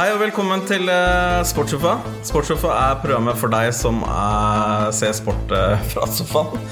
Hei 0.00 0.06
og 0.14 0.22
velkommen 0.22 0.62
til 0.64 0.86
uh, 0.88 1.42
Sportssofa. 1.44 1.98
Sportssofa 2.24 2.70
er 2.72 3.00
programmet 3.02 3.36
for 3.36 3.52
deg 3.52 3.66
som 3.76 3.98
er, 4.08 4.86
ser 4.96 5.10
sport 5.12 5.50
uh, 5.52 5.74
fra 5.90 6.06
sofaen. 6.08 6.62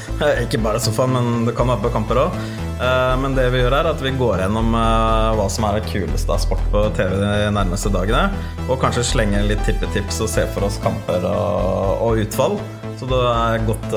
Ikke 0.47 0.57
bare 0.65 0.81
sofaen, 0.81 1.13
men 1.13 1.45
det 1.45 1.53
kan 1.59 1.69
være 1.69 1.83
på 1.83 1.91
kamper 1.93 2.23
òg. 2.23 2.39
men 3.21 3.35
det 3.37 3.45
vi 3.53 3.61
gjør, 3.61 3.75
er 3.77 3.89
at 3.91 4.01
vi 4.01 4.15
går 4.17 4.41
gjennom 4.41 4.73
hva 4.73 5.45
som 5.53 5.67
er 5.69 5.77
det 5.77 5.91
kuleste 5.91 6.33
av 6.33 6.41
sport 6.41 6.63
på 6.73 6.87
TV 6.97 7.19
de 7.21 7.51
nærmeste 7.53 7.93
dagene. 7.93 8.31
Og 8.65 8.81
kanskje 8.81 9.05
slenge 9.05 9.43
litt 9.45 9.61
tippetips 9.67 10.23
og 10.25 10.31
se 10.33 10.47
for 10.55 10.65
oss 10.65 10.79
kamper 10.81 11.27
og, 11.29 12.07
og 12.07 12.23
utfall. 12.23 12.57
Så 12.97 13.11
du 13.11 13.19
er 13.19 13.67
godt 13.69 13.91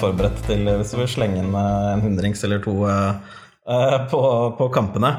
forberedt 0.00 0.40
til 0.48 0.64
hvis 0.70 0.94
du 0.94 1.02
vil 1.02 1.12
slenge 1.12 1.42
inn 1.42 1.52
en 1.52 2.06
hundrings 2.06 2.40
eller 2.48 2.64
to 2.64 2.78
på, 4.08 4.22
på 4.62 4.70
kampene. 4.72 5.12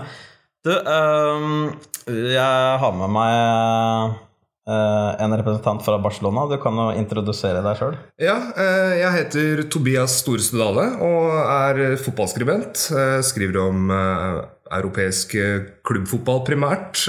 Du, 0.60 0.74
um, 0.76 1.70
jeg 2.12 2.80
har 2.82 2.96
med 3.00 3.12
meg 3.16 4.16
uh, 4.68 5.12
en 5.24 5.36
representant 5.40 5.80
fra 5.86 5.96
Barcelona. 6.04 6.44
Du 6.52 6.58
kan 6.60 6.76
jo 6.76 6.90
introdusere 7.00 7.62
deg 7.64 7.80
sjøl. 7.80 7.96
Ja, 8.20 8.36
uh, 8.58 8.92
jeg 9.00 9.14
heter 9.16 9.62
Tobias 9.72 10.18
Storestudale 10.20 10.90
og 11.06 11.38
er 11.46 11.96
fotballskribent. 12.04 12.90
skriver 13.24 13.62
om 13.62 13.94
europeisk 14.70 15.32
klubbfotball 15.88 16.44
primært, 16.46 17.06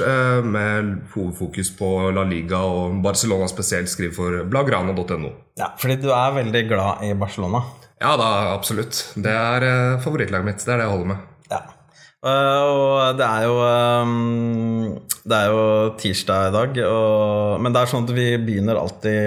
med 0.47 0.95
hovedfokus 1.13 1.73
på 1.77 1.91
La 2.15 2.23
Liga 2.25 2.63
og 2.65 3.03
Barcelona 3.05 3.51
spesielt. 3.51 3.91
Skriver 3.91 4.15
for 4.15 4.39
blagrana.no. 4.53 5.35
Ja, 5.59 5.73
fordi 5.81 5.99
du 6.07 6.09
er 6.15 6.39
veldig 6.39 6.65
glad 6.71 7.05
i 7.05 7.13
Barcelona? 7.19 7.65
Ja 8.01 8.15
da, 8.17 8.31
absolutt. 8.55 9.03
Det 9.19 9.35
er 9.35 10.01
favorittlaget 10.01 10.53
mitt. 10.53 10.65
Det 10.65 10.73
er 10.73 10.81
det 10.81 10.87
jeg 10.87 10.95
holder 10.95 11.13
med. 11.13 11.29
Ja, 11.51 11.61
Uh, 11.61 11.80
og 12.21 13.17
det 13.17 13.25
er 13.25 13.45
jo 13.49 13.55
um, 13.65 14.97
Det 15.25 15.37
er 15.37 15.47
jo 15.49 15.63
tirsdag 16.01 16.51
i 16.51 16.57
dag, 16.57 16.81
og, 16.85 17.61
men 17.65 17.73
det 17.73 17.81
er 17.81 17.93
sånn 17.93 18.09
at 18.09 18.13
vi 18.17 18.27
begynner 18.41 18.81
alltid 18.81 19.21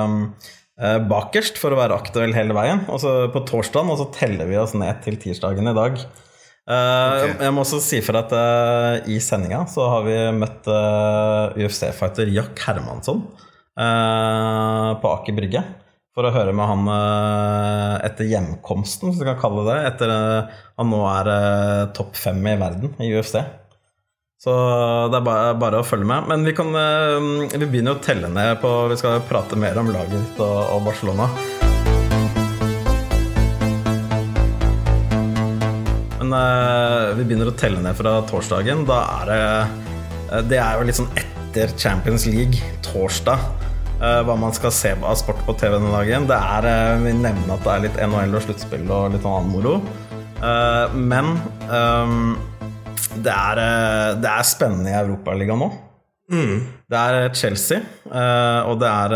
um, 0.00 0.22
uh, 0.80 0.96
bakerst 1.10 1.60
for 1.60 1.74
å 1.74 1.80
være 1.80 1.98
aktuell 1.98 2.32
hele 2.36 2.56
veien. 2.56 2.86
Og 2.88 3.02
så 3.02 3.12
på 3.34 3.44
torsdagen, 3.48 3.92
og 3.92 4.00
så 4.00 4.08
teller 4.16 4.48
vi 4.48 4.60
oss 4.60 4.76
ned 4.78 5.02
til 5.04 5.20
tirsdagen 5.20 5.68
i 5.68 5.76
dag. 5.76 6.00
Uh, 6.68 6.72
okay. 6.72 7.34
Jeg 7.46 7.56
må 7.56 7.64
også 7.64 7.82
si 7.84 8.00
for 8.04 8.20
at 8.20 8.32
i 9.08 9.20
sendinga 9.24 9.64
så 9.72 9.88
har 9.92 10.08
vi 10.08 10.16
møtt 10.36 10.68
UFC-fighter 11.58 12.32
Jack 12.32 12.64
Hermansson 12.64 13.24
på 13.78 15.12
Aker 15.14 15.36
Brygge 15.36 15.62
for 16.18 16.26
å 16.26 16.34
høre 16.34 16.50
med 16.56 16.66
han 16.66 16.88
eh, 16.90 18.06
etter 18.08 18.26
hjemkomsten, 18.26 19.12
hvis 19.12 19.20
vi 19.20 19.26
kan 19.28 19.38
kalle 19.38 19.62
det 19.68 19.76
Etter 19.92 20.10
eh, 20.10 20.56
han 20.80 20.90
nå 20.90 21.04
er 21.06 21.30
eh, 21.30 21.82
topp 21.94 22.18
fem 22.18 22.40
i 22.42 22.56
verden 22.58 22.96
i 23.04 23.12
UFC. 23.14 23.36
Så 24.42 24.54
det 25.10 25.18
er 25.18 25.26
bare, 25.26 25.52
bare, 25.58 25.82
å 25.82 25.86
følge 25.86 26.06
med. 26.06 26.26
Men 26.30 26.42
vi, 26.46 26.54
kan, 26.54 26.70
vi 26.70 27.66
begynner 27.66 27.96
å 27.96 28.02
telle 28.02 28.28
ned 28.30 28.60
på 28.62 28.70
Vi 28.86 28.98
skal 29.00 29.24
prate 29.26 29.58
mer 29.58 29.78
om 29.80 29.90
laget 29.90 30.14
ditt 30.14 30.42
og, 30.42 30.58
og 30.76 30.84
Barcelona. 30.86 31.26
Men 36.22 37.18
vi 37.18 37.26
begynner 37.26 37.50
å 37.50 37.56
telle 37.58 37.82
ned 37.82 37.98
fra 37.98 38.14
torsdagen. 38.30 38.86
Da 38.86 39.00
er 39.20 39.32
det 39.32 40.42
Det 40.52 40.62
er 40.62 40.78
jo 40.78 40.86
litt 40.86 40.98
sånn 40.98 41.10
etter 41.18 41.74
Champions 41.74 42.26
League, 42.30 42.62
torsdag. 42.86 43.67
Uh, 43.98 44.20
hva 44.22 44.36
man 44.38 44.52
skal 44.54 44.70
se 44.70 44.92
av 44.94 45.16
sport 45.18 45.40
på 45.42 45.56
TV 45.58 45.72
denne 45.74 45.90
dagen. 45.90 46.28
Det 46.30 46.36
er, 46.38 46.66
uh, 46.70 47.00
Vi 47.02 47.10
nevner 47.18 47.56
at 47.56 47.64
det 47.64 47.72
er 47.72 47.82
litt 47.82 47.96
NHL 47.98 48.36
og 48.38 48.44
sluttspill 48.44 48.86
og 48.94 49.10
litt 49.16 49.26
annen 49.26 49.50
moro. 49.50 49.72
Uh, 50.38 50.94
men 50.94 51.32
um, 51.66 52.36
det, 53.16 53.34
er, 53.34 53.60
det, 54.22 54.30
er, 54.30 54.46
spennende 54.46 54.92
i 54.92 54.98
Europaligaen 55.00 55.58
nå. 55.64 55.70
Mm. 56.30 56.54
Det 56.86 57.00
er 57.00 57.34
Chelsea, 57.34 57.80
og 58.68 58.74
det 58.78 58.88
er 58.88 59.14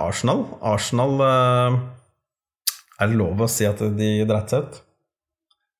Arsenal. 0.00 0.40
Arsenal 0.64 1.20
Er 1.20 3.10
det 3.10 3.18
lov 3.20 3.44
å 3.44 3.48
si 3.52 3.68
at 3.68 3.82
de 3.98 4.08
dreit 4.26 4.50
seg 4.50 4.64
ut? 4.64 4.80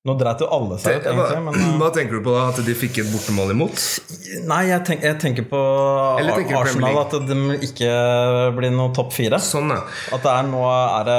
Nå 0.05 0.13
dreit 0.19 0.41
jo 0.43 0.45
alle 0.53 0.75
seg 0.77 0.99
ut, 0.99 1.07
egentlig. 1.09 1.37
Men, 1.47 1.55
uh, 1.57 1.77
hva 1.81 1.87
tenker 1.93 2.19
du 2.19 2.21
på 2.27 2.33
da? 2.35 2.43
At 2.51 2.59
de 2.61 2.73
fikk 2.77 2.99
et 3.01 3.07
bortemål 3.09 3.55
imot? 3.55 3.79
Nei, 4.45 4.59
jeg, 4.69 4.83
tenk, 4.85 5.01
jeg 5.01 5.17
tenker 5.23 5.47
på 5.49 5.61
tenker 6.21 6.59
Arsenal. 6.59 6.99
At 7.01 7.15
de 7.25 7.37
ikke 7.65 7.89
blir 8.53 8.73
noe 8.75 8.93
topp 8.93 9.15
fire. 9.15 9.39
Sånn, 9.41 9.73
ja. 9.73 9.79
At 10.13 10.21
det 10.21 10.29
er 10.29 10.45
nå 10.51 10.61
er 10.69 11.09
det, 11.09 11.17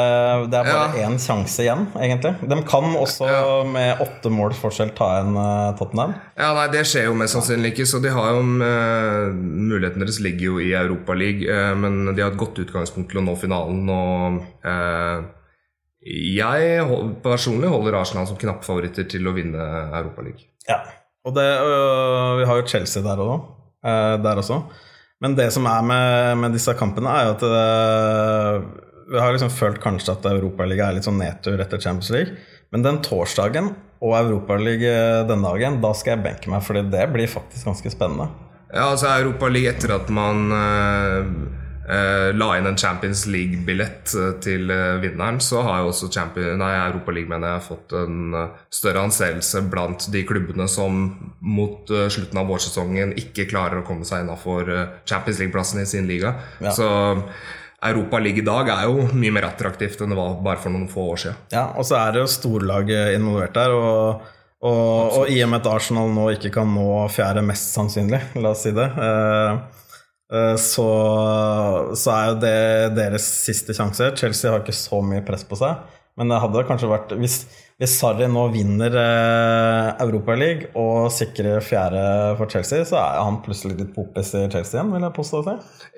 det 0.53 0.61
er 0.61 0.71
bare 0.71 1.03
én 1.03 1.19
sjanse 1.19 1.67
igjen, 1.67 1.83
egentlig. 1.99 2.37
De 2.47 2.61
kan 2.71 2.87
også 3.01 3.27
ja. 3.27 3.43
med 3.67 4.07
åtte 4.07 4.31
mål 4.31 4.55
forskjell 4.55 4.95
ta 4.95 5.11
en 5.25 5.35
uh, 5.35 5.75
Tottenham. 5.81 6.15
Ja, 6.39 6.53
nei, 6.55 6.69
det 6.71 6.87
skjer 6.87 7.09
jo 7.09 7.19
mest 7.19 7.35
sannsynlig 7.35 7.75
ikke. 7.75 7.89
Så 7.91 7.99
de 8.05 8.15
har 8.15 8.37
jo 8.37 8.45
uh, 8.63 9.35
Muligheten 9.35 10.05
deres 10.05 10.23
ligger 10.23 10.53
jo 10.53 10.63
i 10.63 10.71
Europaligaen, 10.79 11.75
uh, 11.75 11.81
men 11.83 12.15
de 12.15 12.23
har 12.23 12.31
et 12.31 12.39
godt 12.39 12.63
utgangspunkt 12.63 13.11
til 13.11 13.19
å 13.19 13.27
nå 13.27 13.35
finalen. 13.43 13.83
Og 13.91 14.39
uh, 14.63 15.27
jeg 16.07 16.87
personlig 17.25 17.71
holder 17.73 17.99
Arsenal 17.99 18.29
som 18.29 18.39
knappfavoritter 18.39 19.09
til 19.11 19.27
å 19.27 19.35
vinne 19.35 19.63
Europaligaen. 19.91 20.47
Ja, 20.69 20.81
og 21.27 21.35
det, 21.35 21.47
øh, 21.47 22.33
vi 22.41 22.47
har 22.47 22.61
jo 22.61 22.67
Chelsea 22.71 23.03
der, 23.03 23.19
også, 23.23 23.39
øh, 23.83 24.17
der 24.23 24.43
også. 24.43 24.61
Men 25.25 25.35
det 25.35 25.49
som 25.55 25.67
er 25.67 25.83
med, 25.83 26.37
med 26.43 26.55
disse 26.55 26.75
kampene, 26.79 27.11
er 27.11 27.27
jo 27.27 27.35
at 27.35 27.45
øh, 27.49 28.69
vi 29.11 29.19
har 29.23 29.35
liksom 29.35 29.51
følt 29.51 29.81
kanskje 29.83 30.15
at 30.15 30.31
Europaligaen 30.31 30.93
er 30.93 30.99
litt 30.99 31.09
sånn 31.09 31.19
nedtur 31.19 31.59
etter 31.63 31.83
Champions 31.83 32.13
League. 32.15 32.39
Men 32.75 32.87
den 32.87 33.03
torsdagen 33.03 33.73
og 34.05 34.17
Europaligaen 34.21 35.27
denne 35.27 35.55
dagen, 35.55 35.81
da 35.83 35.95
skal 35.97 36.15
jeg 36.17 36.27
benke 36.27 36.53
meg, 36.53 36.63
for 36.67 36.79
det 36.79 37.07
blir 37.15 37.31
faktisk 37.31 37.67
ganske 37.67 37.91
spennende. 37.95 38.29
Ja, 38.71 38.91
altså 38.93 39.11
Europaligaen 39.11 39.75
etter 39.75 39.95
at 39.99 40.11
man 40.13 40.51
øh 40.55 41.65
la 41.87 42.49
inn 42.59 42.67
en 42.67 42.79
Champions 42.79 43.27
League-billett 43.31 44.15
uh, 44.19 44.31
til 44.43 44.71
uh, 44.73 44.99
vinneren, 45.03 45.39
så 45.43 45.63
har 45.63 45.83
jo 45.83 45.93
også 45.93 46.09
Champions, 46.11 46.57
nei, 46.59 46.73
Europa 46.81 47.15
League 47.15 47.31
mener 47.31 47.55
jeg, 47.55 47.67
fått 47.69 47.95
en 47.99 48.35
større 48.73 49.05
anseelse 49.07 49.63
blant 49.71 50.09
de 50.13 50.25
klubbene 50.27 50.67
som 50.71 51.05
mot 51.47 51.87
slutten 51.87 52.41
av 52.41 52.51
vårsesongen 52.51 53.15
ikke 53.21 53.47
klarer 53.51 53.81
å 53.81 53.87
komme 53.87 54.07
seg 54.09 54.25
innafor 54.25 54.73
Champions 55.07 55.43
League-plassen 55.43 55.83
i 55.83 55.87
sin 55.89 56.11
liga. 56.11 56.35
Ja. 56.59 56.75
Så 56.75 56.89
Europa 57.87 58.19
League 58.19 58.43
i 58.43 58.47
dag 58.47 58.71
er 58.73 58.87
jo 58.89 59.07
mye 59.15 59.35
mer 59.37 59.47
attraktivt 59.53 60.01
enn 60.03 60.15
det 60.15 60.19
var 60.19 60.41
bare 60.43 60.63
for 60.63 60.75
noen 60.75 60.89
få 60.91 61.11
år 61.13 61.23
siden. 61.23 61.43
Ja, 61.55 61.69
og 61.77 61.87
så 61.87 62.01
er 62.01 62.17
det 62.17 62.25
jo 62.25 62.33
storlag 62.35 62.91
involvert 63.15 63.55
der. 63.55 63.77
og 63.77 64.33
og, 64.67 65.19
og, 65.21 65.31
i 65.31 65.37
og 65.45 65.51
med 65.53 65.61
at 65.61 65.69
Arsenal 65.69 66.09
nå 66.11 66.31
ikke 66.33 66.51
kan 66.55 66.71
nå 66.73 66.89
fjerde 67.13 67.43
mest 67.45 67.75
sannsynlig, 67.77 68.23
la 68.41 68.55
oss 68.55 68.65
si 68.65 68.73
det, 68.75 68.87
eh, 68.89 69.37
Eh, 69.47 69.59
så, 70.27 70.87
så, 71.95 72.09
er 72.11 72.25
jo 72.33 72.39
det 72.43 72.57
deres 72.97 73.27
siste 73.45 73.77
sjanse. 73.77 74.09
Chelsea 74.19 74.51
har 74.51 74.65
ikke 74.65 74.75
så 74.75 74.99
mye 75.05 75.23
press 75.27 75.45
på 75.47 75.59
seg. 75.61 75.85
Men 76.17 76.33
det 76.33 76.41
hadde 76.43 76.67
kanskje 76.69 76.91
vært 76.91 77.15
Hvis, 77.21 77.41
hvis 77.81 77.97
Sarri 78.01 78.29
nå 78.33 78.47
vinner 78.55 78.95
eh, 79.01 79.89
Europaligaen 80.05 80.77
og 80.81 81.11
sikrer 81.13 81.65
fjerde 81.65 82.05
for 82.39 82.49
Chelsea, 82.53 82.87
så 82.89 82.99
er 83.03 83.19
han 83.21 83.43
plutselig 83.45 83.77
litt 83.81 83.93
popis 83.97 84.33
i 84.33 84.47
Chelsea 84.53 84.79
igjen, 84.79 84.95
vil 84.95 85.05
jeg 85.05 85.17
påstå. 85.19 85.43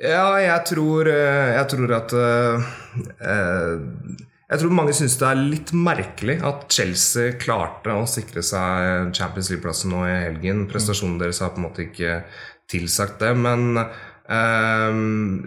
Ja, 0.02 0.24
jeg 0.42 0.64
tror, 0.72 1.12
eh, 1.12 1.52
jeg 1.54 1.70
tror 1.74 1.94
at 2.00 2.16
eh, 2.18 2.74
Jeg 4.48 4.62
tror 4.62 4.74
mange 4.74 4.96
syns 4.96 5.18
det 5.20 5.28
er 5.28 5.42
litt 5.54 5.72
merkelig 5.76 6.38
at 6.50 6.66
Chelsea 6.72 7.38
klarte 7.38 7.94
å 7.94 8.06
sikre 8.10 8.42
seg 8.42 9.12
Champions 9.14 9.52
League-plassen 9.52 9.92
nå 9.94 10.06
i 10.08 10.20
helgen. 10.24 10.66
Prestasjonen 10.70 11.18
deres 11.20 11.42
har 11.44 11.52
på 11.54 11.62
en 11.62 11.68
måte 11.68 11.84
ikke 11.86 12.22
tilsagt 12.68 13.20
det, 13.22 13.34
men 13.38 13.78
Um, 14.28 15.40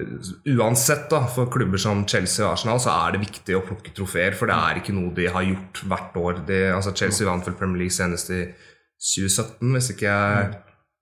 uansett, 0.58 1.06
da, 1.12 1.22
for 1.30 1.52
klubber 1.54 1.78
som 1.78 2.02
Chelsea 2.10 2.42
og 2.42 2.56
Arsenal, 2.56 2.80
så 2.82 2.94
er 2.96 3.14
det 3.14 3.28
viktig 3.28 3.58
å 3.58 3.64
plukke 3.66 3.94
trofeer. 3.94 4.34
For 4.38 4.50
det 4.50 4.58
er 4.58 4.80
ikke 4.82 4.96
noe 4.98 5.14
de 5.18 5.28
har 5.30 5.46
gjort 5.46 5.84
hvert 5.86 6.22
år. 6.22 6.40
De, 6.48 6.62
altså 6.74 6.96
Chelsea 6.98 7.30
vant 7.30 7.46
vel 7.46 7.58
Premier 7.60 7.84
League 7.84 7.96
senest 7.96 8.34
i 8.34 8.44
2017, 9.02 9.68
hvis 9.76 9.92
ikke 9.94 10.08
jeg, 10.08 10.48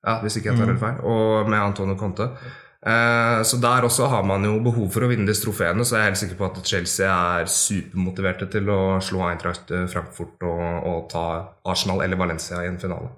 ja, 0.07 0.17
hvis 0.23 0.39
ikke 0.39 0.51
jeg 0.51 0.59
tar 0.59 0.73
helt 0.73 0.81
feil. 0.81 0.99
Og 1.07 1.51
med 1.51 1.61
Antonio 1.61 1.95
Conte. 1.99 2.27
Uh, 2.79 3.39
så 3.43 3.57
der 3.59 3.83
også 3.87 4.07
har 4.11 4.27
man 4.27 4.43
jo 4.47 4.53
behov 4.63 4.87
for 4.91 5.03
å 5.03 5.09
vinne 5.11 5.27
disse 5.27 5.45
trofeene. 5.45 5.87
Så 5.87 5.95
jeg 5.95 6.03
er 6.03 6.11
helt 6.11 6.21
sikker 6.23 6.39
på 6.39 6.49
at 6.49 6.59
Chelsea 6.67 7.07
er 7.07 7.47
supermotiverte 7.51 8.49
til 8.51 8.67
å 8.75 8.81
slå 9.03 9.23
Eintracht 9.29 9.71
Frankfurt 9.91 10.43
og, 10.47 10.67
og 10.91 11.01
ta 11.15 11.25
Arsenal 11.71 12.03
eller 12.03 12.19
Valencia 12.19 12.59
i 12.63 12.67
en 12.71 12.79
finale. 12.81 13.11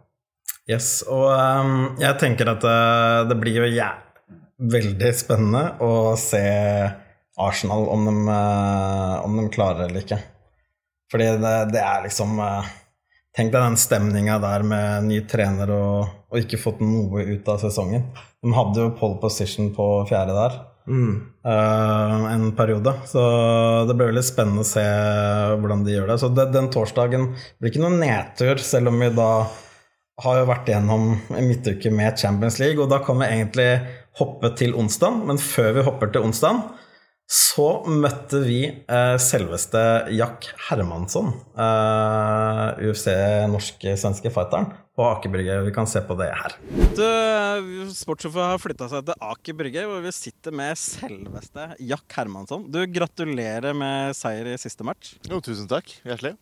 Yes, 0.70 1.02
og 1.10 1.34
um, 1.34 1.76
jeg 1.98 2.14
tenker 2.22 2.54
at 2.54 2.62
det, 2.62 2.80
det 3.34 3.42
blir 3.42 3.64
jo 3.64 3.66
jævlig 3.66 4.11
veldig 4.62 5.14
spennende 5.18 5.64
å 5.82 6.14
se 6.20 6.44
Arsenal 7.42 7.88
om 7.90 8.06
de, 8.06 8.16
eh, 8.34 9.16
om 9.26 9.38
de 9.38 9.48
klarer 9.54 9.88
eller 9.88 10.04
ikke. 10.04 10.20
Fordi 11.12 11.32
det, 11.42 11.56
det 11.74 11.82
er 11.84 12.06
liksom 12.06 12.40
eh, 12.40 12.78
Tenk 13.32 13.54
deg 13.54 13.62
den 13.64 13.78
stemninga 13.80 14.42
der 14.44 14.64
med 14.68 15.06
ny 15.08 15.22
trener 15.24 15.70
og, 15.72 16.10
og, 16.28 16.34
ikke 16.36 16.58
fått 16.60 16.82
noe 16.84 17.22
ut 17.30 17.46
av 17.48 17.62
sesongen. 17.62 18.02
De 18.44 18.52
hadde 18.52 18.84
jo 18.84 18.90
pole 19.00 19.22
position 19.22 19.70
på 19.72 19.86
fjerde 20.10 20.36
der 20.36 20.58
mm. 20.84 21.14
uh, 21.48 22.26
en 22.34 22.50
periode. 22.58 22.92
Så 23.08 23.24
det 23.88 23.96
blir 23.96 24.12
veldig 24.12 24.26
spennende 24.28 24.66
å 24.66 24.68
se 24.68 24.84
hvordan 25.64 25.86
de 25.88 25.96
gjør 25.96 26.12
det. 26.12 26.20
Så 26.20 26.28
det, 26.36 26.50
den 26.52 26.68
torsdagen 26.76 27.30
blir 27.32 27.72
ikke 27.72 27.86
noen 27.86 28.02
nedtur, 28.04 28.60
selv 28.60 28.92
om 28.92 29.00
vi 29.00 29.08
da 29.16 29.32
har 30.22 30.42
jo 30.42 30.50
vært 30.52 30.70
gjennom 30.74 31.08
en 31.16 31.48
midtuke 31.48 31.92
med 31.96 32.20
Champions 32.20 32.60
League, 32.60 32.84
og 32.84 32.92
da 32.92 33.00
kan 33.06 33.24
vi 33.24 33.32
egentlig 33.32 33.70
hoppe 34.20 34.52
til 34.60 34.76
onsdag, 34.78 35.22
men 35.28 35.40
før 35.42 35.76
vi 35.78 35.86
hopper 35.88 36.12
til 36.12 36.28
onsdag, 36.28 36.64
så 37.32 37.66
møtte 37.88 38.42
vi 38.44 38.66
eh, 38.68 39.14
selveste 39.24 39.80
Jack 40.12 40.50
Hermansson, 40.68 41.30
eh, 41.56 42.82
UFC 42.84 43.08
norsk-svenske 43.54 44.34
fighteren, 44.36 44.68
på 44.92 45.06
Aker 45.08 45.32
Brygge. 45.32 45.56
Vi 45.64 45.72
kan 45.72 45.88
se 45.88 46.02
på 46.04 46.18
det 46.20 46.28
her. 46.36 46.58
Du, 46.98 47.06
Sportssjåfør 47.96 48.52
har 48.52 48.60
flytta 48.60 48.90
seg 48.92 49.08
til 49.08 49.28
Aker 49.32 49.56
Brygge, 49.64 49.88
hvor 49.88 50.04
vi 50.04 50.12
sitter 50.12 50.52
med 50.60 50.76
selveste 50.80 51.70
Jack 51.80 52.20
Hermansson. 52.20 52.68
Du, 52.68 52.82
Gratulerer 52.92 53.72
med 53.80 54.12
seier 54.20 54.52
i 54.52 54.60
siste 54.60 54.84
match. 54.84 55.16
Jo, 55.32 55.40
tusen 55.40 55.72
takk. 55.72 55.88
Hjertelig. 56.04 56.36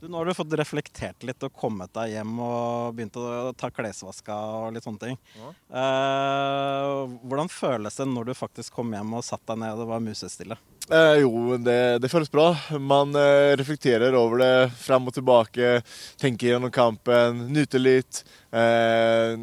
Du, 0.00 0.08
nå 0.08 0.16
har 0.16 0.24
du 0.24 0.32
fått 0.34 0.54
reflektert 0.56 1.24
litt 1.28 1.44
og 1.44 1.52
kommet 1.52 1.92
deg 1.92 2.14
hjem 2.14 2.38
og 2.40 2.94
begynt 2.96 3.18
å 3.20 3.52
ta 3.58 3.68
klesvaska 3.68 4.36
og 4.56 4.72
litt 4.72 4.86
sånne 4.86 5.02
ting. 5.02 5.18
Ja. 5.36 5.50
Eh, 5.82 7.16
hvordan 7.28 7.52
føles 7.52 8.00
det 8.00 8.08
når 8.08 8.30
du 8.30 8.38
faktisk 8.38 8.78
kom 8.78 8.94
hjem 8.96 9.12
og 9.18 9.26
satt 9.26 9.44
deg 9.50 9.60
ned 9.60 9.74
og 9.74 9.82
det 9.82 9.88
var 9.92 10.04
musestille? 10.04 10.56
Eh, 10.90 11.20
jo, 11.22 11.54
det, 11.62 11.98
det 12.02 12.08
føles 12.10 12.30
bra. 12.32 12.48
Man 12.82 13.14
eh, 13.14 13.52
reflekterer 13.58 14.14
over 14.18 14.40
det 14.42 14.54
fram 14.74 15.06
og 15.06 15.14
tilbake. 15.14 15.76
Tenker 16.18 16.50
gjennom 16.50 16.72
kampen, 16.74 17.44
nyter 17.54 17.82
litt. 17.82 18.24
Eh, 18.50 19.38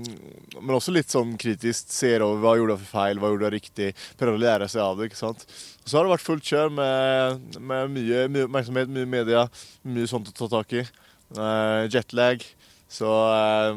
men 0.60 0.76
også 0.76 0.92
litt 0.92 1.14
sånn 1.14 1.38
kritisk. 1.40 1.88
Ser 1.94 2.26
over 2.26 2.44
hva 2.44 2.56
gjorde 2.60 2.76
jeg 2.76 2.84
for 2.84 2.98
feil, 3.00 3.22
hva 3.24 3.32
gjorde 3.32 3.48
jeg 3.48 3.56
riktig. 3.56 3.90
Prøver 4.20 4.36
å 4.36 4.44
lære 4.44 4.68
seg 4.74 4.84
av 4.84 5.00
det. 5.00 5.08
ikke 5.08 5.22
sant? 5.22 5.48
Og 5.48 5.88
så 5.88 5.98
har 6.02 6.04
det 6.04 6.14
vært 6.18 6.28
fullt 6.28 6.52
kjør 6.52 6.76
med, 6.82 7.58
med 7.72 7.96
mye, 7.96 8.28
mye 8.28 8.50
oppmerksomhet, 8.50 8.92
mye 9.00 9.12
media, 9.16 9.48
mye 9.88 10.12
sånt 10.12 10.34
å 10.34 10.38
ta 10.42 10.52
tak 10.58 10.76
i. 10.76 10.84
Eh, 10.84 11.88
jetlag. 11.96 12.44
Så 12.92 13.08
eh, 13.08 13.72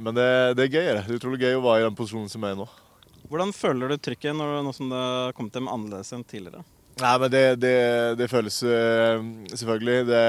Men 0.00 0.16
det, 0.16 0.30
det 0.56 0.70
er 0.70 0.72
gøy. 0.72 0.84
Det 0.88 1.04
er 1.04 1.20
utrolig 1.20 1.44
gøy 1.44 1.60
å 1.60 1.64
være 1.68 1.84
i 1.84 1.88
den 1.90 2.00
posisjonen 2.00 2.32
som 2.32 2.48
jeg 2.48 2.56
er 2.56 2.62
nå. 2.64 2.70
Hvordan 3.28 3.52
føler 3.52 3.92
du 3.92 4.00
trykket 4.00 4.40
nå 4.40 4.72
som 4.72 4.88
det 4.88 5.04
har 5.04 5.36
kommet 5.36 5.52
dem 5.52 5.68
annerledes 5.68 6.16
enn 6.16 6.24
tidligere? 6.24 6.64
Nei, 7.00 7.16
men 7.22 7.32
det, 7.32 7.44
det, 7.62 7.76
det 8.20 8.28
føles 8.28 8.62
eh, 8.66 9.22
selvfølgelig 9.56 10.00
det, 10.10 10.24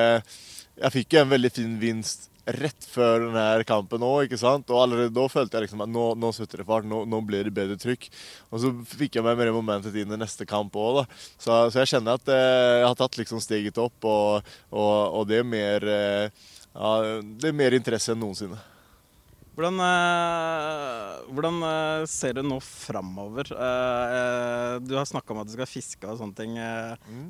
Jeg 0.80 0.94
fikk 0.96 1.16
jo 1.16 1.24
en 1.26 1.34
veldig 1.34 1.52
fin 1.54 1.74
vinst 1.82 2.30
rett 2.52 2.88
før 2.90 3.28
denne 3.28 3.66
kampen 3.70 4.02
òg, 4.04 4.26
ikke 4.26 4.40
sant? 4.40 4.72
Og 4.74 4.82
allerede 4.82 5.14
da 5.14 5.28
følte 5.30 5.60
jeg 5.60 5.68
liksom 5.68 5.84
at 5.86 5.92
nå, 5.94 6.06
nå 6.18 6.32
slutter 6.34 6.64
det 6.64 6.66
fart, 6.68 6.88
nå, 6.90 7.04
nå 7.06 7.20
blir 7.28 7.46
det 7.46 7.54
bedre 7.54 7.78
trykk. 7.80 8.08
Og 8.50 8.64
så 8.64 8.72
fikk 8.96 9.20
jeg 9.20 9.26
meg 9.28 9.38
mer 9.40 9.52
momentet 9.56 9.96
inn 10.02 10.16
i 10.16 10.20
neste 10.20 10.48
kamp 10.50 10.76
òg, 10.80 11.02
da. 11.02 11.22
Så, 11.36 11.60
så 11.70 11.84
jeg 11.84 11.92
kjenner 11.94 12.18
at 12.18 12.34
eh, 12.34 12.80
jeg 12.82 12.88
har 12.88 12.98
tatt 13.04 13.20
liksom 13.22 13.44
steget 13.44 13.78
opp, 13.82 14.10
og, 14.10 14.52
og, 14.74 14.96
og 15.22 15.30
det 15.30 15.44
er 15.44 15.48
mer 15.48 15.86
eh, 15.86 16.50
ja, 16.72 17.22
det 17.22 17.52
er 17.52 17.58
mer 17.62 17.76
interesse 17.78 18.14
enn 18.14 18.22
noensinne. 18.24 18.58
Hvordan, 19.52 19.80
eh, 19.84 21.16
hvordan 21.36 21.58
eh, 21.68 22.06
ser 22.08 22.38
du 22.38 22.42
nå 22.48 22.56
framover? 22.64 23.50
Eh, 23.52 24.76
du 24.80 24.96
har 24.96 25.08
snakka 25.10 25.34
om 25.34 25.42
at 25.42 25.50
du 25.50 25.56
skal 25.58 25.68
fiske 25.68 26.08
og 26.08 26.22
sånne 26.22 26.38
ting. 26.38 26.56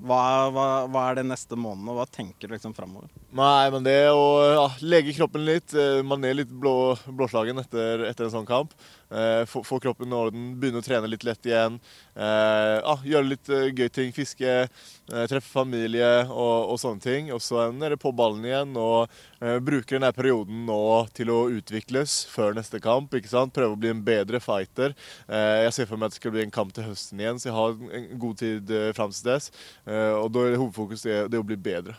Hva, 0.06 0.22
hva, 0.54 0.66
hva 0.86 1.08
er 1.08 1.18
det 1.18 1.26
neste 1.32 1.58
måneden, 1.58 1.90
og 1.90 1.98
hva 1.98 2.06
tenker 2.06 2.46
du 2.46 2.54
liksom 2.54 2.76
framover? 2.78 3.10
Nei, 3.34 3.72
men 3.74 3.88
det 3.88 3.98
å 4.14 4.26
ja, 4.54 4.68
lege 4.86 5.16
kroppen 5.18 5.48
litt. 5.50 5.74
Man 6.06 6.22
er 6.28 6.38
litt 6.38 6.54
blå, 6.54 6.94
blåslagen 7.10 7.64
etter, 7.64 8.06
etter 8.12 8.30
en 8.30 8.36
sånn 8.38 8.50
kamp. 8.50 8.78
Eh, 9.12 9.46
få, 9.46 9.64
få 9.64 9.80
kroppen 9.80 10.14
i 10.14 10.16
orden, 10.16 10.44
begynne 10.60 10.80
å 10.80 10.86
trene 10.86 11.10
litt 11.12 11.26
lett 11.28 11.46
igjen. 11.46 11.80
Eh, 12.16 12.78
ah, 12.88 13.02
gjøre 13.04 13.28
litt 13.28 13.50
eh, 13.52 13.68
gøy 13.76 13.90
ting. 13.92 14.14
Fiske, 14.16 14.54
eh, 14.64 15.26
treffe 15.28 15.50
familie 15.52 16.10
og, 16.30 16.72
og 16.72 16.80
sånne 16.80 17.04
ting. 17.04 17.32
Og 17.36 17.44
så 17.44 17.66
er 17.68 17.96
det 17.96 18.00
på 18.02 18.14
ballen 18.16 18.48
igjen 18.48 18.72
og 18.80 19.12
eh, 19.42 19.60
bruke 19.60 19.98
denne 19.98 20.14
perioden 20.16 20.64
nå 20.70 20.82
til 21.18 21.34
å 21.34 21.42
utvikles 21.52 22.22
før 22.32 22.56
neste 22.56 22.80
kamp. 22.84 23.12
ikke 23.18 23.34
sant? 23.34 23.56
Prøve 23.56 23.76
å 23.76 23.82
bli 23.82 23.92
en 23.92 24.06
bedre 24.08 24.40
fighter. 24.44 24.96
Eh, 25.28 25.66
jeg 25.68 25.76
ser 25.76 25.92
for 25.92 26.00
meg 26.00 26.08
at 26.08 26.16
det 26.16 26.22
skal 26.22 26.36
bli 26.38 26.46
en 26.46 26.58
kamp 26.62 26.72
til 26.76 26.88
høsten 26.88 27.20
igjen, 27.20 27.42
så 27.42 27.52
jeg 27.52 27.58
har 27.60 27.80
en 28.00 28.12
god 28.22 28.44
tid 28.46 28.76
eh, 28.78 28.92
fram 28.96 29.12
til 29.12 29.34
dess. 29.34 29.52
Og 29.92 30.30
da 30.32 30.44
er 30.46 30.60
hovedfokus 30.60 31.04
det, 31.04 31.18
det 31.34 31.40
å 31.40 31.46
bli 31.46 31.58
bedre. 31.60 31.98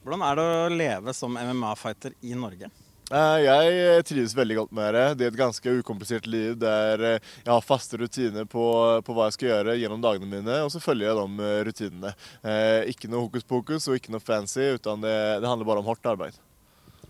Hvordan 0.00 0.22
er 0.24 0.38
det 0.38 0.44
å 0.48 0.70
leve 0.72 1.12
som 1.16 1.36
MMA-fighter 1.36 2.16
i 2.24 2.32
Norge? 2.38 2.70
Eh, 3.10 3.38
Jeg 3.42 4.04
trives 4.06 4.34
veldig 4.38 4.56
godt 4.60 4.74
med 4.76 4.94
det. 4.94 5.04
Det 5.18 5.26
er 5.26 5.32
et 5.32 5.38
ganske 5.40 5.72
ukomplisert 5.80 6.28
liv 6.30 6.52
der 6.62 7.02
eh, 7.08 7.32
jeg 7.42 7.50
har 7.50 7.64
faste 7.66 7.98
rutiner 7.98 8.46
på, 8.46 8.62
på 9.02 9.16
hva 9.16 9.26
jeg 9.28 9.34
skal 9.38 9.50
gjøre 9.50 9.74
gjennom 9.80 10.04
dagene 10.04 10.30
mine, 10.30 10.60
og 10.62 10.70
så 10.70 10.82
følger 10.82 11.10
jeg 11.10 11.18
de 11.18 11.48
eh, 11.48 11.64
rutinene. 11.66 12.12
Eh, 12.46 12.92
Ikke 12.92 13.10
noe 13.10 13.24
hokus 13.26 13.42
pokus 13.50 13.88
og 13.90 13.98
ikke 13.98 14.14
noe 14.14 14.22
fancy, 14.22 14.68
utan 14.78 15.02
det, 15.02 15.16
det 15.42 15.50
handler 15.50 15.66
bare 15.72 15.82
om 15.82 15.90
hardt 15.90 16.06
arbeid. 16.12 16.38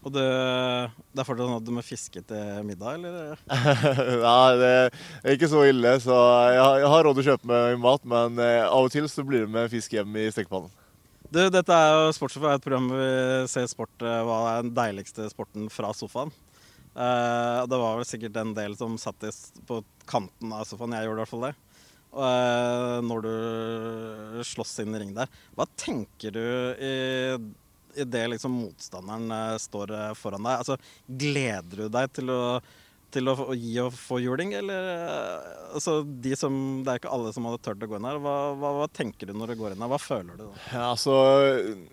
Og 0.01 0.09
det, 0.15 0.25
det 1.13 1.21
er 1.21 1.27
fortsatt 1.29 1.45
sånn 1.45 1.59
at 1.59 1.67
du 1.69 1.75
må 1.77 1.83
fiske 1.85 2.23
til 2.25 2.63
middag, 2.65 2.97
eller? 3.05 3.43
Nei, 4.25 4.53
det 4.57 4.71
er 4.73 5.35
ikke 5.37 5.51
så 5.53 5.67
ille, 5.69 5.93
så 6.01 6.17
jeg 6.55 6.63
har, 6.65 6.79
jeg 6.81 6.93
har 6.95 7.05
råd 7.05 7.19
til 7.21 7.27
å 7.27 7.35
kjøpe 7.35 7.51
meg 7.53 7.77
mat, 7.85 8.09
men 8.09 8.41
eh, 8.41 8.63
av 8.65 8.89
og 8.89 8.95
til 8.97 9.05
så 9.13 9.27
blir 9.29 9.45
det 9.45 9.53
med 9.53 9.69
fisk 9.69 9.99
hjem 9.99 10.17
i 10.17 10.31
stekepannen. 10.33 10.73
Du, 11.31 11.39
dette 11.47 11.71
er 11.71 11.93
jo 11.95 12.15
Sportssjåfør, 12.17 12.57
et 12.57 12.65
program 12.65 12.89
hvor 12.91 12.99
vi 12.99 13.51
ser 13.53 13.69
sport, 13.71 13.93
eh, 14.03 14.23
hva 14.27 14.39
er 14.51 14.65
den 14.65 14.73
deiligste 14.75 15.29
sporten 15.31 15.69
fra 15.71 15.93
sofaen. 15.95 16.33
Og 16.91 17.69
det 17.71 17.79
var 17.79 18.01
vel 18.01 18.09
sikkert 18.09 18.39
en 18.41 18.51
del 18.57 18.75
som 18.77 18.97
satt 18.99 19.23
på 19.69 19.77
kanten 20.11 20.51
av 20.51 20.65
sofaen. 20.67 20.97
Jeg 20.99 21.07
gjorde 21.07 21.21
i 21.21 21.23
hvert 21.23 21.31
fall 21.31 21.45
det. 21.47 21.53
Eh, 22.11 22.97
når 23.07 23.23
du 23.23 24.43
slåss 24.43 24.81
inn 24.83 24.97
i 24.99 25.05
ring 25.05 25.15
der. 25.15 25.31
Hva 25.55 25.69
tenker 25.79 26.35
du 26.35 26.43
i, 26.43 26.95
i 27.95 28.07
det 28.11 28.25
liksom 28.33 28.57
motstanderen 28.65 29.55
står 29.63 29.95
foran 30.19 30.43
deg? 30.49 30.65
Altså, 30.65 30.81
gleder 31.07 31.85
du 31.85 31.95
deg 31.95 32.11
til 32.19 32.35
å, 32.35 32.43
til 33.15 33.31
å 33.31 33.35
å, 33.51 33.55
gi 33.57 33.75
og 33.83 33.95
få 33.97 34.21
juling, 34.23 34.53
eller 34.59 34.89
eh, 34.91 35.49
altså, 35.77 36.01
de 36.05 36.35
som, 36.39 36.55
Det 36.85 36.93
er 36.93 37.01
ikke 37.01 37.13
alle 37.15 37.33
som 37.35 37.47
hadde 37.49 37.61
turt 37.65 37.85
å 37.85 37.89
gå 37.91 37.99
inn 37.99 38.09
her. 38.09 38.21
Hva, 38.23 38.37
hva, 38.59 38.73
hva 38.79 38.89
tenker 38.93 39.31
du 39.31 39.35
når 39.37 39.53
du 39.53 39.61
går 39.61 39.75
inn 39.75 39.85
her? 39.85 39.91
Hva 39.93 40.01
føler 40.03 40.37
du 40.37 40.45
da? 40.45 40.51
Ja, 40.73 40.85
altså, 40.93 41.17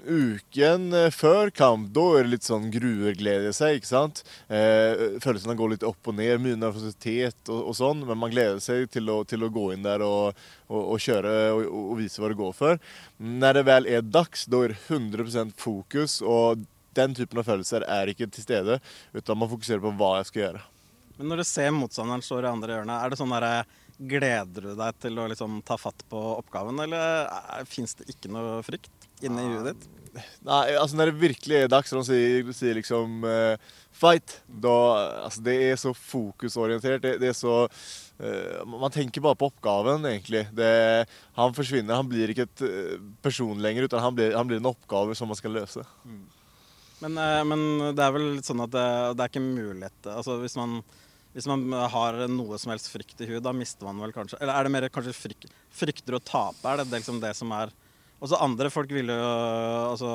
uken 0.05 0.87
eh, 0.97 1.09
før 1.15 1.51
kamp, 1.55 1.89
da 1.95 2.05
er 2.17 2.27
det 2.27 2.35
litt 2.35 2.47
sånn 2.47 2.69
gruerglede 2.73 3.53
seg, 3.57 3.79
ikke 3.79 3.91
sant? 3.91 4.23
Eh, 4.47 5.19
følelsene 5.23 5.57
går 5.59 5.75
litt 5.75 5.87
opp 5.87 6.11
og 6.11 6.17
ned, 6.19 6.37
mye 6.43 6.59
nervøsitet 6.59 7.51
og, 7.53 7.61
og 7.71 7.77
sånn, 7.79 8.05
men 8.07 8.21
man 8.21 8.33
gleder 8.33 8.61
seg 8.63 8.87
til 8.93 9.11
å, 9.13 9.21
til 9.27 9.45
å 9.45 9.51
gå 9.53 9.71
inn 9.75 9.85
der 9.85 10.05
og, 10.05 10.37
og, 10.69 10.81
og 10.95 11.03
kjøre 11.03 11.35
og 11.67 11.93
vise 11.99 12.21
hva 12.21 12.31
det 12.31 12.39
går 12.39 12.55
for. 12.57 12.81
Når 13.17 13.59
det 13.59 13.67
vel 13.67 13.91
er 13.97 14.07
dags, 14.07 14.47
da 14.49 14.65
er 14.65 14.75
det 14.75 14.81
100% 14.87 15.55
fokus, 15.61 16.19
og 16.21 16.65
den 16.97 17.13
typen 17.17 17.41
av 17.41 17.45
følelser 17.47 17.85
er 17.85 18.09
ikke 18.11 18.29
til 18.33 18.45
stede, 18.45 18.79
utan 19.13 19.37
man 19.37 19.51
fokuserer 19.51 19.83
på 19.83 19.93
hva 19.99 20.17
jeg 20.19 20.31
skal 20.31 20.43
gjøre. 20.45 20.65
Men 21.17 21.31
når 21.31 21.41
du 21.41 21.47
ser 21.49 21.73
motstanderen 21.75 22.23
står 22.25 22.45
i 22.45 22.51
andre 22.51 22.77
hjørnet, 22.77 22.97
er 22.97 23.11
det 23.11 23.19
sånn 23.19 23.35
derre 23.35 23.53
Gleder 23.97 24.61
du 24.61 24.73
deg 24.77 24.97
til 25.01 25.15
å 25.17 25.23
liksom 25.25 25.55
ta 25.65 25.73
fatt 25.81 26.03
på 26.05 26.19
oppgaven, 26.35 26.77
eller 26.83 27.31
fins 27.65 27.97
det 27.97 28.05
ikke 28.13 28.29
noe 28.29 28.59
frykt 28.61 29.07
inni 29.25 29.47
huet 29.49 29.71
ditt? 29.71 29.87
Nei, 30.45 30.75
altså 30.77 30.97
når 30.97 31.11
det 31.11 31.21
virkelig 31.21 31.57
er 31.57 31.71
dags, 31.71 31.91
når 31.93 32.03
de 32.03 32.07
sier, 32.09 32.51
sier 32.55 32.77
liksom 32.77 33.25
uh, 33.25 33.73
fight, 33.95 34.39
da 34.47 34.75
Altså, 35.23 35.43
det 35.45 35.55
er 35.67 35.79
så 35.79 35.93
fokusorientert. 35.97 37.01
Det, 37.03 37.15
det 37.21 37.31
er 37.31 37.37
så 37.37 37.55
uh, 37.67 38.61
Man 38.69 38.93
tenker 38.93 39.23
bare 39.23 39.37
på 39.39 39.49
oppgaven, 39.51 40.05
egentlig. 40.09 40.45
Det, 40.57 40.71
han 41.37 41.57
forsvinner. 41.57 41.99
Han 41.99 42.09
blir 42.09 42.33
ikke 42.33 42.47
et 42.47 42.65
eh, 42.67 42.95
person 43.23 43.61
lenger, 43.61 43.89
utan 43.89 44.03
han 44.03 44.17
blir, 44.17 44.35
han 44.37 44.49
blir 44.49 44.61
en 44.61 44.71
oppgave 44.71 45.17
som 45.17 45.29
man 45.31 45.39
skal 45.39 45.57
løse. 45.57 45.83
Men, 47.01 47.17
uh, 47.17 47.43
men 47.47 47.67
det 47.97 48.05
er 48.05 48.15
vel 48.15 48.31
sånn 48.45 48.65
at 48.65 48.73
det, 48.73 48.87
det 49.17 49.25
er 49.25 49.29
ikke 49.29 49.43
mulighet 49.43 50.07
Altså 50.09 50.39
hvis 50.41 50.57
man, 50.57 50.79
hvis 51.35 51.47
man 51.49 51.65
har 51.93 52.19
noe 52.31 52.57
som 52.61 52.71
helst 52.73 52.89
frykt 52.91 53.19
i 53.21 53.27
huet, 53.29 53.43
da 53.45 53.53
mister 53.53 53.85
man 53.87 53.99
vel 54.01 54.13
kanskje 54.15 54.39
Eller 54.41 54.55
er 54.55 54.65
det 54.65 54.73
mer 54.73 54.87
kanskje 54.93 55.13
frykt, 55.13 55.51
frykter 55.73 56.17
å 56.17 56.23
tape? 56.23 56.63
Er 56.71 56.81
det 56.81 56.89
liksom 56.95 57.19
det 57.21 57.33
som 57.37 57.51
er 57.53 57.73
Også 58.23 58.39
andre 58.41 58.71
folk 58.73 58.91
vil 58.95 59.11
jo 59.13 59.27
altså 59.91 60.11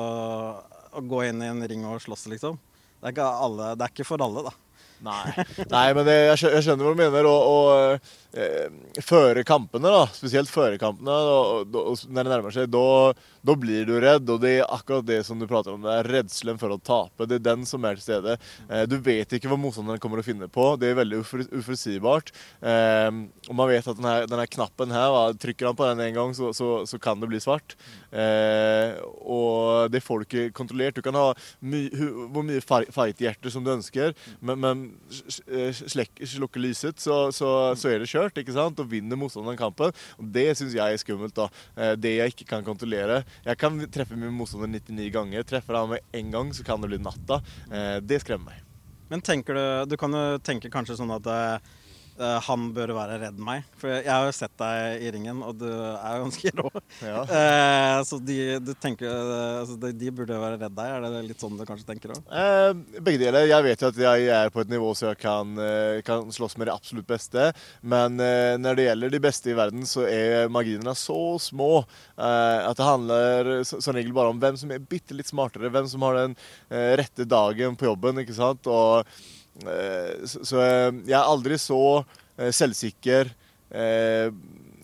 gå 0.99 1.23
inn 1.29 1.41
i 1.41 1.49
en 1.49 1.63
ring 1.69 1.85
og 1.89 2.01
slåss, 2.03 2.27
liksom. 2.33 2.59
Det 2.99 3.09
er 3.09 3.15
ikke, 3.15 3.29
alle, 3.45 3.71
det 3.75 3.85
er 3.85 3.93
ikke 3.95 4.05
for 4.05 4.21
alle, 4.21 4.43
da. 4.45 4.51
Nei, 5.03 5.45
Nei 5.71 5.87
men 5.95 6.05
det, 6.07 6.17
jeg, 6.29 6.61
skjønner 6.63 6.85
hva 6.85 6.93
du 6.93 6.99
mener. 7.01 7.27
Og, 7.27 7.47
og 7.49 8.22
føre 8.33 9.43
kampene, 9.45 9.91
da, 9.93 10.05
spesielt 10.15 10.49
føre 10.49 10.79
kampene, 10.81 11.13
når 11.69 11.99
det 12.01 12.23
nærmer 12.25 12.53
seg, 12.55 12.71
da, 12.73 13.13
blir 13.61 13.85
du 13.85 13.93
redd. 14.01 14.25
Og 14.33 14.39
det 14.41 14.55
er 14.59 14.71
akkurat 14.73 15.05
det 15.05 15.19
som 15.27 15.37
du 15.37 15.45
prater 15.49 15.75
om. 15.75 15.83
Det 15.85 15.93
er 15.99 16.09
redselen 16.15 16.57
for 16.61 16.73
å 16.73 16.79
tape. 16.81 17.27
Det 17.29 17.37
er 17.37 17.45
den 17.51 17.65
som 17.69 17.85
er 17.85 17.99
til 17.99 18.05
stede. 18.07 18.37
Eh, 18.69 18.85
du 18.89 18.95
vet 19.05 19.35
ikke 19.37 19.51
hva 19.51 19.57
motstanderen 19.61 20.01
kommer 20.01 20.21
å 20.21 20.25
finne 20.25 20.47
på. 20.49 20.71
Det 20.81 20.89
er 20.89 20.97
veldig 20.97 21.19
uforutsigbart. 21.21 22.31
Eh, 22.63 23.09
og 23.49 23.53
man 23.59 23.69
vet 23.69 23.89
at 23.91 23.99
denne, 23.99 24.15
denne 24.31 24.47
knappen 24.49 24.95
her, 24.95 25.19
trykker 25.37 25.69
han 25.69 25.77
på 25.77 25.89
den 25.91 26.03
en 26.07 26.17
gang, 26.17 26.33
så, 26.37 26.49
så, 26.57 26.71
så 26.89 26.97
kan 27.03 27.21
det 27.21 27.29
bli 27.29 27.41
svart. 27.43 27.77
Eh, 28.09 28.97
og 29.21 29.91
det 29.93 30.01
får 30.05 30.23
du 30.23 30.27
ikke 30.29 30.47
kontrollert. 30.57 30.97
Du 30.97 31.05
kan 31.05 31.17
ha 31.19 31.29
my, 31.61 31.85
hvor 32.33 32.47
mye 32.49 32.63
fi- 32.65 32.89
fight-hjerte 32.93 33.53
som 33.53 33.65
du 33.65 33.73
ønsker, 33.75 34.17
men, 34.41 34.57
men 34.63 34.83
slukker 36.23 36.63
lyset, 36.63 36.99
så, 37.03 37.27
så, 37.35 37.53
så 37.77 37.93
er 37.93 38.01
det 38.01 38.09
kjørt. 38.09 38.22
Ikke 38.31 38.53
sant? 38.53 38.79
Og 38.79 38.89
vinner 38.89 39.15
motstanderen 39.19 39.57
kampen. 39.57 39.91
Og 40.19 40.31
Det 40.31 40.55
syns 40.57 40.73
jeg 40.73 40.93
er 40.93 40.97
skummelt. 40.97 41.33
da. 41.33 41.49
Eh, 41.77 41.95
Det 41.95 42.17
jeg 42.17 42.33
ikke 42.33 42.47
kan 42.47 42.63
kontrollere. 42.63 43.23
Jeg 43.45 43.57
kan 43.57 43.77
treffe 43.91 44.15
min 44.15 44.31
motstander 44.31 44.67
99 44.67 45.11
ganger. 45.11 45.43
Treffer 45.43 45.75
han 45.75 45.89
med 45.89 45.99
én 46.13 46.31
gang, 46.31 46.51
så 46.53 46.63
kan 46.63 46.79
det 46.81 46.89
bli 46.89 46.97
natta. 46.97 47.41
Eh, 47.71 47.99
Det 47.99 48.21
skremmer 48.21 48.45
meg. 48.45 48.61
Men 49.09 49.21
tenker 49.21 49.53
du 49.53 49.85
Du 49.89 49.97
kan 49.97 50.11
jo 50.11 50.37
tenke 50.39 50.69
kanskje 50.71 50.97
sånn 50.97 51.11
at 51.13 51.61
eh, 52.19 52.39
han 52.47 52.65
bør 52.75 52.93
være 52.97 53.17
redd 53.21 53.39
meg. 53.41 53.65
For 53.79 53.91
jeg 53.91 54.09
har 54.09 54.27
jo 54.27 54.35
sett 54.35 54.53
deg 54.59 55.03
i 55.05 55.11
ringen, 55.15 55.41
og 55.45 55.57
du 55.61 55.67
er 55.67 56.17
jo 56.17 56.25
ganske 56.27 56.53
rå. 56.59 56.71
Ja. 57.03 57.23
Uh, 57.27 57.97
så 58.09 58.19
de, 58.21 58.37
du 58.63 58.71
tenker, 58.79 59.09
uh, 59.09 59.73
de, 59.81 59.91
de 59.97 60.13
burde 60.15 60.39
være 60.39 60.59
redd 60.61 60.77
deg. 60.77 60.93
Er 60.93 61.07
det 61.07 61.23
litt 61.29 61.43
sånn 61.43 61.59
du 61.59 61.65
kanskje 61.67 61.87
tenker 61.89 62.15
òg? 62.15 62.31
Begge 62.99 63.21
deler. 63.23 63.49
Jeg 63.49 63.67
vet 63.67 63.83
jo 63.83 63.91
at 63.91 64.01
jeg 64.05 64.29
er 64.37 64.53
på 64.53 64.63
et 64.63 64.71
nivå 64.73 64.93
så 64.97 65.11
jeg 65.11 65.21
kan, 65.23 65.53
kan 66.05 66.31
slåss 66.33 66.57
med 66.59 66.69
de 66.69 66.75
absolutt 66.75 67.09
beste. 67.09 67.49
Men 67.81 68.17
når 68.61 68.77
det 68.77 68.87
gjelder 68.87 69.13
de 69.13 69.23
beste 69.23 69.51
i 69.51 69.57
verden, 69.57 69.85
så 69.89 70.07
er 70.07 70.51
marginene 70.53 70.95
så 70.97 71.19
små 71.41 71.83
at 72.15 72.77
det 72.77 72.87
handler 72.87 73.53
som 73.67 73.95
regel 73.95 74.13
bare 74.15 74.33
om 74.33 74.41
hvem 74.41 74.57
som 74.59 74.71
er 74.73 74.83
bitte 74.83 75.15
litt 75.17 75.29
smartere, 75.29 75.71
hvem 75.73 75.87
som 75.89 76.05
har 76.05 76.19
den 76.19 76.35
rette 76.99 77.27
dagen 77.29 77.77
på 77.79 77.89
jobben. 77.89 78.21
ikke 78.23 78.37
sant? 78.37 78.69
Og, 78.69 79.07
så 79.61 80.43
så 80.47 80.61
eh, 80.63 80.89
jeg 81.05 81.17
er 81.17 81.29
aldri 81.29 81.59
så 81.61 81.81
eh, 82.37 82.49
selvsikker 82.53 83.29
eh, 83.69 84.31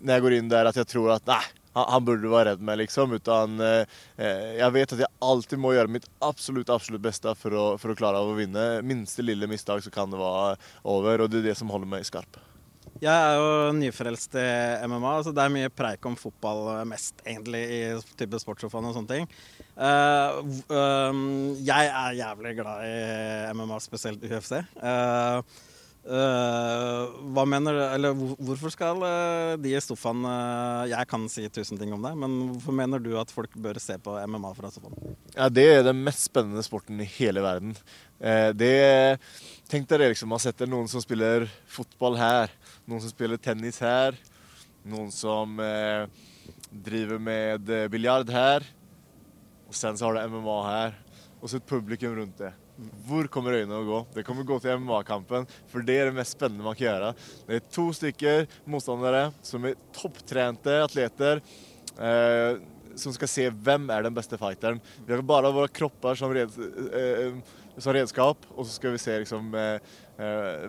når 0.00 0.14
jeg 0.14 0.24
går 0.24 0.36
inn 0.36 0.52
der 0.52 0.70
at 0.70 0.78
jeg 0.78 0.88
tror 0.88 1.16
at 1.16 1.26
nei, 1.28 1.42
han, 1.76 2.04
burde 2.04 2.30
være 2.30 2.52
redd 2.52 2.62
meg, 2.66 2.80
liksom. 2.82 3.14
Utan 3.18 3.60
eh, 3.62 3.98
eh, 4.18 4.56
jeg 4.58 4.74
vet 4.74 4.94
at 4.96 5.02
jeg 5.04 5.18
alltid 5.22 5.60
må 5.62 5.74
gjøre 5.76 5.92
mitt 5.92 6.08
absolutt 6.24 6.72
absolutt 6.72 7.04
beste 7.04 7.34
for 7.38 7.54
å, 7.56 7.66
for 7.80 7.92
å 7.92 7.98
klare 7.98 8.22
å 8.22 8.34
vinne. 8.38 8.68
Minste 8.86 9.26
lille 9.26 9.50
mistak, 9.50 9.84
så 9.84 9.92
kan 9.94 10.10
det 10.10 10.20
være 10.20 10.56
over. 10.82 11.26
Og 11.26 11.30
det 11.32 11.42
er 11.42 11.50
det 11.50 11.58
som 11.60 11.70
holder 11.72 11.90
meg 11.92 12.08
skarp. 12.08 12.40
Jeg 13.00 13.16
er 13.16 13.38
jo 13.40 13.72
nyfrelst 13.78 14.34
i 14.36 14.48
MMA, 14.84 15.14
så 15.24 15.32
det 15.32 15.40
er 15.40 15.54
mye 15.54 15.72
preik 15.72 16.04
om 16.04 16.18
fotball 16.20 16.66
eh, 16.74 16.84
mest, 16.90 17.22
egentlig, 17.24 17.62
i 17.72 17.80
type 18.20 18.40
sportssofaen 18.42 18.90
og 18.90 18.98
sånne 18.98 19.14
ting. 19.14 19.30
Uh, 19.80 20.42
um, 20.68 21.24
jeg 21.64 21.88
er 21.88 22.18
jævlig 22.18 22.52
glad 22.58 22.84
i 22.84 23.56
MMA, 23.56 23.80
spesielt 23.80 24.26
UFC. 24.28 24.58
Uh, 24.76 25.40
uh, 26.08 27.08
hva 27.34 27.44
mener 27.48 27.76
du 27.76 27.80
Eller 27.84 28.14
hvorfor 28.16 28.72
skal 28.72 29.02
eh, 29.06 29.54
de 29.60 29.74
i 29.74 29.82
sofaen 29.84 30.24
eh, 30.26 30.90
Jeg 30.94 31.08
kan 31.10 31.26
si 31.32 31.46
tusen 31.52 31.80
ting 31.80 31.92
om 31.96 32.04
det, 32.04 32.12
men 32.18 32.36
hvorfor 32.54 32.76
mener 32.76 33.02
du 33.02 33.12
at 33.20 33.32
folk 33.32 33.54
bør 33.60 33.80
se 33.82 33.98
på 34.00 34.16
MMA 34.28 34.52
fra 34.56 34.72
sofaen? 34.72 35.16
Ja, 35.36 35.48
Det 35.48 35.66
er 35.78 35.84
den 35.86 36.02
mest 36.06 36.26
spennende 36.28 36.64
sporten 36.66 37.00
i 37.00 37.08
hele 37.18 37.44
verden. 37.44 37.76
Eh, 38.20 38.50
det 38.56 38.74
Tenk 39.70 39.86
dere 39.86 40.08
liksom, 40.10 40.32
man 40.32 40.42
setter 40.42 40.66
noen 40.66 40.88
som 40.90 41.02
spiller 41.02 41.44
fotball 41.70 42.16
her, 42.18 42.50
noen 42.90 43.02
som 43.02 43.12
spiller 43.12 43.38
tennis 43.38 43.78
her, 43.84 44.16
noen 44.88 45.12
som 45.14 45.60
eh, 45.62 46.06
driver 46.70 47.20
med 47.22 47.70
eh, 47.70 47.86
biljard 47.92 48.30
her, 48.34 48.66
og 49.70 49.76
sen 49.78 49.98
så 49.98 50.08
har 50.08 50.18
du 50.18 50.34
MMA 50.34 50.56
her, 50.66 50.98
og 51.38 51.46
så 51.46 51.60
et 51.60 51.70
publikum 51.70 52.16
rundt 52.18 52.42
det. 52.42 52.50
Hvor 53.06 53.28
kommer 53.32 53.58
øynene 53.58 53.76
å 53.76 53.86
gå? 53.86 54.00
Det 54.16 54.24
kommer 54.24 54.46
gå 54.48 54.56
til 54.62 54.80
MMA-kampen, 54.80 55.46
for 55.70 55.84
det 55.84 55.98
er 56.00 56.08
det 56.08 56.16
mest 56.16 56.34
spennende 56.34 56.64
man 56.64 56.76
kan 56.78 56.86
gjøre. 56.88 57.14
Det 57.46 57.58
er 57.58 57.70
to 57.76 57.86
stykker 57.96 58.46
motstandere 58.72 59.26
som 59.44 59.68
er 59.68 59.78
topptrente 59.94 60.78
atleter. 60.86 61.42
Eh, 62.00 62.60
som 62.98 63.14
skal 63.14 63.30
se 63.30 63.46
hvem 63.50 63.88
er 63.92 64.04
den 64.04 64.16
beste 64.16 64.38
fighteren. 64.40 64.80
Vi 65.06 65.14
har 65.14 65.22
bare 65.26 65.52
våre 65.54 65.70
kropper 65.72 66.18
som, 66.18 66.32
red, 66.34 66.56
eh, 66.96 67.36
som 67.78 67.94
redskap, 67.94 68.48
og 68.56 68.66
så 68.66 68.74
skal 68.74 68.96
vi 68.96 69.02
se 69.02 69.18
liksom 69.22 69.54
eh, 69.56 69.92
eh, 70.18 70.66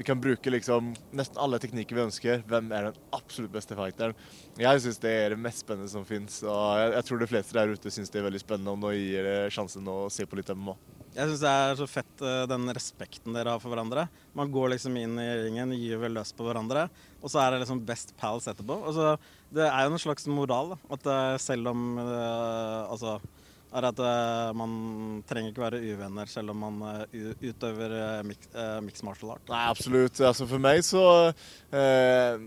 Vi 0.00 0.04
kan 0.04 0.20
bruke 0.20 0.48
liksom 0.48 0.94
nesten 1.12 1.36
alle 1.44 1.58
teknikker 1.60 1.98
vi 1.98 2.00
ønsker. 2.06 2.38
Hvem 2.48 2.70
er 2.72 2.86
den 2.86 3.00
absolutt 3.12 3.52
beste 3.52 3.76
fighteren? 3.76 4.14
Jeg 4.56 4.80
syns 4.80 4.96
det 5.02 5.10
er 5.12 5.34
det 5.34 5.36
mest 5.44 5.60
spennende 5.60 5.92
som 5.92 6.06
fins, 6.08 6.38
og 6.40 6.78
jeg, 6.80 6.94
jeg 6.94 7.04
tror 7.04 7.20
de 7.20 7.28
fleste 7.28 7.56
der 7.58 7.74
ute 7.74 7.92
syns 7.92 8.08
det 8.08 8.22
er 8.22 8.24
veldig 8.24 8.40
spennende 8.40 8.72
om 8.72 8.80
nå 8.80 8.94
gir 8.96 9.28
det 9.28 9.34
sjansen 9.52 9.90
å 9.92 9.98
se 10.08 10.24
på 10.24 10.38
litt 10.40 10.48
MMA. 10.56 10.72
Jeg 11.18 11.28
syns 11.28 11.42
det 11.44 11.52
er 11.52 11.76
så 11.82 11.90
fett 11.90 12.24
eh, 12.24 12.46
den 12.48 12.64
respekten 12.72 13.36
dere 13.36 13.52
har 13.52 13.60
for 13.60 13.74
hverandre. 13.74 14.06
Man 14.40 14.48
går 14.54 14.72
liksom 14.72 14.96
inn 15.02 15.20
i 15.20 15.28
ringen, 15.42 15.76
gyver 15.76 16.16
løs 16.16 16.32
på 16.32 16.48
hverandre, 16.48 16.86
og 17.20 17.28
så 17.28 17.42
er 17.44 17.52
det 17.52 17.60
liksom 17.66 17.84
best 17.84 18.16
pals 18.16 18.48
etterpå. 18.48 18.80
Altså, 18.80 19.18
det 19.52 19.68
er 19.68 19.84
jo 19.84 19.98
en 19.98 20.04
slags 20.06 20.30
moral. 20.32 20.78
At 20.88 21.12
eh, 21.12 21.36
selv 21.44 21.74
om 21.74 21.84
eh, 22.00 22.88
Altså 22.88 23.18
er 23.70 23.86
at 23.86 24.00
eh, 24.02 24.50
man 24.58 24.72
trenger 25.28 25.52
ikke 25.52 25.62
være 25.62 25.80
uvenner 25.92 26.30
selv 26.30 26.52
om 26.54 26.64
man 26.64 26.80
eh, 27.14 27.34
utøver 27.50 27.94
eh, 27.94 28.22
mixed 28.26 29.04
martial 29.06 29.34
art. 29.36 29.44
Nei, 29.50 29.62
absolutt. 29.70 30.20
Altså, 30.26 30.46
for 30.50 30.62
meg 30.62 30.82
så, 30.86 31.04
eh, 31.74 32.42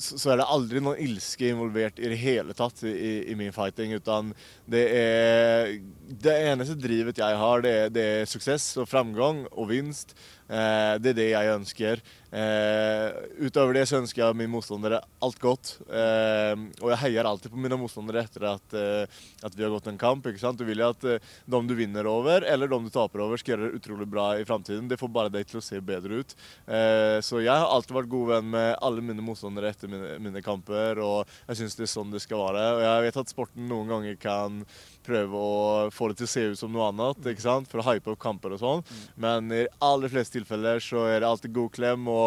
så 0.00 0.32
er 0.32 0.40
det 0.40 0.48
aldri 0.56 0.82
noen 0.84 1.02
ilske 1.04 1.52
involvert 1.52 2.00
i 2.00 2.12
det 2.12 2.20
hele 2.22 2.56
tatt 2.56 2.84
i, 2.88 2.94
i 3.32 3.36
min 3.38 3.52
fighting. 3.54 3.94
Utan 4.00 4.32
det 4.70 4.86
er 4.96 5.76
Det 6.22 6.32
eneste 6.52 6.76
drivet 6.78 7.18
jeg 7.18 7.36
har, 7.38 7.62
det 7.64 7.72
er, 7.72 7.92
det 7.92 8.06
er 8.16 8.30
suksess 8.30 8.76
og 8.80 8.88
framgang 8.90 9.44
og 9.52 9.68
vinst. 9.70 10.16
Eh, 10.48 10.96
det 11.02 11.14
er 11.14 11.20
det 11.20 11.30
jeg 11.32 11.54
ønsker. 11.56 12.02
Eh, 12.32 13.12
utover 13.44 13.76
det 13.76 13.82
så 13.90 13.98
ønsker 13.98 14.22
jeg 14.22 14.36
min 14.40 14.48
motstandere 14.48 15.02
alt 15.20 15.38
godt. 15.42 15.74
Eh, 15.84 16.54
og 16.80 16.88
jeg 16.94 17.00
heier 17.02 17.28
alltid 17.28 17.52
på 17.52 17.60
mine 17.60 17.76
motstandere 17.76 18.22
etter 18.24 18.46
at, 18.54 18.76
eh, 18.78 19.18
at 19.44 19.56
vi 19.56 19.66
har 19.66 19.72
gått 19.74 19.90
en 19.90 20.00
kamp. 20.00 20.24
ikke 20.26 20.40
sant? 20.40 20.56
Du 20.56 20.64
vil 20.64 20.80
jo 20.80 20.88
at 20.94 21.04
eh, 21.04 21.20
de 21.44 21.60
du 21.68 21.74
vinner 21.76 22.08
over, 22.08 22.46
eller 22.48 22.72
de 22.72 22.78
du 22.86 22.88
taper 22.92 23.20
over, 23.26 23.36
skal 23.36 23.54
gjøre 23.54 23.68
det 23.68 23.82
utrolig 23.82 24.08
bra 24.08 24.30
i 24.40 24.46
framtiden. 24.48 24.88
Det 24.88 24.98
får 25.00 25.12
bare 25.12 25.32
deg 25.34 25.50
til 25.50 25.60
å 25.60 25.64
se 25.64 25.80
bedre 25.84 26.22
ut. 26.22 26.34
Eh, 26.66 27.18
så 27.20 27.42
jeg 27.44 27.52
har 27.52 27.68
alltid 27.68 27.98
vært 27.98 28.12
god 28.14 28.32
venn 28.32 28.48
med 28.56 28.70
alle 28.80 29.04
mine 29.04 29.24
motstandere 29.24 29.74
etter 29.74 29.92
mine, 29.92 30.16
mine 30.22 30.44
kamper, 30.44 31.02
og 31.04 31.28
jeg 31.50 31.60
syns 31.60 31.76
det 31.76 31.84
er 31.84 31.92
sånn 31.92 32.16
det 32.16 32.24
skal 32.24 32.46
være. 32.46 32.64
Og 32.78 32.82
jeg 32.86 33.06
vet 33.08 33.20
at 33.26 33.34
sporten 33.36 33.68
noen 33.68 33.92
ganger 33.92 34.16
kan 34.22 34.64
prøve 35.04 35.36
å 35.36 35.90
få 35.92 36.08
det 36.10 36.20
til 36.20 36.28
å 36.28 36.32
se 36.32 36.46
ut 36.52 36.60
som 36.60 36.72
noe 36.72 36.88
annet, 36.92 37.28
ikke 37.28 37.44
sant? 37.44 37.68
for 37.68 37.82
å 37.82 37.86
hype 37.90 38.12
opp 38.12 38.20
kamper 38.22 38.54
og 38.54 38.62
sånn. 38.62 38.84
Men 39.20 39.50
i 39.52 39.64
aller 39.82 40.12
fleste 40.12 40.38
tilfeller 40.38 40.80
så 40.82 41.04
er 41.10 41.20
det 41.20 41.28
alltid 41.28 41.54
god 41.56 41.72
klem, 41.74 42.06
og 42.10 42.21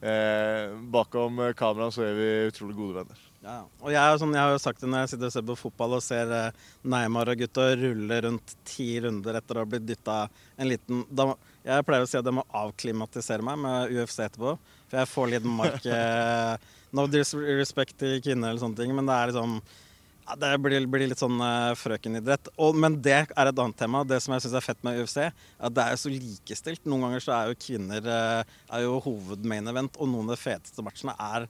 eh, 0.00 0.74
bakom 0.92 1.40
kameraet 1.58 1.96
så 1.96 2.04
er 2.06 2.18
vi 2.18 2.28
utrolig 2.50 2.76
gode 2.78 3.00
venner. 3.00 3.24
Ja. 3.46 3.60
Og 3.84 3.92
jeg, 3.94 4.18
sånn, 4.18 4.34
jeg 4.34 4.42
har 4.42 4.54
jo 4.56 4.62
sagt 4.62 4.80
det 4.82 4.88
når 4.90 5.04
jeg 5.04 5.12
sitter 5.12 5.28
og 5.28 5.34
ser 5.36 5.44
på 5.46 5.58
fotball 5.60 5.96
og 5.98 6.02
ser 6.02 6.32
eh, 6.34 6.62
Neymar 6.90 7.30
og 7.30 7.42
gutta 7.44 7.68
rulle 7.78 8.18
rundt 8.24 8.56
ti 8.66 8.88
runder 9.04 9.38
etter 9.38 9.58
å 9.58 9.62
ha 9.62 9.70
blitt 9.70 9.86
dytta 9.86 10.24
en 10.58 10.70
liten 10.70 11.04
da, 11.14 11.28
Jeg 11.66 11.86
pleier 11.86 12.06
å 12.06 12.10
si 12.10 12.18
at 12.18 12.26
jeg 12.26 12.34
må 12.34 12.46
avklimatisere 12.58 13.46
meg 13.46 13.60
med 13.62 13.94
UFC 13.94 14.18
etterpå. 14.24 14.56
For 14.90 14.98
jeg 14.98 15.12
får 15.12 15.32
litt 15.34 15.46
mark 15.46 15.86
eh, 15.98 16.72
No 16.96 17.06
disrespect 17.10 17.98
til 18.00 18.18
kvinner 18.24 18.50
eller 18.50 18.62
sånne 18.62 18.78
ting, 18.80 18.94
men 18.96 19.06
det 19.06 19.14
er 19.14 19.30
liksom 19.30 19.58
ja, 19.58 19.64
Det 20.26 20.48
blir, 20.58 20.82
blir 20.90 21.06
litt 21.06 21.20
sånn 21.20 21.38
uh, 21.38 21.70
frøkenidrett. 21.78 22.50
Og, 22.58 22.74
men 22.74 22.96
det 23.02 23.14
er 23.14 23.28
et 23.30 23.60
annet 23.62 23.78
tema. 23.78 24.02
Det 24.02 24.18
som 24.24 24.34
jeg 24.34 24.42
syns 24.42 24.56
er 24.58 24.64
fett 24.64 24.82
med 24.86 24.98
UFC, 24.98 25.20
er 25.22 25.30
at 25.68 25.76
det 25.76 25.84
er 25.86 26.00
så 26.02 26.10
likestilt. 26.10 26.82
Noen 26.88 27.06
ganger 27.06 27.22
så 27.22 27.34
er 27.36 27.52
jo 27.52 27.60
kvinner 27.62 28.10
uh, 28.10 28.56
er 28.74 28.82
jo 28.82 28.98
hovedmain 29.04 29.70
event, 29.70 29.98
og 30.00 30.10
noen 30.10 30.26
av 30.26 30.34
de 30.34 30.42
feteste 30.42 30.82
matchene 30.82 31.14
er, 31.14 31.46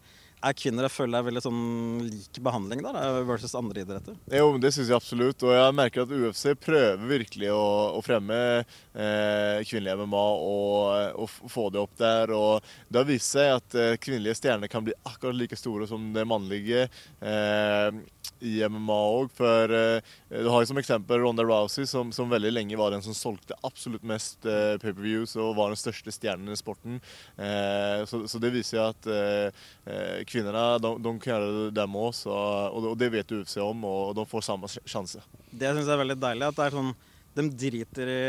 er 0.48 0.56
kvinner. 0.56 0.86
Jeg 0.86 0.94
føler 0.94 1.18
er 1.18 1.26
veldig 1.28 1.42
sånn 1.44 1.60
lik 2.06 2.40
behandling 2.44 2.82
der 2.84 3.20
versus 3.28 3.54
andre 3.58 3.84
idretter. 3.84 4.16
Jo, 4.32 4.48
Det 4.62 4.72
syns 4.74 4.90
jeg 4.90 4.96
absolutt. 4.96 5.44
Og 5.46 5.54
jeg 5.54 5.76
merker 5.76 6.04
at 6.04 6.14
UFC 6.14 6.44
prøver 6.60 7.06
virkelig 7.10 7.52
å, 7.54 7.66
å 7.98 8.02
fremme 8.04 8.40
eh, 8.62 9.62
kvinnelig 9.66 9.96
MMA 10.02 10.24
og, 10.46 11.22
og 11.24 11.52
få 11.52 11.68
det 11.74 11.82
opp 11.82 11.96
der. 12.00 12.34
Og 12.36 12.66
det 12.88 13.02
har 13.02 13.08
vist 13.08 13.36
seg 13.36 13.56
at 13.58 13.78
eh, 13.78 13.96
kvinnelige 14.00 14.38
stjerner 14.40 14.70
kan 14.72 14.86
bli 14.86 14.96
akkurat 15.06 15.36
like 15.36 15.58
store 15.58 15.88
som 15.90 16.12
det 16.16 16.26
mannlige 16.28 16.86
eh, 16.86 18.02
i 18.44 18.56
MMA 18.68 18.98
òg. 19.16 19.30
For 19.36 19.72
eh, 19.76 20.14
du 20.32 20.50
har 20.52 20.66
som 20.68 20.80
eksempel 20.80 21.22
Ronda 21.22 21.44
Rousey, 21.46 21.86
som, 21.88 22.12
som 22.14 22.30
veldig 22.32 22.52
lenge 22.54 22.78
var 22.78 22.92
den 22.94 23.04
som 23.04 23.16
solgte 23.16 23.56
absolutt 23.66 24.06
mest 24.06 24.46
eh, 24.48 24.76
pay-per-views 24.82 25.36
og 25.40 25.56
var 25.58 25.72
den 25.72 25.80
største 25.80 26.14
stjernen 26.14 26.52
i 26.52 26.58
sporten. 26.58 27.00
Eh, 27.36 28.02
så, 28.08 28.24
så 28.28 28.40
det 28.42 28.52
viser 28.54 28.80
jo 28.80 28.86
at 28.90 29.10
eh, 29.10 29.66
eh, 29.86 30.22
de, 30.26 30.92
de 31.02 31.12
kan 31.22 31.32
gjøre 31.32 31.50
det 31.56 31.74
dem 31.78 31.98
òg, 31.98 32.22
og, 32.26 32.78
og 32.92 32.96
det 32.98 33.10
vet 33.14 33.32
UFC 33.32 33.56
om, 33.62 33.84
og 33.88 34.14
de 34.18 34.26
får 34.28 34.46
samme 34.46 34.70
sjanse. 34.84 35.22
Det 35.50 35.72
syns 35.72 35.86
jeg 35.86 35.94
er 35.94 36.02
veldig 36.04 36.18
deilig. 36.20 36.48
At 36.50 36.58
det 36.58 36.66
er 36.66 36.78
sånn 36.80 36.94
De 37.36 37.44
driter 37.52 38.08
i, 38.08 38.22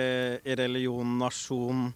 i 0.52 0.56
religion, 0.60 1.18
nasjon 1.20 1.88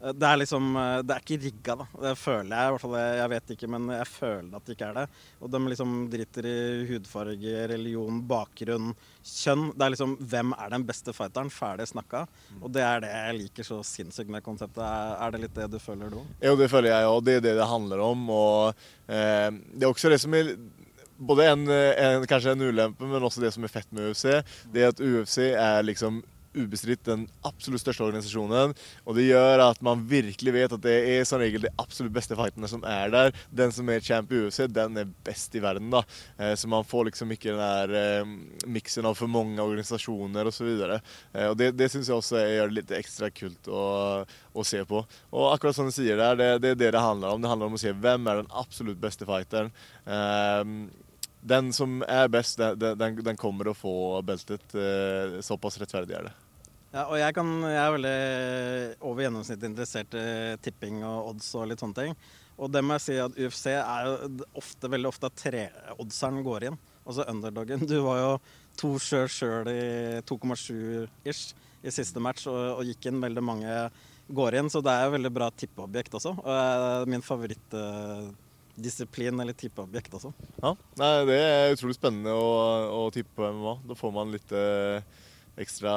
Det 0.00 0.24
er 0.26 0.38
liksom 0.40 0.68
eh, 0.80 0.98
Det 1.04 1.14
er 1.14 1.24
ikke 1.24 1.38
rigga, 1.42 1.74
da. 1.82 1.86
Det 2.06 2.12
føler 2.16 2.54
jeg. 2.54 2.66
i 2.66 2.74
hvert 2.74 2.84
fall 2.84 2.96
Jeg 3.20 3.32
vet 3.34 3.52
ikke, 3.54 3.68
men 3.74 3.88
jeg 3.92 4.08
føler 4.08 4.56
at 4.56 4.66
det 4.66 4.76
ikke 4.76 4.88
er 4.88 4.98
det. 5.00 5.06
Og 5.40 5.52
de 5.52 5.60
liksom 5.68 5.96
driter 6.12 6.48
i 6.48 6.56
hudfarge, 6.88 7.54
religion, 7.74 8.22
bakgrunn, 8.30 8.94
kjønn. 9.20 9.66
Det 9.74 9.86
er 9.86 9.94
liksom 9.96 10.16
Hvem 10.32 10.54
er 10.56 10.74
den 10.76 10.86
beste 10.88 11.14
fighteren? 11.16 11.52
Ferdig 11.52 11.90
snakka. 11.92 12.24
Og 12.60 12.72
det 12.72 12.84
er 12.86 13.04
det 13.04 13.12
jeg 13.12 13.38
liker 13.42 13.68
så 13.68 13.80
sinnssykt 13.86 14.32
med 14.32 14.44
konseptet. 14.46 14.80
Er 14.80 15.34
det 15.34 15.44
litt 15.44 15.56
det 15.58 15.68
du 15.74 15.78
føler 15.82 16.12
du 16.12 16.22
òg? 16.22 16.34
Jo, 16.48 16.56
det 16.56 16.70
føler 16.72 16.94
jeg 16.94 17.12
òg. 17.12 17.22
Det 17.26 17.38
er 17.38 17.46
det 17.50 17.56
det 17.60 17.70
handler 17.70 18.04
om. 18.08 18.26
Og 18.32 18.84
eh, 19.06 19.48
det 19.74 19.84
er 19.84 19.90
også 19.90 20.12
det 20.12 20.22
som 20.24 20.36
er 20.38 20.54
både 21.20 21.50
en, 21.52 21.68
en, 21.68 22.22
kanskje 22.24 22.54
en 22.56 22.68
ulempe, 22.70 23.04
men 23.04 23.24
også 23.26 23.42
det 23.42 23.52
som 23.52 23.64
er 23.66 23.72
fett 23.72 23.90
med 23.92 24.08
UFC. 24.08 24.30
Det 24.72 24.84
er 24.86 24.94
at 24.94 25.02
UFC 25.04 25.50
er 25.52 25.82
liksom 25.84 26.22
ubestridt 26.56 27.04
den 27.06 27.26
absolutt 27.46 27.82
største 27.82 28.04
organisasjonen. 28.06 28.74
Og 29.06 29.16
det 29.16 29.28
gjør 29.28 29.64
at 29.68 29.82
man 29.84 30.02
virkelig 30.10 30.54
vet 30.54 30.74
at 30.76 30.84
det 30.84 30.96
er 31.14 31.26
som 31.28 31.40
regel 31.42 31.66
de 31.66 31.72
absolutt 31.80 32.14
beste 32.14 32.36
fightene 32.38 32.70
som 32.70 32.84
er 32.88 33.12
der. 33.12 33.34
Den 33.54 33.74
som 33.74 33.88
er 33.92 34.04
champ 34.04 34.32
i 34.32 34.42
UFC, 34.44 34.64
den 34.70 34.98
er 35.00 35.12
best 35.26 35.54
i 35.54 35.62
verden. 35.62 35.90
da. 35.92 36.02
Eh, 36.38 36.54
så 36.58 36.70
man 36.70 36.86
får 36.86 37.10
liksom 37.10 37.34
ikke 37.34 37.52
den 37.52 37.62
der 37.62 37.94
eh, 38.00 38.32
miksen 38.66 39.06
av 39.08 39.18
for 39.18 39.30
mange 39.30 39.62
organisasjoner 39.62 40.50
osv. 40.50 40.70
Eh, 40.86 41.48
og 41.48 41.58
det, 41.60 41.72
det 41.78 41.90
syns 41.92 42.10
jeg 42.10 42.18
også 42.18 42.42
gjør 42.42 42.70
det 42.72 42.80
litt 42.80 42.96
ekstra 43.00 43.30
kult 43.34 43.70
å, 43.70 43.84
å, 44.52 44.66
se 44.66 44.82
på. 44.88 45.04
Og 45.30 45.52
akkurat 45.52 45.76
som 45.76 45.90
du 45.90 45.94
sier 45.94 46.18
der, 46.20 46.38
det, 46.38 46.50
det 46.64 46.74
er 46.74 46.82
det 46.86 46.94
det 46.96 47.04
handler 47.04 47.34
om. 47.36 47.42
Det 47.42 47.52
handler 47.52 47.70
om 47.70 47.78
å 47.78 47.82
se 47.82 47.94
hvem 47.94 48.26
er 48.30 48.42
den 48.42 48.52
absolutt 48.62 49.00
beste 49.02 49.28
fighteren. 49.28 49.70
Eh, 50.06 50.74
den 51.40 51.72
som 51.72 52.02
er 52.04 52.28
best, 52.28 52.60
den, 52.60 52.98
den, 52.98 53.18
den 53.24 53.40
kommer 53.40 53.70
å 53.70 53.76
få 53.76 53.94
beltet. 54.26 54.74
Eh, 54.74 55.40
såpass 55.44 55.80
rettferdig 55.80 56.18
er 56.18 56.28
det. 56.28 56.36
Ja, 56.90 57.04
og 57.06 57.16
jeg, 57.20 57.34
kan, 57.36 57.50
jeg 57.70 57.78
er 57.78 57.92
veldig 57.94 58.14
over 59.06 59.22
gjennomsnittet 59.22 59.68
interessert 59.68 60.14
i 60.18 60.28
tipping 60.62 61.04
og 61.06 61.32
odds 61.32 61.52
og 61.54 61.68
litt 61.70 61.82
sånne 61.82 61.98
ting. 62.00 62.16
Og 62.60 62.68
det 62.74 62.82
må 62.84 62.96
jeg 62.98 63.04
si 63.06 63.16
at 63.22 63.36
UFC 63.38 63.70
er 63.72 64.08
jo 64.08 64.14
ofte, 64.58 64.90
veldig 64.92 65.08
ofte 65.08 65.30
at 65.30 65.38
treoddseren 65.38 66.42
går 66.44 66.68
inn. 66.68 66.78
Altså 67.06 67.24
underdogen. 67.30 67.86
Du 67.88 67.96
var 68.04 68.18
jo 68.20 68.32
to 68.80 68.92
sjøl 69.00 69.30
sjøl 69.32 69.70
i 69.72 70.20
2,7 70.28 71.06
ish 71.30 71.54
i 71.80 71.94
siste 71.94 72.20
match 72.20 72.44
og, 72.50 72.58
og, 72.74 72.84
gikk 72.90 73.08
inn. 73.08 73.22
Veldig 73.22 73.44
mange 73.44 73.78
går 74.28 74.58
inn, 74.60 74.68
så 74.70 74.82
det 74.84 74.92
er 74.92 75.06
jo 75.06 75.14
veldig 75.16 75.32
bra 75.38 75.48
tippeobjekt 75.54 76.18
også. 76.20 76.34
Og 76.42 77.10
min 77.10 77.24
favoritt 77.24 77.78
uh, 77.78 78.28
disiplin 78.82 79.42
eller 79.42 79.56
tippeobjekt 79.56 80.14
også. 80.18 80.32
Ja, 80.60 80.74
Nei, 81.00 81.10
Det 81.28 81.40
er 81.40 81.74
utrolig 81.74 81.96
spennende 81.98 82.34
å, 82.36 82.52
å 83.00 83.08
tippe 83.14 83.36
på 83.38 83.50
MMA. 83.54 83.74
Da 83.90 83.96
får 83.98 84.14
man 84.14 84.32
litt 84.34 84.54
eh, 84.56 85.02
ekstra 85.60 85.92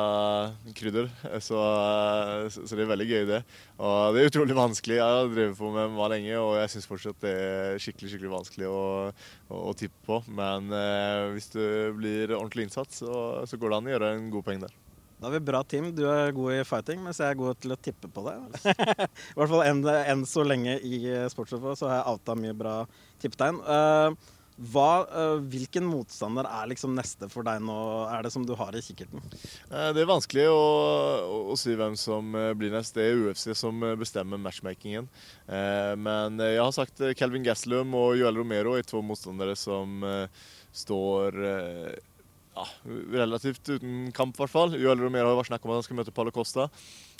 krydder. 0.75 1.09
Så, 1.39 1.59
så, 2.51 2.63
så, 2.63 2.75
det 2.75 2.85
er 2.85 2.91
veldig 2.91 3.07
gøy, 3.09 3.25
det. 3.29 3.41
Og 3.79 4.15
det 4.15 4.23
er 4.23 4.31
utrolig 4.31 4.57
vanskelig. 4.57 4.99
Jeg 4.99 5.17
har 5.17 5.31
drevet 5.31 5.59
på 5.59 5.71
med 5.73 5.93
MMA 5.93 6.09
lenge, 6.15 6.37
og 6.41 6.55
jeg 6.59 6.73
syns 6.73 6.89
fortsatt 6.89 7.23
det 7.23 7.33
er 7.33 7.83
skikkelig 7.83 8.13
skikkelig 8.13 8.33
vanskelig 8.33 8.71
å, 8.71 8.85
å, 9.49 9.65
å 9.71 9.75
tippe 9.79 10.03
på. 10.07 10.21
Men 10.39 10.71
eh, 10.75 11.31
hvis 11.35 11.51
du 11.55 11.63
blir 11.99 12.35
ordentlig 12.37 12.67
innsatt, 12.67 12.91
så, 12.95 13.13
så 13.49 13.59
går 13.59 13.71
det 13.73 13.79
an 13.79 13.91
å 13.91 13.95
gjøre 13.95 14.15
en 14.17 14.31
god 14.33 14.49
poeng 14.49 14.65
der. 14.65 14.82
Da 15.23 15.29
har 15.29 15.39
vi 15.39 15.45
bra 15.47 15.61
team. 15.63 15.85
Du 15.95 16.01
er 16.03 16.33
god 16.35 16.51
i 16.51 16.63
fighting, 16.67 16.99
mens 16.99 17.21
jeg 17.23 17.31
er 17.31 17.37
god 17.39 17.55
til 17.63 17.71
å 17.71 17.79
tippe 17.79 18.09
på 18.11 18.25
det. 18.25 18.33
I 18.67 19.37
hvert 19.37 19.51
fall 19.53 19.61
enn, 19.63 19.79
en 19.87 20.25
så 20.27 20.43
lenge 20.43 20.73
i 20.83 20.99
sportssofa 21.31 21.77
så 21.79 21.87
har 21.87 22.01
jeg 22.01 22.11
outa 22.11 22.35
mye 22.35 22.57
bra 22.59 22.73
tippetegn. 23.23 23.61
Uh, 23.63 24.11
hva, 24.73 24.89
uh, 25.07 25.37
hvilken 25.47 25.87
motstander 25.87 26.51
er 26.51 26.67
liksom 26.73 26.91
neste 26.99 27.31
for 27.31 27.47
deg 27.47 27.63
nå, 27.63 27.79
er 28.11 28.27
det 28.27 28.33
som 28.35 28.43
du 28.43 28.51
har 28.59 28.75
i 28.75 28.83
kikkerten? 28.83 29.23
Det 29.71 30.03
er 30.03 30.11
vanskelig 30.11 30.49
å, 30.51 30.61
å, 31.55 31.55
si 31.55 31.79
hvem 31.79 31.95
som 31.95 32.35
blir 32.59 32.75
neste. 32.75 32.99
Det 32.99 33.07
er 33.13 33.23
UFC 33.23 33.53
som 33.55 33.79
bestemmer 34.03 34.43
matchmakingen. 34.43 35.07
men 36.03 36.47
jeg 36.49 36.65
har 36.65 36.75
sagt 36.75 36.99
Calvin 37.15 37.47
Gaslum 37.47 37.95
og 37.95 38.17
Joel 38.19 38.43
Romero 38.43 38.75
er 38.75 38.83
to 38.83 38.99
motstandere 38.99 39.55
som 39.55 40.03
står 40.83 41.45
ja, 42.53 42.65
relativt 43.13 43.69
uten 43.69 44.11
kamp, 44.15 44.35
i 44.37 44.43
hvert 44.43 44.53
fall. 44.53 44.75
Joel 44.77 45.01
Romero 45.01 45.31
har 45.31 45.39
vært 45.39 45.49
snakk 45.51 45.65
om 45.65 45.73
at 45.73 45.81
han 45.81 45.87
skal 45.87 45.99
møte 45.99 46.13
Paulo 46.15 46.33
Costa. 46.33 46.67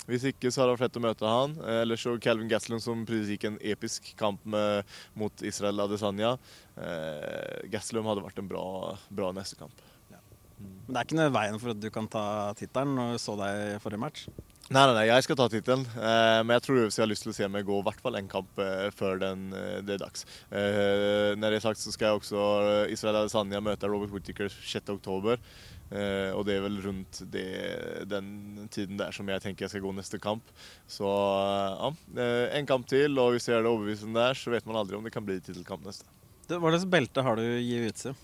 Hvis 0.06 0.26
ikke 0.28 0.50
så 0.52 0.62
hadde 0.62 0.74
det 0.74 0.76
vært 0.76 0.84
fett 0.84 1.00
å 1.00 1.04
møte 1.04 1.32
han. 1.32 1.56
Eh, 1.64 1.80
ellers 1.82 2.04
så 2.04 2.14
Calvin 2.22 2.50
Gaslund 2.50 2.84
som 2.84 3.06
presis 3.08 3.34
gikk 3.34 3.48
en 3.48 3.58
episk 3.64 4.12
kamp 4.20 4.44
med, 4.46 4.84
mot 5.18 5.44
Israel 5.46 5.86
Adesanya. 5.86 6.34
Eh, 6.76 7.66
Gaslund 7.72 8.06
hadde 8.10 8.24
vært 8.26 8.42
en 8.42 8.50
bra, 8.50 8.66
bra 9.08 9.32
neste 9.36 9.58
kamp. 9.60 9.84
Ja. 10.12 10.20
Men 10.60 10.90
det 10.90 10.98
er 11.00 11.08
ikke 11.08 11.20
noe 11.22 11.36
veien 11.38 11.62
for 11.62 11.74
at 11.74 11.82
du 11.82 11.90
kan 11.94 12.10
ta 12.10 12.26
tittelen 12.58 12.94
når 12.98 13.16
du 13.16 13.24
så 13.24 13.38
deg 13.40 13.62
i 13.72 13.80
forrige 13.82 14.04
match? 14.04 14.28
Nei, 14.72 14.80
nei, 14.88 14.94
nei, 14.96 15.08
jeg 15.10 15.24
skal 15.26 15.36
ta 15.36 15.44
tittelen. 15.52 15.82
Eh, 15.92 16.38
men 16.40 16.54
jeg 16.56 16.62
tror 16.64 16.78
UFC 16.86 17.02
har 17.02 17.08
lyst 17.10 17.26
til 17.26 17.34
å 17.34 17.36
se 17.36 17.48
meg 17.52 17.66
gå 17.68 17.76
i 17.82 17.84
hvert 17.84 18.00
fall 18.00 18.16
en 18.16 18.30
kamp 18.32 18.62
eh, 18.64 18.86
før 18.96 19.20
den, 19.20 19.50
eh, 19.52 19.82
det 19.84 19.98
er 19.98 20.00
dags. 20.00 20.24
Eh, 20.48 21.34
når 21.36 21.52
det 21.52 21.58
er 21.58 21.64
sagt, 21.66 21.82
så 21.82 21.92
skal 21.92 22.08
jeg 22.08 22.22
også 22.22 22.44
eh, 22.70 22.94
Israel 22.94 23.20
Adesanya 23.20 23.60
møte 23.60 23.90
Robert 23.92 24.14
Whittaker 24.14 24.48
6.10. 24.48 25.36
Eh, 25.92 26.30
og 26.32 26.46
det 26.48 26.56
er 26.56 26.64
vel 26.64 26.80
rundt 26.80 27.20
det, 27.34 27.44
den 28.08 28.66
tiden 28.72 28.96
der 29.02 29.12
som 29.12 29.28
jeg 29.28 29.44
tenker 29.44 29.66
jeg 29.66 29.74
skal 29.74 29.84
gå 29.84 29.92
neste 30.00 30.22
kamp. 30.22 30.48
Så 30.88 31.12
ja, 31.12 31.92
eh, 32.16 32.56
en 32.56 32.70
kamp 32.70 32.88
til, 32.88 33.20
og 33.20 33.34
hvis 33.36 33.50
jeg 33.50 33.58
gjør 33.58 33.66
det 33.68 33.74
overbevisende 33.74 34.28
der, 34.30 34.40
så 34.40 34.54
vet 34.56 34.64
man 34.70 34.80
aldri 34.80 34.96
om 34.96 35.04
det 35.04 35.12
kan 35.12 35.28
bli 35.28 35.42
tittelkamp 35.44 35.84
neste. 35.84 36.08
Hva 36.48 36.72
slags 36.72 36.88
belte 36.88 37.24
har 37.24 37.36
du 37.36 37.44
i 37.44 37.66
jiu-jitsu? 37.68 38.16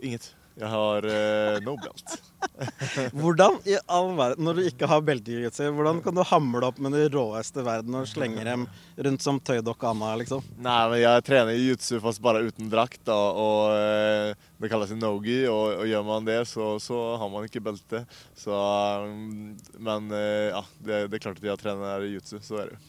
Inget. 0.00 0.32
Jeg 0.52 0.68
har 0.68 1.06
uh, 1.08 1.56
no 1.64 1.74
belt. 1.80 2.14
hvordan 3.22 3.56
i 3.64 3.78
all 3.88 4.10
verden, 4.18 4.44
når 4.44 4.58
du 4.58 4.66
ikke 4.68 4.88
har 4.90 5.04
belte 5.06 5.32
i 5.32 5.38
jiu 5.40 5.70
hvordan 5.76 6.02
kan 6.04 6.16
du 6.16 6.22
hamle 6.28 6.66
opp 6.68 6.80
med 6.82 6.92
de 6.96 7.06
råeste 7.14 7.62
i 7.62 7.66
verden 7.66 7.96
og 7.96 8.08
slenge 8.10 8.44
dem 8.44 8.66
rundt 9.06 9.24
som 9.24 9.38
tøydokke 9.40 9.88
Anna, 9.88 10.12
liksom? 10.20 10.44
Nei, 10.60 10.80
men 10.92 11.00
jeg 11.00 11.24
trener 11.28 11.56
jiu-jitsu 11.56 12.02
fast 12.04 12.22
bare 12.24 12.44
uten 12.44 12.68
drakt, 12.72 13.00
da, 13.08 13.16
og 13.16 13.72
uh, 13.72 14.48
det 14.60 14.72
kalles 14.72 14.92
nogi, 14.98 15.40
og, 15.48 15.78
og, 15.78 15.86
gjør 15.88 16.04
man 16.10 16.28
det, 16.28 16.40
så, 16.50 16.74
så, 16.82 17.00
har 17.22 17.32
man 17.32 17.48
ikke 17.48 17.64
belte. 17.64 18.04
Så 18.38 18.52
um, 18.52 19.54
Men 19.80 20.12
uh, 20.12 20.52
ja, 20.52 20.64
det, 20.82 21.06
det, 21.06 21.16
er 21.16 21.24
klart 21.30 21.40
at 21.40 21.48
jeg 21.48 21.62
trener 21.64 22.04
jiu-jitsu, 22.10 22.42
så 22.44 22.60
er 22.60 22.72
det 22.72 22.76
jo. 22.76 22.82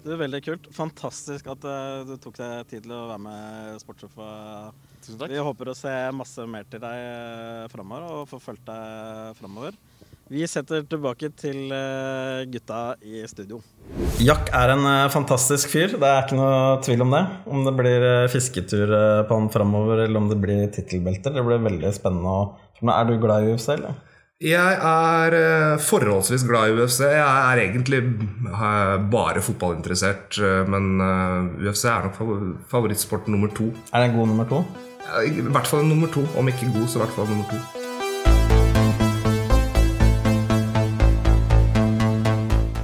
Det 0.00 0.14
er 0.14 0.22
veldig 0.22 0.40
kult. 0.46 0.70
Fantastisk 0.72 1.50
at 1.52 1.66
uh, 1.66 2.06
du 2.08 2.14
tok 2.22 2.38
deg 2.38 2.70
tid 2.70 2.86
til 2.86 2.94
å 2.96 3.08
være 3.10 3.24
med 3.26 3.82
sportssjefa. 3.82 4.30
Tusen 5.00 5.18
takk. 5.20 5.32
Vi 5.32 5.44
håper 5.46 5.72
å 5.72 5.76
se 5.76 5.94
masse 6.16 6.44
mer 6.48 6.66
til 6.70 6.82
deg 6.82 7.00
uh, 7.00 7.70
framover 7.72 8.06
og 8.10 8.28
få 8.30 8.40
fulgt 8.42 8.66
deg 8.68 9.38
framover. 9.38 9.78
Vi 10.30 10.44
setter 10.46 10.84
tilbake 10.86 11.32
til 11.34 11.72
uh, 11.72 12.44
gutta 12.46 12.82
i 13.02 13.24
studio. 13.30 13.58
Jack 14.22 14.52
er 14.54 14.74
en 14.76 14.84
fantastisk 15.10 15.72
fyr, 15.72 15.96
det 15.98 16.06
er 16.06 16.22
ikke 16.22 16.38
noe 16.38 16.76
tvil 16.84 17.02
om 17.06 17.16
det. 17.16 17.24
Om 17.50 17.64
det 17.66 17.74
blir 17.80 18.06
fisketur 18.30 18.92
på 19.26 19.40
han 19.40 19.50
framover, 19.52 20.04
eller 20.04 20.20
om 20.20 20.28
det 20.30 20.38
blir 20.42 20.68
tittelbelter. 20.74 21.34
Det 21.34 21.44
blir 21.46 21.64
veldig 21.64 21.92
spennende. 21.96 22.36
Er 22.84 23.08
du 23.08 23.16
glad 23.20 23.48
i 23.48 23.56
UFC, 23.56 23.72
eller? 23.74 23.98
Jeg 24.40 24.76
er 24.88 25.34
eh, 25.36 25.80
forholdsvis 25.84 26.46
glad 26.48 26.70
i 26.70 26.76
UFC. 26.80 27.02
Jeg 27.04 27.20
er 27.20 27.60
egentlig 27.60 27.98
bare 29.12 29.42
fotballinteressert. 29.44 30.38
Eh, 30.40 30.62
men 30.64 30.96
eh, 31.04 31.66
UFC 31.68 31.84
er 31.92 32.06
nok 32.06 32.16
favorittsport 32.70 33.28
nummer 33.28 33.52
to. 33.52 33.68
Er 33.92 34.00
det 34.00 34.08
en 34.08 34.16
god 34.16 34.32
nummer 34.32 34.48
to? 34.48 34.62
I 35.24 35.40
hvert 35.40 35.66
fall 35.66 35.84
nummer 35.88 36.08
to. 36.12 36.24
Om 36.38 36.48
ikke 36.52 36.70
god, 36.74 36.86
så 36.88 36.98
i 36.98 37.02
hvert 37.04 37.16
fall 37.16 37.28
nummer 37.30 37.46
to. 37.50 37.58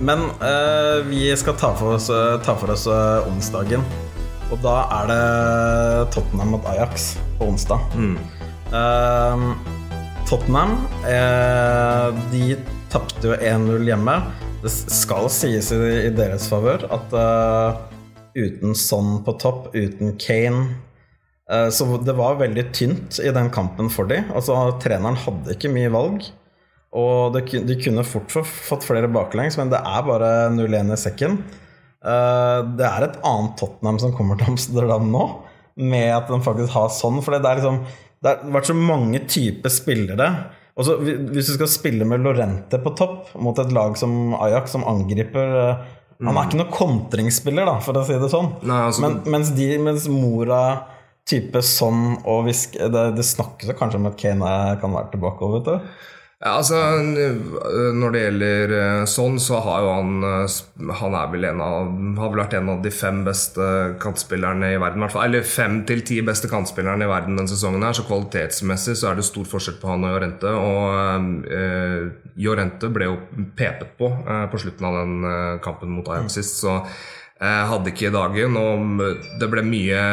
Men 0.07 0.29
uh, 0.38 0.98
vi 1.09 1.31
skal 1.37 1.57
ta 1.59 1.72
for 1.76 1.96
oss, 1.96 2.11
ta 2.46 2.55
for 2.59 2.70
oss 2.74 2.87
uh, 2.90 3.26
onsdagen. 3.31 3.83
Og 4.50 4.61
da 4.62 4.76
er 5.00 5.09
det 5.11 5.22
Tottenham 6.14 6.55
mot 6.55 6.68
Ajax 6.70 7.16
på 7.38 7.48
onsdag. 7.50 7.83
Mm. 7.98 8.18
Uh, 8.70 9.57
Tottenham 10.26 10.87
eh, 11.07 12.14
de 12.33 12.57
tapte 12.90 13.29
jo 13.31 13.37
1-0 13.37 13.85
hjemme. 13.87 14.16
Det 14.62 14.72
skal 14.72 15.29
sies 15.31 15.68
i, 15.74 15.79
i 16.09 16.11
deres 16.14 16.48
favør 16.50 16.83
at 16.90 17.14
uh, 17.14 17.79
uten 18.35 18.74
Son 18.74 19.20
på 19.22 19.37
topp, 19.38 19.68
uten 19.76 20.16
Kane 20.18 20.64
uh, 20.64 20.86
Så 21.46 21.85
det 22.02 22.16
var 22.18 22.40
veldig 22.40 22.62
tynt 22.74 23.20
i 23.22 23.30
den 23.30 23.52
kampen 23.54 23.87
for 23.92 24.09
dem. 24.11 24.32
Altså, 24.35 24.56
treneren 24.82 25.14
hadde 25.22 25.54
ikke 25.54 25.70
mye 25.70 25.92
valg. 25.94 26.24
Og 26.96 27.37
det, 27.37 27.44
de 27.68 27.76
kunne 27.78 28.02
fort 28.06 28.32
fått 28.35 28.87
flere 28.87 29.11
baklengs, 29.12 29.59
men 29.61 29.70
det 29.70 29.78
er 29.78 30.06
bare 30.06 30.30
0-1 30.54 30.90
i 30.94 30.98
sekken. 30.98 31.38
Uh, 32.06 32.62
det 32.78 32.87
er 32.87 33.06
et 33.06 33.20
annet 33.26 33.56
Tottenham 33.61 34.00
som 34.02 34.14
kommer 34.16 34.38
til 34.38 34.52
Amsterdam 34.54 35.06
nå, 35.12 35.24
med 35.87 36.11
at 36.14 36.30
de 36.30 36.40
faktisk 36.42 36.74
har 36.74 36.90
sånn. 36.94 37.20
For 37.24 37.37
det 37.37 37.46
er 37.46 37.61
liksom 37.61 37.82
det 38.24 38.32
har 38.32 38.54
vært 38.54 38.70
så 38.70 38.76
mange 38.78 39.20
typer 39.28 39.72
spillere. 39.72 40.30
Også, 40.76 40.96
hvis 41.00 41.50
du 41.50 41.54
skal 41.56 41.70
spille 41.72 42.06
med 42.09 42.24
Lorente 42.24 42.80
på 42.82 42.92
topp 42.96 43.30
mot 43.40 43.56
et 43.61 43.72
lag 43.76 43.96
som 44.00 44.35
Ajax, 44.37 44.74
som 44.74 44.85
angriper 44.88 45.52
mm. 45.52 46.26
Han 46.26 46.32
er 46.32 46.37
mm. 46.37 46.42
ikke 46.48 46.59
noen 46.59 46.72
kontringsspiller, 46.72 47.68
da, 47.68 47.76
for 47.85 48.00
å 48.00 48.04
si 48.09 48.16
det 48.20 48.30
sånn. 48.32 48.54
Nei, 48.64 48.82
altså, 48.88 49.04
Men, 49.04 49.18
mens, 49.35 49.52
de, 49.56 49.68
mens 49.85 50.09
Mora 50.09 50.62
type 51.26 51.62
sånn 51.64 52.20
og 52.22 52.44
hviske 52.46 52.90
det, 52.92 53.06
det 53.16 53.24
snakkes 53.26 53.74
kanskje 53.78 53.98
om 53.98 54.10
at 54.10 54.20
Kane 54.20 54.52
kan 54.82 54.94
være 54.94 55.14
tilbake. 55.14 55.54
Vet 55.56 55.72
du. 55.72 55.96
Ja, 56.36 56.58
altså, 56.58 56.76
Når 57.96 58.12
det 58.12 58.20
gjelder 58.20 58.72
sånn, 59.08 59.38
så 59.40 59.56
har 59.64 59.86
jo 59.86 59.92
han 59.94 60.24
eh, 60.28 60.56
Han 61.00 61.14
er 61.16 61.30
vel 61.32 61.46
en 61.48 61.62
av, 61.64 61.94
har 62.20 62.32
vel 62.34 62.42
vært 62.42 62.56
en 62.58 62.68
av 62.74 62.82
de 62.84 62.92
fem 62.92 63.22
beste 63.24 63.68
kantspillerne 64.02 64.74
i 64.74 64.80
verden. 64.80 65.06
Eller 65.22 65.46
fem 65.48 65.78
til 65.88 66.04
ti 66.04 66.20
beste 66.26 66.50
kantspillerne 66.52 67.06
i 67.06 67.10
verden 67.10 67.40
denne 67.40 67.48
sesongen. 67.48 67.82
her, 67.82 67.96
Så 67.96 68.04
kvalitetsmessig 68.04 68.98
så 69.00 69.10
er 69.10 69.16
det 69.16 69.24
stor 69.24 69.48
forskjell 69.48 69.80
på 69.80 69.88
han 69.88 70.04
og 70.04 70.12
Jorente. 70.12 70.52
Og 70.52 71.48
eh, 71.56 72.12
Jorente 72.36 72.92
ble 72.92 73.08
jo 73.08 73.16
pepet 73.56 73.96
på 73.96 74.12
eh, 74.12 74.44
på 74.52 74.60
slutten 74.60 74.90
av 74.90 75.00
den 75.00 75.16
kampen 75.64 75.96
mot 75.96 76.12
Ajax 76.12 76.36
sist, 76.36 76.60
så 76.60 76.82
eh, 76.84 77.64
hadde 77.72 77.94
ikke 77.94 78.12
dagen. 78.12 78.60
Og 78.60 79.00
det 79.40 79.50
ble 79.56 79.64
mye 79.64 80.04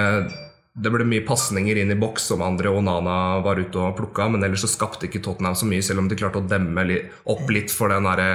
det 0.73 0.89
ble 0.89 1.05
mye 1.05 1.25
pasninger 1.25 1.77
inn 1.77 1.93
i 1.93 1.99
boks 1.99 2.31
som 2.31 2.41
André 2.41 2.71
Onana 2.73 3.39
var 3.45 3.61
ute 3.61 3.77
og 3.77 3.97
plukka, 3.97 4.25
men 4.33 4.45
ellers 4.45 4.63
så 4.65 4.71
skapte 4.71 5.05
ikke 5.05 5.21
Tottenham 5.21 5.57
så 5.57 5.67
mye, 5.69 5.85
selv 5.85 6.01
om 6.01 6.07
de 6.09 6.17
klarte 6.17 6.41
å 6.41 6.47
demme 6.49 6.85
opp 7.29 7.45
litt 7.53 7.73
for 7.73 7.93
den 7.93 8.07
derre 8.09 8.29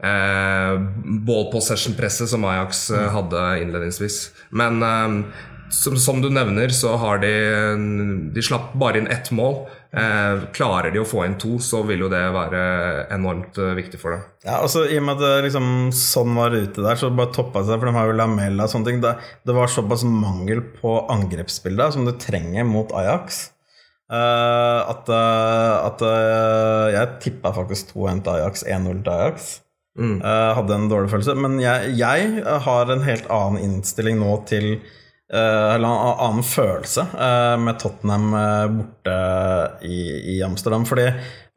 eh, 0.00 0.78
ball 1.28 1.50
possession-presset 1.52 2.32
som 2.32 2.46
Ajax 2.48 2.86
eh, 2.94 3.10
hadde 3.12 3.42
innledningsvis. 3.66 4.18
Men 4.56 4.80
eh, 4.80 5.18
som, 5.74 5.98
som 6.00 6.24
du 6.24 6.30
nevner, 6.32 6.72
så 6.72 6.94
har 7.00 7.20
de 7.20 7.34
De 8.34 8.42
slapp 8.44 8.72
bare 8.80 9.00
inn 9.00 9.10
ett 9.10 9.30
mål. 9.34 9.64
Eh, 9.94 10.44
klarer 10.56 10.90
de 10.90 10.98
å 10.98 11.06
få 11.06 11.20
inn 11.22 11.36
to, 11.38 11.52
så 11.62 11.84
vil 11.86 12.00
jo 12.02 12.08
det 12.10 12.22
være 12.34 12.60
enormt 13.14 13.58
eh, 13.62 13.74
viktig 13.78 14.00
for 14.00 14.16
dem. 14.16 14.22
Ja, 14.42 14.56
altså 14.64 14.82
I 14.90 14.96
og 14.98 15.04
med 15.06 15.20
at 15.20 15.22
det 15.22 15.44
liksom, 15.46 15.68
sånn 15.94 16.34
var 16.34 16.56
ute 16.56 16.82
der, 16.82 16.98
så 16.98 17.12
bare 17.14 17.30
toppa 17.36 17.62
det 17.62 17.70
seg, 17.70 17.78
for 17.78 17.86
de 17.90 17.94
har 17.94 18.10
jo 18.10 18.16
Lamella 18.18 18.66
og 18.66 18.72
sånne 18.72 18.88
ting. 18.90 18.98
Det, 19.04 19.12
det 19.46 19.54
var 19.54 19.70
såpass 19.70 20.02
mangel 20.08 20.64
på 20.80 20.96
angrepsbilder 21.14 21.94
som 21.94 22.08
du 22.08 22.14
trenger 22.18 22.66
mot 22.66 22.90
Ajax. 22.98 23.44
eh, 24.10 24.80
at 24.90 25.08
eh, 25.14 25.76
at 25.84 26.02
eh, 26.10 26.88
jeg 26.96 27.14
tippa 27.28 27.54
faktisk 27.56 27.94
2-1 27.94 28.24
til 28.26 28.34
Ajax, 28.40 28.66
1-0 28.66 29.04
til 29.06 29.14
Ajax. 29.14 29.52
Mm. 29.94 30.16
Eh, 30.26 30.50
hadde 30.58 30.74
en 30.74 30.90
dårlig 30.90 31.12
følelse. 31.14 31.38
Men 31.38 31.60
jeg, 31.62 31.94
jeg 32.02 32.42
har 32.66 32.90
en 32.90 33.06
helt 33.06 33.30
annen 33.30 33.62
innstilling 33.62 34.18
nå 34.18 34.40
til 34.50 34.72
eh, 34.74 35.02
Eller 35.34 35.88
en 35.88 36.18
annen 36.20 36.44
følelse 36.46 37.06
eh, 37.12 37.54
med 37.60 37.78
Tottenham 37.82 38.34
eh, 38.38 38.66
borte 38.76 39.16
i, 39.88 40.36
Amsterdam. 40.46 40.86
Fordi 40.88 41.08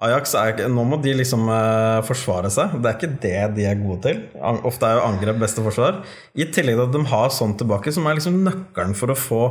Ajax 0.08 0.36
er 0.38 0.64
Nå 0.70 0.84
må 0.86 1.00
de 1.02 1.16
liksom 1.18 1.48
eh, 1.50 2.00
forsvare 2.06 2.52
seg. 2.54 2.78
Det 2.82 2.90
er 2.90 2.98
ikke 2.98 3.20
det 3.24 3.42
de 3.58 3.68
er 3.70 3.82
gode 3.82 4.00
til. 4.06 4.24
Ofte 4.68 4.90
er 4.90 5.00
jo 5.00 5.08
angrep 5.08 5.42
beste 5.42 5.66
forsvar. 5.66 6.02
I 6.38 6.50
tillegg 6.54 6.78
til 6.78 6.88
at 6.88 6.96
de 6.96 7.04
har 7.14 7.34
sånn 7.34 7.58
tilbake, 7.60 7.94
som 7.94 8.08
er 8.10 8.18
liksom 8.20 8.42
nøkkelen 8.46 8.98
for 8.98 9.14
å 9.14 9.18
få, 9.18 9.44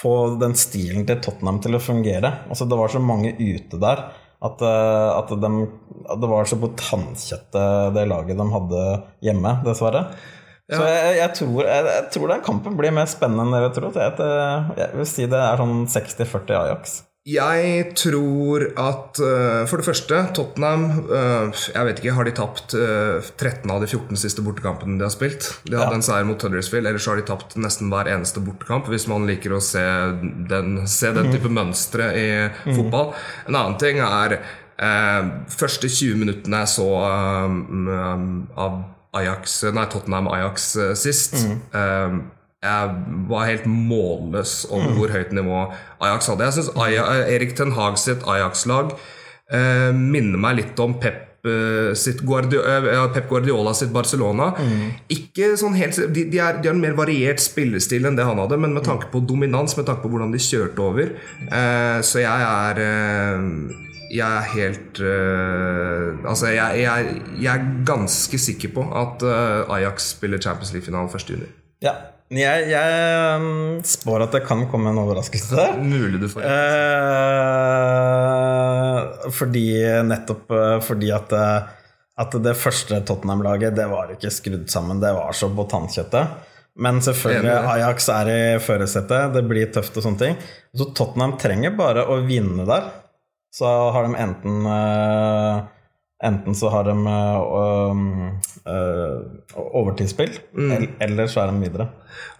få 0.00 0.16
den 0.42 0.56
stilen 0.58 1.06
til 1.08 1.22
Tottenham 1.22 1.62
til 1.62 1.78
å 1.78 1.82
fungere. 1.82 2.34
Altså 2.50 2.68
Det 2.70 2.78
var 2.78 2.94
så 2.94 3.02
mange 3.02 3.34
ute 3.38 3.80
der 3.82 4.08
at, 4.40 4.62
eh, 4.64 5.08
at, 5.18 5.32
de, 5.42 5.50
at 6.08 6.20
det 6.20 6.30
var 6.30 6.48
så 6.48 6.58
på 6.60 6.72
tannkjøttet 6.80 7.96
det 7.96 8.06
laget 8.08 8.38
de 8.40 8.46
hadde 8.54 8.84
hjemme, 9.26 9.56
dessverre. 9.66 10.06
Så 10.78 10.86
jeg, 10.86 11.12
jeg, 11.18 11.30
tror, 11.40 11.60
jeg, 11.66 11.84
jeg 11.90 12.08
tror 12.14 12.28
den 12.36 12.42
kampen 12.46 12.76
blir 12.78 12.92
mer 12.94 13.06
spennende 13.10 13.58
enn 13.58 13.68
jeg 13.68 13.76
tror. 13.78 13.94
Jeg, 13.98 14.32
jeg 14.78 14.90
vil 15.00 15.08
si 15.10 15.26
det 15.30 15.40
er 15.50 15.62
sånn 15.62 15.86
60-40 15.90 16.58
Ajax. 16.64 16.98
Jeg 17.28 17.90
tror 18.00 18.62
at 18.80 19.18
eh, 19.20 19.66
for 19.68 19.76
det 19.82 19.84
første, 19.84 20.20
Tottenham 20.34 20.86
eh, 21.12 21.50
Jeg 21.68 21.84
vet 21.84 21.98
ikke, 22.00 22.14
Har 22.16 22.24
de 22.24 22.32
tapt 22.32 22.72
eh, 22.74 23.20
13 23.36 23.68
av 23.74 23.82
de 23.84 23.90
14 23.90 24.16
siste 24.22 24.40
bortekampene 24.46 24.96
de 24.96 25.04
har 25.04 25.12
spilt? 25.12 25.50
De 25.68 25.76
hadde 25.76 25.92
Ja. 25.92 25.98
en 25.98 26.06
seier 26.06 26.24
mot 26.24 26.40
Huddersfield, 26.40 26.88
ellers 26.88 27.06
har 27.12 27.20
de 27.20 27.26
tapt 27.28 27.58
nesten 27.60 27.92
hver 27.92 28.08
eneste 28.08 28.40
bortekamp. 28.40 28.88
Hvis 28.88 29.04
man 29.12 29.28
liker 29.28 29.52
å 29.52 29.60
se 29.60 29.84
den, 30.48 30.80
se 30.88 31.12
den 31.12 31.28
type 31.34 31.52
mønstre 31.52 32.08
i 32.16 32.26
fotball. 32.72 33.12
En 33.52 33.60
annen 33.60 33.76
ting 33.84 34.00
er 34.00 34.38
eh, 34.40 35.28
første 35.52 35.92
20 35.92 36.16
minuttene 36.24 36.62
jeg 36.64 36.72
så 36.72 36.88
eh, 37.04 38.56
av 38.64 38.80
Ajax, 39.16 39.62
nei, 39.74 39.86
Tottenham-Ajax 39.90 40.68
eh, 40.76 40.92
sist. 40.98 41.34
Eh, 41.74 42.20
jeg 42.60 42.90
var 43.30 43.48
helt 43.48 43.64
målløs 43.64 44.66
over 44.68 44.92
hvor 44.98 45.14
høyt 45.14 45.30
nivå 45.32 45.62
Ajax 46.04 46.28
hadde. 46.28 46.44
Jeg 46.44 46.58
syns 46.58 46.70
Erik 47.32 47.54
Ten 47.56 47.72
Hag 47.72 47.96
sitt 47.98 48.26
Ajax-lag 48.28 48.92
eh, 49.50 49.90
minner 49.96 50.40
meg 50.44 50.58
litt 50.58 50.82
om 50.84 50.98
Pep 51.00 51.40
eh, 51.48 51.94
sitt 51.96 52.20
Guardi 52.28 52.60
eh, 52.60 53.00
Pep 53.14 53.30
Guardiola 53.32 53.72
sitt 53.74 53.94
Barcelona. 53.94 54.50
Ikke 55.08 55.54
sånn 55.60 55.78
helt 55.80 55.96
de, 56.12 56.26
de, 56.28 56.36
er, 56.36 56.60
de 56.60 56.68
har 56.68 56.76
en 56.76 56.84
mer 56.84 56.98
variert 57.00 57.40
spillestil 57.40 58.04
enn 58.10 58.20
det 58.20 58.28
han 58.28 58.38
hadde, 58.44 58.60
men 58.60 58.76
med 58.76 58.84
tanke 58.84 59.08
på 59.08 59.24
dominans, 59.24 59.78
med 59.80 59.88
tanke 59.88 60.04
på 60.04 60.12
hvordan 60.12 60.36
de 60.36 60.44
kjørte 60.44 60.84
over. 60.84 61.14
Eh, 61.48 61.98
så 62.04 62.22
jeg 62.22 62.50
er 62.52 62.84
eh, 62.84 63.88
jeg 64.10 64.26
er 64.26 64.46
helt 64.54 65.00
uh, 65.04 66.18
Altså, 66.28 66.50
jeg, 66.54 66.82
jeg, 66.82 67.22
jeg 67.40 67.50
er 67.52 67.66
ganske 67.86 68.38
sikker 68.42 68.72
på 68.74 68.82
at 69.02 69.22
uh, 69.26 69.74
Ajax 69.76 70.10
spiller 70.16 70.38
Champions 70.42 70.72
League-finalen 70.74 71.08
1.6. 71.08 71.46
Ja. 71.84 71.94
Jeg, 72.30 72.68
jeg 72.70 73.38
um, 73.42 73.80
spår 73.82 74.22
at 74.28 74.34
det 74.36 74.44
kan 74.46 74.60
komme 74.70 74.92
en 74.92 75.00
overraskelse 75.02 75.56
der. 75.56 75.72
Mulig 75.82 76.20
du 76.22 76.28
får 76.30 76.46
uh, 76.46 76.50
fordi 79.34 79.66
nettopp 80.06 80.52
fordi 80.86 81.10
at, 81.14 81.32
at 81.34 82.32
det 82.44 82.54
første 82.58 83.00
Tottenham-laget 83.06 83.74
Det 83.74 83.86
var 83.90 84.14
ikke 84.14 84.30
skrudd 84.30 84.70
sammen. 84.70 85.02
Det 85.02 85.10
var 85.16 85.34
så 85.34 85.50
på 85.54 85.66
tannkjøttet. 85.70 86.24
Men 86.80 87.02
selvfølgelig, 87.02 87.56
Ajax 87.74 88.08
er 88.14 88.30
i 88.30 88.58
førersetet. 88.62 89.34
Det 89.34 89.42
blir 89.50 89.72
tøft 89.74 89.98
og 89.98 90.04
sånne 90.06 90.20
ting. 90.22 90.36
Så 90.76 90.86
Tottenham 90.94 91.34
trenger 91.40 91.74
bare 91.76 92.06
å 92.06 92.20
vinne 92.24 92.64
der. 92.68 92.84
Så 93.52 93.66
har 93.94 94.06
de 94.06 94.14
enten 94.16 94.66
eh, 94.66 95.60
Enten 96.22 96.52
så 96.54 96.68
har 96.68 96.84
de 96.84 96.92
eh, 97.08 98.00
eh, 98.68 99.20
overtidsspill, 99.56 100.34
el- 100.60 100.90
eller 101.00 101.30
så 101.32 101.40
er 101.46 101.46
de 101.54 101.62
videre 101.62 101.86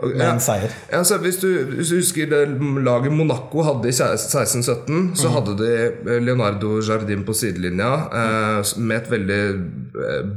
med 0.02 0.20
Ja. 0.20 0.32
en 0.34 0.40
seier. 0.44 0.68
Ja, 0.92 1.00
så 1.04 1.16
hvis, 1.22 1.38
du, 1.40 1.46
hvis 1.64 1.88
du 1.88 1.96
husker 1.96 2.28
det 2.28 2.42
laget 2.84 3.12
Monaco 3.16 3.62
hadde 3.64 3.88
i 3.88 3.94
16-17, 3.96 5.14
så 5.16 5.30
hadde 5.32 5.54
de 5.56 6.20
Leonardo 6.20 6.74
Jardim 6.84 7.24
på 7.24 7.32
sidelinja 7.32 7.90
eh, 8.12 8.60
med 8.84 8.96
et 8.98 9.10
veldig 9.14 9.40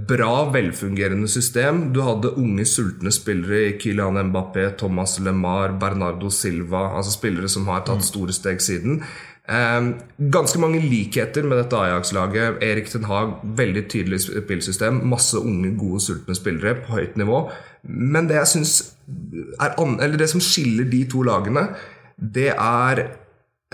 bra, 0.08 0.32
velfungerende 0.56 1.28
system. 1.28 1.90
Du 1.94 2.00
hadde 2.08 2.32
unge, 2.40 2.64
sultne 2.66 3.12
spillere 3.12 3.66
i 3.68 3.76
Kylian 3.78 4.22
Mbappé, 4.32 4.70
Thomas 4.80 5.20
LeMar, 5.20 5.76
Bernardo 5.84 6.30
Silva. 6.32 6.94
Altså 6.96 7.12
spillere 7.20 7.50
som 7.52 7.68
har 7.68 7.84
tatt 7.88 8.08
store 8.08 8.32
steg 8.34 8.62
siden. 8.64 9.02
Eh, 9.44 9.88
ganske 10.32 10.60
mange 10.62 10.80
likheter 10.80 11.44
med 11.44 11.60
dette 11.60 11.80
Ajax-laget. 11.80 12.62
Erik 12.64 12.88
Ten 12.92 13.10
Hag, 13.10 13.42
veldig 13.44 13.84
tydelig 13.92 14.22
spillsystem. 14.24 15.02
Masse 15.12 15.40
unge, 15.42 15.74
gode, 15.80 16.00
sultne 16.04 16.36
spillere 16.38 16.78
på 16.86 16.96
høyt 16.96 17.18
nivå. 17.20 17.44
Men 17.84 18.30
det 18.30 18.40
jeg 18.40 18.48
synes 18.54 18.74
er 19.60 19.76
Eller 19.76 20.16
det 20.18 20.30
som 20.30 20.40
skiller 20.40 20.88
de 20.88 21.04
to 21.12 21.22
lagene, 21.24 21.68
det 22.16 22.54
er 22.56 23.00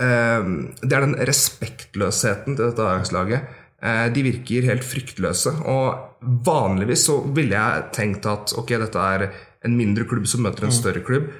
eh, 0.00 0.42
Det 0.82 0.92
er 0.92 1.06
den 1.06 1.14
respektløsheten 1.14 2.56
til 2.56 2.64
dette 2.64 2.82
Ajax-laget. 2.82 3.40
Eh, 3.80 4.08
de 4.12 4.22
virker 4.22 4.66
helt 4.66 4.84
fryktløse. 4.84 5.54
Og 5.64 6.18
vanligvis 6.44 7.06
så 7.06 7.20
ville 7.32 7.54
jeg 7.54 7.92
tenkt 7.92 8.26
at 8.26 8.52
ok, 8.58 8.74
dette 8.74 8.98
er 8.98 9.30
en 9.64 9.76
mindre 9.76 10.04
klubb 10.04 10.26
som 10.26 10.42
møter 10.42 10.66
en 10.66 10.74
større 10.74 11.04
klubb. 11.04 11.30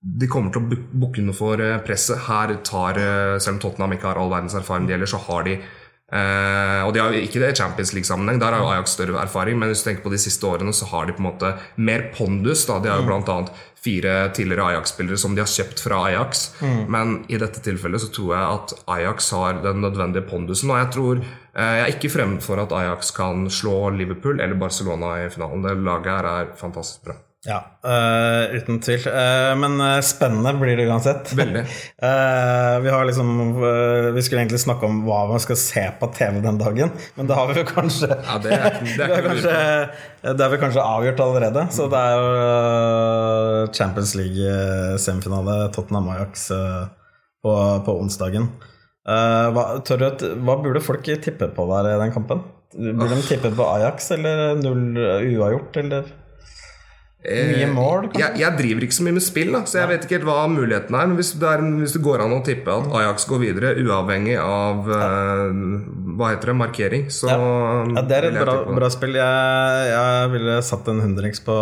De 0.00 0.28
kommer 0.30 0.52
til 0.54 0.62
å 0.62 0.68
buk- 0.70 0.92
bukke 0.94 1.20
under 1.24 1.34
for 1.34 1.60
eh, 1.60 1.78
presset. 1.82 2.20
Her 2.28 2.54
tar, 2.62 2.98
eh, 3.02 3.38
selv 3.42 3.56
om 3.56 3.60
Tottenham 3.64 3.92
ikke 3.96 4.12
har 4.12 4.20
all 4.22 4.30
verdens 4.30 4.54
erfaring 4.54 4.86
det 4.86 4.94
gjelder, 4.96 5.10
så 5.10 5.18
har 5.26 5.42
de 5.48 5.56
eh, 5.58 6.82
Og 6.86 6.92
de 6.94 7.00
har 7.02 7.12
jo 7.12 7.20
ikke 7.20 7.40
det 7.42 7.50
i 7.52 7.56
Champions 7.58 7.92
League-sammenheng, 7.92 8.38
der 8.40 8.54
har 8.54 8.62
jo 8.62 8.70
Ajax 8.72 8.94
større 8.96 9.18
erfaring, 9.20 9.58
men 9.58 9.68
hvis 9.72 9.82
du 9.82 9.90
tenker 9.90 10.06
på 10.06 10.12
de 10.14 10.20
siste 10.22 10.46
årene, 10.48 10.72
så 10.72 10.86
har 10.92 11.06
de 11.06 11.12
på 11.12 11.20
en 11.24 11.28
måte 11.32 11.50
mer 11.76 12.06
pondus. 12.14 12.62
Da. 12.70 12.78
De 12.80 12.88
har 12.88 13.02
jo 13.02 13.08
blant 13.10 13.28
annet 13.34 13.50
fire 13.78 14.14
tidligere 14.34 14.70
Ajax-spillere 14.72 15.18
som 15.20 15.34
de 15.36 15.42
har 15.44 15.50
kjøpt 15.50 15.82
fra 15.84 16.00
Ajax. 16.08 16.46
Men 16.88 17.24
i 17.28 17.36
dette 17.38 17.60
tilfellet 17.62 18.00
så 18.02 18.08
tror 18.14 18.32
jeg 18.34 18.56
at 18.56 18.74
Ajax 18.96 19.30
har 19.36 19.60
den 19.66 19.82
nødvendige 19.84 20.24
pondusen. 20.30 20.70
Og 20.72 20.78
jeg 20.80 20.90
tror 20.96 21.20
eh, 21.20 21.74
jeg 21.76 21.84
er 21.84 21.94
ikke 21.98 22.10
fremmed 22.16 22.42
for 22.46 22.62
at 22.62 22.72
Ajax 22.72 23.10
kan 23.18 23.46
slå 23.50 23.90
Liverpool 23.98 24.40
eller 24.40 24.54
Barcelona 24.58 25.16
i 25.26 25.30
finalen. 25.34 25.62
Det 25.66 25.76
laget 25.82 26.14
her 26.14 26.30
er 26.32 26.54
fantastisk 26.56 27.04
bra. 27.10 27.18
Ja, 27.48 27.62
uh, 27.80 28.54
uten 28.58 28.76
tvil. 28.84 29.06
Uh, 29.08 29.54
men 29.56 29.78
eh, 29.80 29.98
spennende 30.04 30.52
blir 30.60 30.76
det 30.76 30.84
uansett. 30.90 31.30
Veldig. 31.32 31.62
Uh, 31.96 32.74
vi 32.84 32.92
har 32.92 33.08
liksom 33.08 33.30
Vi 34.14 34.22
skulle 34.22 34.42
egentlig 34.42 34.60
snakke 34.60 34.84
om 34.88 35.00
hva 35.06 35.22
man 35.30 35.40
skal 35.40 35.56
se 35.56 35.86
på 36.00 36.10
TV 36.12 36.42
den 36.44 36.60
dagen, 36.60 36.92
men 37.16 37.30
det 37.30 37.38
har 37.38 37.48
vi 37.48 37.56
jo 37.62 37.64
kanskje 37.70 38.10
Ja, 38.10 38.36
det 38.44 38.52
er, 38.52 38.76
det 38.84 39.06
er 39.06 39.24
kanskje, 39.24 39.54
det 40.36 40.44
er 40.44 40.52
vi 40.52 40.60
kanskje 40.60 40.84
avgjort 40.84 41.24
allerede. 41.24 41.64
Så 41.72 41.88
det 41.88 42.04
er 42.04 42.20
jo 42.20 43.72
Champions 43.72 44.14
League-semifinale, 44.18 45.58
Tottenham-Ajax, 45.72 46.46
eh, 46.52 46.84
på, 47.44 47.56
på 47.86 47.98
onsdagen. 48.02 48.52
Hva, 49.08 49.62
Torrøt, 49.88 50.20
hva 50.44 50.60
burde 50.60 50.84
folk 50.84 51.06
tippe 51.24 51.46
på 51.56 51.64
der 51.70 51.94
i 51.94 51.98
den 52.02 52.12
kampen? 52.12 52.42
Burde 52.76 53.14
de 53.14 53.22
tippe 53.24 53.54
på 53.56 53.64
Ajax 53.72 54.10
eller 54.18 54.58
null 54.60 54.98
uavgjort, 54.98 55.78
eller 55.80 56.10
mye 57.18 57.66
mål? 57.74 58.04
kanskje? 58.12 58.20
jeg, 58.22 58.40
jeg 58.44 58.58
driver 58.60 58.84
ikke 58.86 58.96
så 58.96 59.04
mye 59.06 59.16
med 59.16 59.24
spill, 59.26 59.50
da, 59.56 59.62
så 59.66 59.80
jeg 59.80 59.90
vet 59.90 60.04
ikke 60.06 60.16
helt 60.18 60.28
hva 60.28 60.36
muligheten 60.52 60.94
er. 60.94 61.08
Men 61.10 61.18
hvis 61.18 61.32
det, 61.34 61.48
er, 61.50 61.64
hvis 61.82 61.96
det 61.96 62.02
går 62.04 62.22
an 62.24 62.36
å 62.36 62.40
tippe 62.46 62.74
at 62.74 62.92
Ajax 63.00 63.26
går 63.30 63.42
videre, 63.42 63.72
uavhengig 63.82 64.36
av 64.42 64.86
uh, 64.86 65.48
hva 66.18 66.30
heter 66.32 66.52
det, 66.52 66.58
markering, 66.62 67.08
så 67.10 67.32
Ja, 67.32 68.04
det 68.06 68.20
er 68.20 68.28
et 68.30 68.38
bra, 68.38 68.60
bra 68.70 68.90
spill. 68.94 69.18
Jeg, 69.18 69.90
jeg 69.90 70.30
ville 70.36 70.60
satt 70.66 70.92
en 70.92 71.02
hundrings 71.02 71.42
på, 71.42 71.58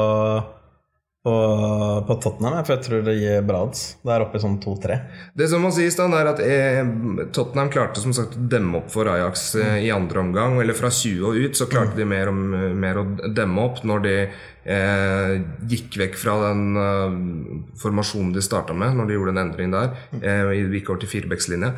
på, 1.27 2.05
på 2.07 2.15
Tottenham, 2.23 2.61
for 2.63 2.77
jeg 2.77 2.85
tror 2.87 3.01
det 3.03 3.17
gir 3.19 3.41
bra 3.47 3.65
odds. 3.67 3.81
Det 4.07 4.13
er 4.15 4.23
oppe 4.23 4.39
i 4.39 4.43
sånn 4.45 4.61
2-3. 4.63 4.99
Det 5.35 5.49
som 5.51 5.65
må 5.67 5.73
sies 5.75 5.97
da, 5.99 6.07
er 6.15 6.31
at 6.31 6.43
eh, 6.45 6.79
Tottenham 7.35 7.71
klarte 7.75 8.03
som 8.03 8.15
sagt 8.15 8.37
å 8.39 8.45
demme 8.53 8.79
opp 8.79 8.93
for 8.95 9.11
Ajax 9.11 9.49
mm. 9.59 9.73
i 9.83 9.91
andre 9.91 10.23
omgang. 10.23 10.61
Eller 10.63 10.79
fra 10.79 10.93
20 10.95 11.27
og 11.27 11.41
ut 11.43 11.59
så 11.59 11.67
klarte 11.71 11.99
de 11.99 12.07
mer, 12.07 12.31
og, 12.31 12.39
mer 12.79 13.03
å 13.03 13.07
demme 13.27 13.65
opp 13.65 13.83
når 13.83 14.05
de 14.07 14.15
eh, 14.23 15.33
gikk 15.73 15.99
vekk 16.05 16.21
fra 16.23 16.37
den 16.45 16.79
eh, 16.85 17.19
formasjonen 17.83 18.31
de 18.37 18.47
starta 18.47 18.77
med, 18.79 18.95
når 18.95 19.11
de 19.11 19.19
gjorde 19.19 19.35
en 19.35 19.43
endring 19.49 19.75
der. 19.75 19.97
Eh, 20.21 20.53
gikk 20.77 20.95
over 20.95 21.03
til 21.03 21.11
firebeckslinje. 21.17 21.75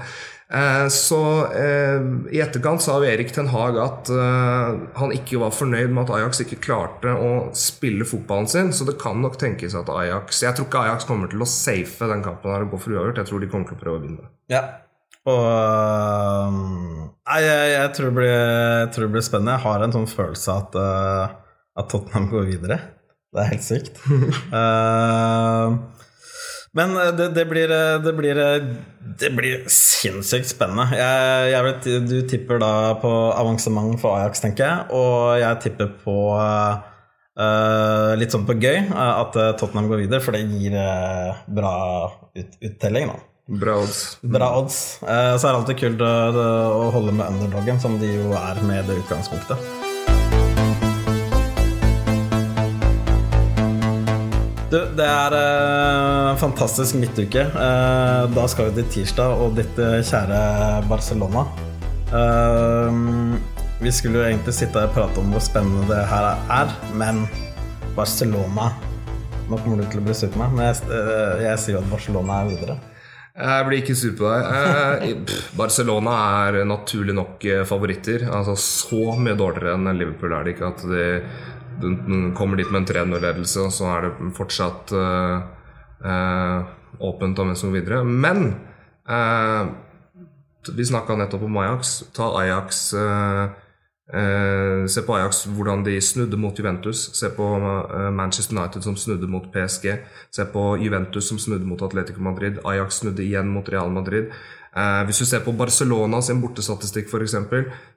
Eh, 0.49 0.89
så 0.89 1.47
eh, 1.53 2.01
i 2.33 2.41
etterkant 2.41 2.81
sa 2.81 2.95
jo 2.97 3.05
Erik 3.05 3.35
Ten 3.37 3.51
Hag 3.53 3.77
at 3.83 4.09
eh, 4.09 4.79
han 4.97 5.13
ikke 5.13 5.43
var 5.43 5.53
fornøyd 5.53 5.93
med 5.93 6.07
at 6.07 6.15
Ajax 6.17 6.41
ikke 6.41 6.63
klarte 6.65 7.13
å 7.13 7.33
spille 7.53 8.07
fotballen 8.09 8.49
sin, 8.49 8.73
så 8.73 8.87
det 8.89 8.97
kan 9.03 9.21
nok 9.21 9.37
tenkes 9.41 9.77
at 9.77 9.91
Ajax 9.93 10.41
Jeg 10.47 10.57
tror 10.57 10.71
ikke 10.71 10.85
Ajax 10.87 11.09
kommer 11.09 11.29
til 11.29 11.45
å 11.45 11.51
safe 11.53 12.09
den 12.09 12.25
kampen 12.25 12.55
her 12.55 12.65
og 12.65 12.73
gå 12.73 12.81
for 12.81 12.97
uavgjort. 12.97 13.21
Jeg 13.21 13.31
tror 13.31 13.45
de 13.45 13.51
kommer 13.53 13.69
til 13.69 13.77
å 13.77 13.83
prøve 13.83 14.01
å 14.01 14.05
vinne. 14.07 14.31
Ja. 14.53 14.65
Og 15.29 15.45
Nei, 17.29 17.41
jeg, 17.45 17.73
jeg, 17.75 17.93
tror 17.93 18.09
det 18.09 18.17
blir, 18.17 18.33
jeg 18.33 18.91
tror 18.95 19.05
det 19.05 19.13
blir 19.19 19.27
spennende. 19.27 19.59
Jeg 19.59 19.67
har 19.67 19.85
en 19.85 19.97
sånn 19.99 20.09
følelse 20.09 20.55
av 20.55 20.63
at, 20.63 21.37
at 21.83 21.93
Tottenham 21.93 22.31
går 22.33 22.49
videre. 22.49 22.79
Det 23.37 23.43
er 23.43 23.51
helt 23.53 23.67
sykt. 23.67 24.01
uh, 24.57 25.77
men 26.79 26.95
det, 27.19 27.31
det, 27.37 27.45
blir, 27.51 27.73
det, 28.05 28.13
blir, 28.17 28.41
det 29.21 29.31
blir 29.35 29.65
sinnssykt 29.73 30.53
spennende. 30.53 30.87
Jeg, 30.97 31.49
jeg 31.53 31.67
vet, 31.67 31.89
du 32.07 32.19
tipper 32.31 32.63
da 32.63 32.73
på 33.03 33.11
avansement 33.35 33.99
for 34.01 34.19
Ajax, 34.19 34.45
tenker 34.45 34.65
jeg. 34.65 34.87
Og 34.95 35.39
jeg 35.43 35.63
tipper 35.67 35.91
på 36.05 36.19
uh, 36.39 38.13
litt 38.21 38.35
sånn 38.35 38.47
på 38.47 38.59
gøy 38.63 38.85
at 38.95 39.41
Tottenham 39.59 39.91
går 39.91 40.05
videre, 40.05 40.23
for 40.23 40.39
det 40.39 40.47
gir 40.47 40.79
uh, 40.79 41.43
bra 41.51 41.75
ut, 42.39 42.63
uttelling. 42.71 43.11
da 43.11 43.19
Bra 43.49 43.79
odds. 43.81 44.19
Bra 44.23 44.49
odds. 44.61 44.99
Uh, 45.03 45.37
så 45.41 45.49
er 45.49 45.53
det 45.53 45.59
alltid 45.63 45.79
kult 45.81 46.03
å, 46.05 46.15
å, 46.37 46.89
holde 46.93 47.17
med 47.17 47.33
underdogen, 47.33 47.81
som 47.81 47.97
de 48.01 48.13
jo 48.19 48.33
er 48.37 48.61
med 48.69 48.85
det 48.91 49.01
utgangspunktet. 49.01 49.88
Du, 54.69 54.77
det 54.77 55.05
er 55.05 55.33
eh, 55.33 56.35
fantastisk 56.37 56.99
midtuke. 57.01 57.41
Eh, 57.41 58.25
da 58.35 58.43
skal 58.53 58.69
vi 58.69 58.83
til 58.83 58.91
tirsdag 58.99 59.41
og 59.41 59.55
ditt 59.57 59.81
eh, 59.81 60.03
kjære 60.05 60.41
Barcelona. 60.91 61.47
Eh, 62.13 62.99
vi 63.81 63.93
skulle 63.97 64.21
jo 64.21 64.27
egentlig 64.27 64.53
sitte 64.59 64.83
og 64.85 64.93
prate 64.93 65.23
om 65.23 65.33
hvor 65.33 65.41
spennende 65.45 65.89
det 65.89 66.03
her 66.11 66.29
er, 66.53 66.77
men 67.01 67.25
Barcelona 67.97 68.75
Nå 69.49 69.57
kommer 69.63 69.81
du 69.81 69.87
til 69.89 70.03
å 70.03 70.05
bli 70.05 70.13
sur 70.13 70.29
på 70.29 70.43
meg, 70.43 70.53
men 70.53 70.67
jeg, 70.67 70.83
eh, 70.93 71.39
jeg 71.47 71.61
sier 71.63 71.79
jo 71.79 71.81
at 71.81 71.89
Barcelona 71.89 72.43
er 72.43 72.51
videre. 72.51 72.75
Jeg 73.39 73.65
blir 73.65 73.81
ikke 73.81 73.95
sur 73.97 74.13
på 74.19 74.29
deg. 74.29 75.31
Barcelona 75.57 76.17
er 76.43 76.59
naturlig 76.69 77.15
nok 77.17 77.47
favoritter. 77.71 78.27
Altså 78.29 78.59
Så 78.61 79.15
mye 79.17 79.39
dårligere 79.39 79.79
enn 79.79 79.89
Liverpool 79.97 80.35
er 80.37 80.45
det 80.45 80.59
ikke 80.59 80.69
at 80.75 80.85
de, 80.91 81.07
de 81.81 82.33
kommer 82.37 82.57
dit 82.57 82.71
med 82.71 82.83
en 82.83 82.89
3-0-ledelse, 82.89 83.67
og 83.67 83.75
så 83.75 83.91
er 83.93 84.07
det 84.07 84.33
fortsatt 84.37 84.93
uh, 84.97 85.45
uh, 86.05 86.65
åpent 87.05 87.39
om 87.39 87.51
hvem 87.51 87.59
som 87.59 87.71
går 87.71 87.81
videre. 87.81 88.01
Men 88.05 88.51
uh, 89.09 89.71
vi 90.75 90.89
snakka 90.89 91.17
nettopp 91.17 91.47
om 91.47 91.63
Ajax. 91.63 92.01
Ta 92.17 92.33
Ajax 92.43 92.91
Se 94.09 95.03
på 95.05 95.13
Ajax 95.13 95.43
hvordan 95.53 95.83
de 95.85 95.99
snudde 96.01 96.37
mot 96.41 96.57
Juventus. 96.57 97.11
Se 97.13 97.29
på 97.37 97.45
Manchester 98.17 98.57
United 98.57 98.85
som 98.85 98.95
snudde 98.97 99.29
mot 99.29 99.51
PSG. 99.53 99.99
Se 100.33 100.47
på 100.49 100.63
Juventus 100.81 101.29
som 101.29 101.37
snudde 101.39 101.69
mot 101.69 101.83
Atletico 101.85 102.25
Madrid. 102.25 102.57
Ajax 102.65 103.03
snudde 103.03 103.25
igjen 103.25 103.53
mot 103.53 103.69
Real 103.69 103.93
Madrid. 103.93 104.33
hvis 105.05 105.19
du 105.19 105.27
ser 105.29 105.45
på 105.45 105.53
Barcelona 105.53 106.23
sin 106.25 106.41
bortestatistikk, 106.41 107.13
f.eks. 107.13 107.35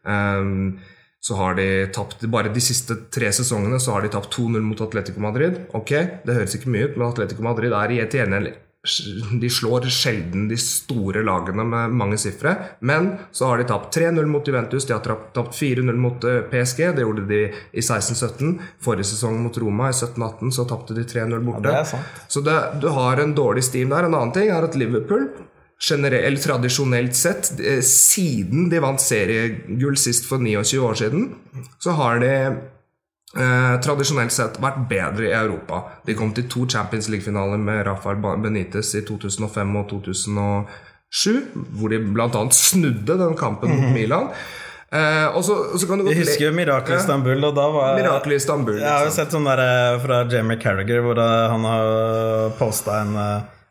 Um, 0.04 0.80
så 1.22 1.38
har 1.38 1.56
de 1.56 1.68
tapt 1.94 2.26
Bare 2.34 2.50
de 2.54 2.64
siste 2.64 2.98
tre 3.14 3.30
sesongene 3.34 3.80
så 3.80 3.96
har 3.96 4.06
de 4.06 4.12
tapt 4.14 4.34
2-0 4.34 4.66
mot 4.66 4.82
Atletico 4.82 5.22
Madrid. 5.22 5.62
Ok, 5.78 5.94
Det 6.26 6.34
høres 6.34 6.58
ikke 6.58 6.74
mye 6.74 6.90
ut, 6.90 6.98
men 6.98 7.10
Atletico 7.12 7.46
Madrid 7.46 7.74
er 7.78 7.94
i 7.94 8.02
et 8.02 8.18
gjengjeld 8.18 8.54
De 9.38 9.50
slår 9.54 9.86
sjelden 9.94 10.48
de 10.50 10.58
store 10.58 11.22
lagene 11.22 11.62
med 11.70 11.94
mange 11.94 12.18
sifre. 12.18 12.56
Men 12.82 13.12
så 13.32 13.52
har 13.52 13.62
de 13.62 13.68
tapt 13.70 13.94
3-0 13.94 14.26
mot 14.26 14.48
Juventus, 14.48 14.88
de 14.90 14.96
har 14.96 15.06
tapt 15.06 15.54
4-0 15.54 15.94
mot 16.02 16.26
PSG. 16.50 16.82
Det 16.98 17.06
gjorde 17.06 17.28
de 17.30 17.44
i 17.52 17.84
16-17. 17.86 18.58
Forrige 18.82 19.12
sesong 19.12 19.38
mot 19.44 19.62
Roma 19.62 19.92
i 19.92 19.94
17-18 19.94 20.56
så 20.58 20.66
tapte 20.66 20.98
de 20.98 21.06
3-0 21.06 21.46
borte. 21.46 21.70
Ja, 21.70 21.86
det 21.86 22.02
så 22.34 22.42
det, 22.42 22.58
du 22.82 22.90
har 22.98 23.22
en 23.22 23.38
dårlig 23.38 23.68
steam 23.70 23.94
der. 23.94 24.10
En 24.10 24.18
annen 24.18 24.34
ting 24.34 24.50
er 24.50 24.66
at 24.66 24.80
Liverpool 24.80 25.30
generelt, 25.82 26.44
tradisjonelt 26.44 27.16
sett, 27.16 27.50
siden 27.86 28.70
de 28.70 28.80
vant 28.84 29.02
seriegull 29.02 29.98
sist 29.98 30.28
for 30.30 30.42
29 30.42 30.80
år 30.86 31.00
siden, 31.00 31.28
så 31.82 31.96
har 31.98 32.22
de 32.22 32.32
eh, 32.38 33.76
tradisjonelt 33.82 34.34
sett 34.36 34.60
vært 34.62 34.84
bedre 34.92 35.30
i 35.32 35.36
Europa. 35.36 35.84
De 36.06 36.16
kom 36.18 36.34
til 36.38 36.50
to 36.52 36.68
Champions 36.70 37.10
League-finaler 37.10 37.62
med 37.62 37.86
Rafael 37.88 38.22
Benitez 38.22 38.94
i 39.00 39.06
2005 39.08 39.78
og 39.82 39.88
2007, 39.96 41.40
hvor 41.80 41.94
de 41.94 42.02
bl.a. 42.12 42.44
snudde 42.54 43.18
den 43.24 43.40
kampen 43.40 43.74
mot 43.74 43.96
Milan. 43.96 44.30
Eh, 44.92 45.28
og 45.32 45.42
så, 45.48 45.56
og 45.72 45.80
så 45.80 45.88
kan 45.88 46.02
du 46.02 46.04
gå 46.04 46.12
Jeg 46.12 46.26
husker 46.26 46.46
jo 46.50 46.52
Mirakel 46.54 46.98
Istanbul. 46.98 47.40
Og 47.48 47.56
da 47.56 47.66
var, 47.72 47.94
Mirakel 47.96 48.34
Istanbul 48.36 48.76
Jeg 48.76 48.90
har 48.92 49.06
jo 49.08 49.14
sett 49.16 49.32
sånn 49.32 49.48
der 49.48 49.62
fra 50.04 50.18
Jamie 50.28 50.60
Carragher, 50.60 51.00
hvor 51.06 51.22
han 51.24 51.68
har 51.70 52.52
posta 52.60 53.00
en 53.06 53.16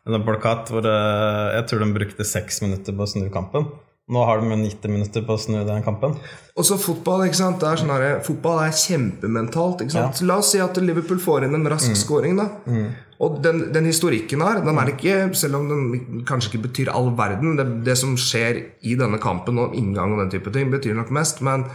en 0.09 0.25
plakat 0.25 0.71
hvor 0.73 0.85
jeg 0.87 1.63
tror 1.69 1.83
de 1.83 1.93
brukte 1.93 2.25
seks 2.25 2.61
minutter 2.65 2.95
på 2.95 3.05
å 3.05 3.09
snu 3.09 3.27
kampen. 3.33 3.69
Nå 4.11 4.23
har 4.27 4.41
de 4.41 4.49
jo 4.49 4.57
90 4.59 4.91
minutter 4.91 5.23
på 5.23 5.35
å 5.37 5.39
snu 5.39 5.61
den 5.63 5.83
kampen. 5.85 6.17
Og 6.59 6.65
så 6.67 6.75
fotball. 6.81 7.23
ikke 7.27 7.37
sant? 7.37 7.61
Er 7.63 7.79
sånn 7.79 7.93
her, 7.93 8.17
fotball 8.25 8.59
er 8.65 8.73
kjempementalt. 8.75 9.85
ikke 9.85 9.93
sant? 9.93 10.19
Ja. 10.19 10.27
La 10.27 10.39
oss 10.41 10.51
si 10.51 10.59
at 10.59 10.79
Liverpool 10.81 11.21
får 11.21 11.45
inn 11.47 11.55
en 11.55 11.69
rask 11.71 11.93
mm. 11.93 11.99
scoring. 12.01 12.35
da. 12.41 12.49
Mm. 12.65 12.89
Og 13.23 13.37
den, 13.45 13.61
den, 13.71 13.87
historikken 13.87 14.43
her, 14.43 14.59
den 14.65 14.81
er 14.81 14.91
ikke, 14.91 15.15
selv 15.37 15.61
om 15.61 15.69
den 15.69 16.25
kanskje 16.27 16.51
ikke 16.51 16.63
betyr 16.65 16.89
all 16.89 17.11
verden 17.15 17.53
Det, 17.59 17.67
det 17.85 17.95
som 18.01 18.17
skjer 18.17 18.59
i 18.81 18.97
denne 18.97 19.21
kampen 19.21 19.61
og 19.61 19.77
inngang 19.77 20.15
og 20.15 20.23
den 20.25 20.33
type 20.33 20.51
ting, 20.51 20.73
betyr 20.73 20.97
nok 20.97 21.13
mest. 21.15 21.39
Men 21.45 21.69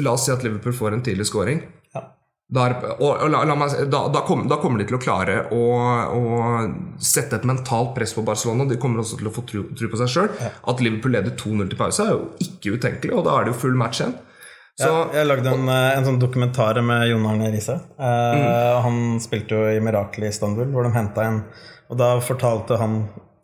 la 0.00 0.14
oss 0.14 0.28
si 0.28 0.32
at 0.32 0.46
Liverpool 0.46 0.76
får 0.78 0.96
en 0.96 1.04
tidlig 1.04 1.28
scoring. 1.28 1.60
Der, 2.46 2.76
og, 3.00 3.08
og 3.10 3.30
la, 3.32 3.40
la 3.42 3.56
meg, 3.58 3.72
da, 3.90 4.04
da, 4.14 4.20
kom, 4.22 4.44
da, 4.46 4.60
kommer 4.62 4.78
de 4.78 4.84
til 4.86 4.94
å 4.94 5.00
klare 5.02 5.40
å, 5.50 5.62
å, 6.14 6.20
sette 7.02 7.40
et 7.40 7.48
mentalt 7.48 7.90
press 7.96 8.14
på 8.14 8.22
Barcelona. 8.26 8.68
De 8.70 8.78
kommer 8.78 9.02
også 9.02 9.18
til 9.18 9.26
å 9.26 9.34
få 9.34 9.42
tro, 9.50 9.64
tro 9.74 9.90
på 9.90 9.98
seg 9.98 10.12
sjøl. 10.12 10.28
Ja. 10.38 10.52
At 10.70 10.82
Liverpool 10.84 11.16
leder 11.16 11.34
2-0 11.34 11.72
til 11.72 11.80
pause, 11.80 12.06
er 12.06 12.14
jo 12.14 12.46
ikke 12.46 12.76
utenkelig, 12.78 13.16
og 13.18 13.26
da 13.26 13.34
er 13.34 13.48
det 13.48 13.54
jo 13.54 13.60
full 13.64 13.74
match 13.78 14.04
igjen. 14.04 14.14
Så, 14.76 14.90
ja, 14.92 15.04
jeg 15.16 15.26
lagde 15.30 15.52
en, 15.56 15.70
en, 15.72 16.04
sånn 16.04 16.18
dokumentar 16.20 16.78
med 16.84 17.06
Jon 17.08 17.26
Arne 17.26 17.48
Riise. 17.50 17.78
Eh, 17.96 18.32
mm. 18.36 18.48
Han 18.84 18.98
spilte 19.24 19.56
jo 19.56 19.70
i 19.72 19.80
Mirakel 19.82 20.28
i 20.28 20.30
Istanbul, 20.30 20.68
hvor 20.70 20.84
de 20.84 20.92
henta 20.92 21.24
en 21.24 21.38
Og 21.88 21.96
da 21.96 22.10
fortalte 22.20 22.76
han 22.76 22.98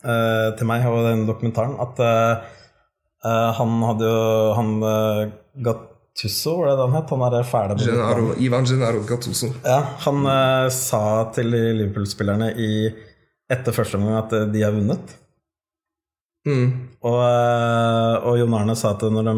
eh, 0.04 0.50
til 0.58 0.68
meg 0.68 0.84
og 0.90 1.06
den 1.08 1.24
dokumentaren 1.24 1.78
at 1.80 2.02
eh, 2.04 2.52
han 3.56 3.78
hadde 3.86 4.10
jo 4.10 4.52
Han 4.58 4.74
eh, 4.84 5.32
gått 5.64 5.88
Gattuso, 6.12 6.59
var 6.59 6.66
det 6.68 6.77
den 6.77 6.92
het? 6.92 7.11
Han 7.11 7.22
er 7.33 7.44
fæle 7.48 7.77
Gennaro, 7.81 8.35
Ivan 8.37 8.66
Gennaro 8.66 9.01
Gattuso. 9.09 9.48
Ja, 9.64 9.79
han 10.05 10.27
uh, 10.27 10.68
sa 10.68 11.31
til 11.33 11.48
Liverpool-spillerne 11.48 12.53
etter 13.53 13.72
første 13.72 13.96
omgang 13.96 14.18
at 14.18 14.33
eh, 14.37 14.44
de 14.53 14.62
har 14.62 14.72
vunnet. 14.72 15.14
Mm. 16.46 16.68
Og, 17.01 17.16
uh, 17.16 18.29
og 18.29 18.38
Jon 18.38 18.55
Arne 18.59 18.77
sa 18.77 18.92
at 18.92 19.03
når 19.09 19.29
de 19.31 19.35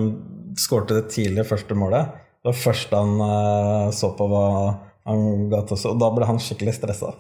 skårte 0.58 0.98
det 0.98 1.12
tidlige 1.14 1.46
første 1.46 1.74
målet, 1.78 2.10
det 2.42 2.50
var 2.50 2.58
først 2.58 2.94
han 2.94 3.22
uh, 3.22 3.94
så 3.94 4.10
på 4.18 4.28
hva 4.30 4.44
og 5.04 5.98
da 6.00 6.10
ble 6.16 6.28
han 6.28 6.38
skikkelig 6.40 6.78
stressa. 6.78 7.10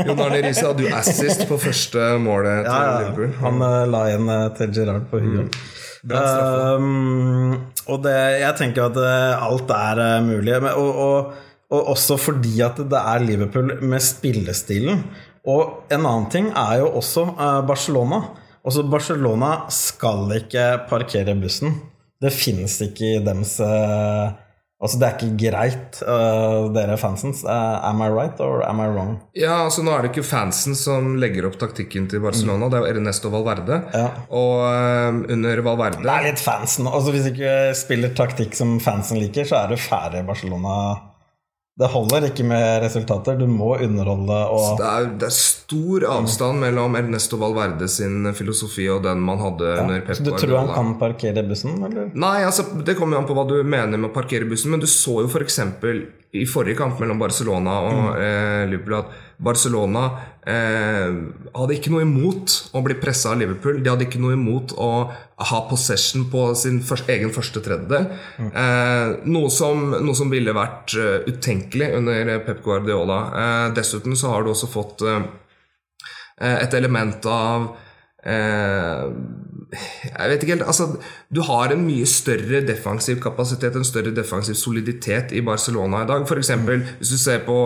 Jon 0.00 0.22
Arne 0.24 0.38
Riise 0.40 0.64
hadde 0.64 0.86
jo 0.86 0.92
assist 0.96 1.44
på 1.50 1.58
første 1.60 2.14
målet 2.22 2.64
til 2.64 2.72
ja, 2.72 2.94
Liverpool. 3.02 3.34
Han 3.42 3.66
la 3.92 4.04
igjen 4.08 4.30
til 4.56 4.72
Gerrard 4.78 5.10
på 5.10 5.20
huet. 5.20 5.50
Mm. 5.50 5.74
Um, 6.06 7.56
og 7.90 8.02
det, 8.04 8.14
jeg 8.42 8.54
tenker 8.60 8.86
at 8.86 8.98
eh, 9.00 9.42
alt 9.42 9.72
er 9.74 10.02
uh, 10.02 10.26
mulig. 10.26 10.54
Og, 10.54 11.00
og, 11.02 11.32
og, 11.72 11.80
også 11.94 12.18
fordi 12.20 12.60
at 12.64 12.78
det 12.78 13.00
er 13.00 13.24
Liverpool 13.24 13.76
med 13.82 14.04
spillestilen. 14.04 15.02
Og 15.46 15.90
en 15.90 16.02
annen 16.02 16.30
ting 16.30 16.50
er 16.54 16.82
jo 16.82 16.92
også 17.00 17.26
uh, 17.34 17.60
Barcelona. 17.66 18.22
Også 18.66 18.86
Barcelona 18.90 19.66
skal 19.70 20.30
ikke 20.40 20.66
parkere 20.90 21.36
bussen. 21.38 21.74
Det 22.22 22.32
finnes 22.34 22.78
ikke 22.86 23.16
i 23.16 23.22
deres 23.24 23.58
uh, 23.62 24.34
Altså, 24.86 25.00
det 25.02 25.06
er 25.08 25.16
ikke 25.16 25.48
greit, 25.50 25.98
uh, 26.06 26.68
dere 26.74 26.94
fansens. 27.00 27.42
Uh, 27.42 27.82
am 27.88 28.04
I 28.04 28.10
right 28.12 28.38
or 28.44 28.62
am 28.66 28.82
I 28.84 28.86
wrong? 28.92 29.16
Ja, 29.34 29.64
altså 29.64 29.82
Nå 29.82 29.90
er 29.96 30.06
det 30.06 30.12
ikke 30.12 30.26
fansen 30.26 30.78
som 30.78 31.16
legger 31.18 31.48
opp 31.48 31.58
taktikken 31.58 32.06
til 32.10 32.22
Barcelona, 32.22 32.68
mm. 32.68 32.72
det 32.72 32.78
er 32.78 33.00
Ernesto 33.00 33.32
Valverde. 33.34 33.80
Ja. 33.96 34.06
Og 34.30 34.62
um, 34.62 35.24
under 35.34 35.64
Valverde 35.66 36.04
Det 36.04 36.14
er 36.14 36.28
litt 36.30 36.42
fansen. 36.42 36.86
Altså 36.86 37.14
Hvis 37.14 37.26
du 37.26 37.34
ikke 37.34 37.58
spiller 37.78 38.14
taktikk 38.16 38.54
som 38.54 38.78
fansen 38.82 39.18
liker, 39.20 39.48
så 39.48 39.64
er 39.64 39.74
det 39.74 39.82
færre 39.82 40.22
Barcelona 40.26 40.78
det 41.76 41.88
holder 41.92 42.30
ikke 42.30 42.44
med 42.48 42.80
resultater. 42.80 43.36
Du 43.36 43.44
må 43.50 43.74
underholde 43.84 44.36
og 44.48 44.78
det 44.80 44.86
er, 44.88 45.08
det 45.20 45.28
er, 45.28 45.34
stor 45.36 46.06
avstand 46.08 46.62
mellom 46.62 46.96
Ernesto 46.96 47.36
Valverde 47.40 47.88
sin 47.90 48.24
filosofi 48.38 48.86
og 48.92 49.02
den 49.04 49.20
man 49.20 49.42
hadde 49.42 49.68
ja. 49.68 49.82
under 49.82 50.06
Pep 50.06 50.16
Så 50.16 50.24
du 50.24 50.32
tror 50.32 50.56
han 50.62 50.72
kan 50.72 50.94
parkere 51.00 51.44
bussen, 51.44 51.76
eller? 51.84 52.08
Nei, 52.16 52.38
altså, 52.48 52.64
det 52.80 52.96
kommer 52.96 53.18
jo 53.18 53.24
an 53.24 53.28
på 53.28 53.36
hva 53.36 53.44
du 53.50 53.58
mener 53.60 53.98
med 53.98 54.08
å 54.08 54.14
parkere 54.14 54.48
bussen, 54.48 54.72
men 54.72 54.80
du 54.80 54.88
så 54.88 55.18
jo 55.26 55.28
f.eks. 55.28 55.60
i 56.34 56.46
forrige 56.48 56.78
kamp 56.80 56.98
mellom 57.00 57.20
Barcelona 57.20 57.76
og 57.86 58.18
eh, 58.20 58.64
Liverpool 58.70 58.98
at 58.98 59.14
Barcelona 59.46 60.02
eh, 60.48 61.12
hadde 61.52 61.76
ikke 61.76 61.92
noe 61.92 62.04
imot 62.06 62.54
å 62.76 62.82
bli 62.84 62.96
pressa 63.00 63.32
av 63.32 63.40
Liverpool. 63.40 63.82
De 63.84 63.92
hadde 63.92 64.06
ikke 64.08 64.20
noe 64.22 64.36
imot 64.36 64.74
å 64.80 64.90
ha 65.50 65.60
possession 65.68 66.26
på 66.32 66.48
sin 66.58 66.80
første, 66.84 67.12
egen 67.12 67.32
første 67.34 67.62
tredjedel. 67.64 68.08
Eh, 68.46 69.16
noe, 69.28 69.52
som, 69.52 69.90
noe 69.92 70.16
som 70.16 70.32
ville 70.32 70.56
vært 70.56 70.96
uh, 70.96 71.18
utenkelig 71.28 71.90
under 71.98 72.32
Pep 72.46 72.62
Guardiola. 72.64 73.20
Eh, 73.42 73.66
dessuten 73.76 74.16
så 74.16 74.32
har 74.32 74.44
du 74.44 74.52
også 74.52 74.70
fått 74.72 75.04
eh, 75.06 75.20
et 76.56 76.74
element 76.80 77.28
av 77.30 77.68
eh, 78.24 79.04
Jeg 79.72 80.30
vet 80.30 80.44
ikke 80.44 80.54
helt 80.54 80.66
altså, 80.70 80.84
Du 81.34 81.40
har 81.42 81.72
en 81.74 81.80
mye 81.82 82.06
større 82.06 82.60
defensiv 82.66 83.18
kapasitet, 83.22 83.74
en 83.74 83.86
større 83.86 84.12
defensiv 84.14 84.54
soliditet 84.54 85.32
i 85.34 85.42
Barcelona 85.42 86.04
i 86.04 86.08
dag. 86.08 86.22
F.eks. 86.22 86.52
hvis 87.00 87.10
du 87.10 87.18
ser 87.18 87.42
på 87.46 87.56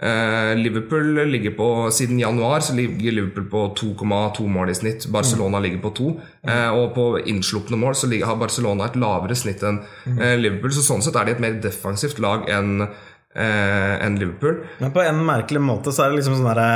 eh, 0.00 0.54
Liverpool 0.56 1.20
ligger 1.28 1.52
på 1.58 1.68
Siden 1.92 2.20
januar 2.22 2.64
så 2.64 2.74
ligger 2.78 3.12
Liverpool 3.12 3.50
på 3.52 3.66
2,2 3.82 4.48
mål 4.48 4.72
i 4.72 4.78
snitt. 4.78 5.06
Barcelona 5.12 5.60
ligger 5.60 5.82
på 5.84 5.92
2. 6.00 6.08
Eh, 6.48 6.70
og 6.70 6.94
på 6.96 7.06
innslupne 7.28 7.76
mål 7.80 7.94
så 7.98 8.08
ligger, 8.08 8.30
har 8.32 8.40
Barcelona 8.40 8.88
et 8.88 8.98
lavere 9.00 9.36
snitt 9.36 9.62
enn 9.66 9.82
eh, 10.16 10.38
Liverpool. 10.40 10.72
Så 10.72 10.86
sånn 10.86 11.04
sett 11.04 11.18
er 11.20 11.28
de 11.28 11.36
et 11.36 11.44
mer 11.44 11.60
defensivt 11.60 12.22
lag 12.24 12.48
enn 12.48 12.86
eh, 13.34 13.94
enn 14.00 14.18
Liverpool. 14.20 14.64
Men 14.80 14.96
på 14.96 15.04
en 15.04 15.22
merkelig 15.28 15.62
måte 15.62 15.92
så 15.92 16.06
er 16.06 16.12
det 16.12 16.22
liksom 16.22 16.40
sånn 16.40 16.50
derre 16.54 16.70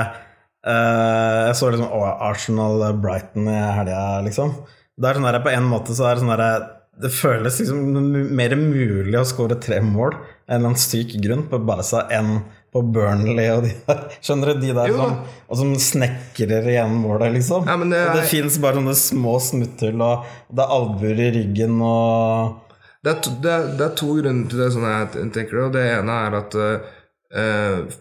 eh, 0.69 1.41
Jeg 1.49 1.59
så 1.59 1.73
liksom 1.73 1.91
Arsenal-Brighton 2.31 3.49
i 3.49 3.61
helga, 3.81 4.07
liksom. 4.29 4.57
Det 4.95 5.11
er 5.11 5.19
sånn 5.19 5.27
der, 5.27 5.41
På 5.43 5.53
en 5.53 5.69
måte 5.69 5.95
så 5.97 6.09
er 6.09 6.17
det 6.17 6.25
sånn 6.25 6.35
der, 6.35 6.67
Det 7.03 7.11
føles 7.11 7.61
liksom 7.61 8.35
mer 8.39 8.55
mulig 8.59 9.17
å 9.19 9.25
skåre 9.27 9.59
tre 9.63 9.81
mål 9.83 10.15
enn 10.55 10.69
en 10.69 10.77
syk 10.79 11.17
grunn 11.25 11.47
på 11.51 11.59
Barca 11.67 12.05
enn 12.13 12.37
på 12.75 12.83
Burnley 12.95 13.49
og 13.55 13.63
de 13.65 13.73
der. 13.87 14.01
Skjønner 14.23 14.51
du? 14.53 14.63
De 14.65 14.73
der 14.75 14.91
Jo 14.91 14.99
som, 14.99 15.17
og 15.47 15.59
som 15.61 15.73
snekrer 15.79 16.67
igjen 16.73 16.97
målet, 16.99 17.31
liksom. 17.37 17.69
Ja, 17.71 17.77
det 17.79 18.01
og 18.03 18.19
det 18.19 18.25
fins 18.31 18.59
bare 18.63 18.81
sånne 18.81 18.97
små 18.99 19.37
smutthull, 19.43 20.03
og 20.03 20.27
det 20.51 20.65
er 20.65 20.75
albuer 20.75 21.23
i 21.23 21.31
ryggen 21.39 21.79
og 21.87 22.61
Det 23.05 23.13
er, 23.13 23.19
to, 23.21 23.35
det, 23.45 23.53
er, 23.53 23.67
det 23.79 23.85
er 23.85 23.97
to 24.01 24.11
grunner 24.17 24.51
til 24.51 24.63
det, 24.63 24.71
sånn 24.75 24.87
jeg 24.89 25.31
tenker 25.35 25.59
det. 25.59 25.65
Og 25.67 25.73
det 25.75 25.85
ene 25.93 26.15
er 26.25 26.37
at 26.39 26.55
eh, 26.65 27.97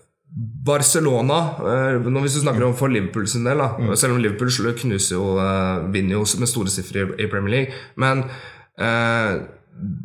Barcelona 0.66 1.40
eh, 1.62 1.98
nå 2.10 2.22
Hvis 2.26 2.40
du 2.40 2.44
snakker 2.44 2.66
om 2.66 2.74
for 2.78 2.90
Liverpool 2.90 3.28
sin 3.30 3.46
del, 3.46 3.60
da, 3.62 3.96
selv 4.00 4.16
om 4.18 4.22
Liverpool 4.24 4.50
slår- 4.54 4.80
knuser 4.82 5.18
jo 5.20 5.36
eh, 5.38 5.84
vinner 5.94 6.18
jo 6.18 6.24
med 6.42 6.50
store 6.50 6.74
sifre 6.74 7.08
i, 7.22 7.28
Premier 7.30 7.54
League, 7.54 7.84
men 8.02 8.24
eh, 8.82 9.44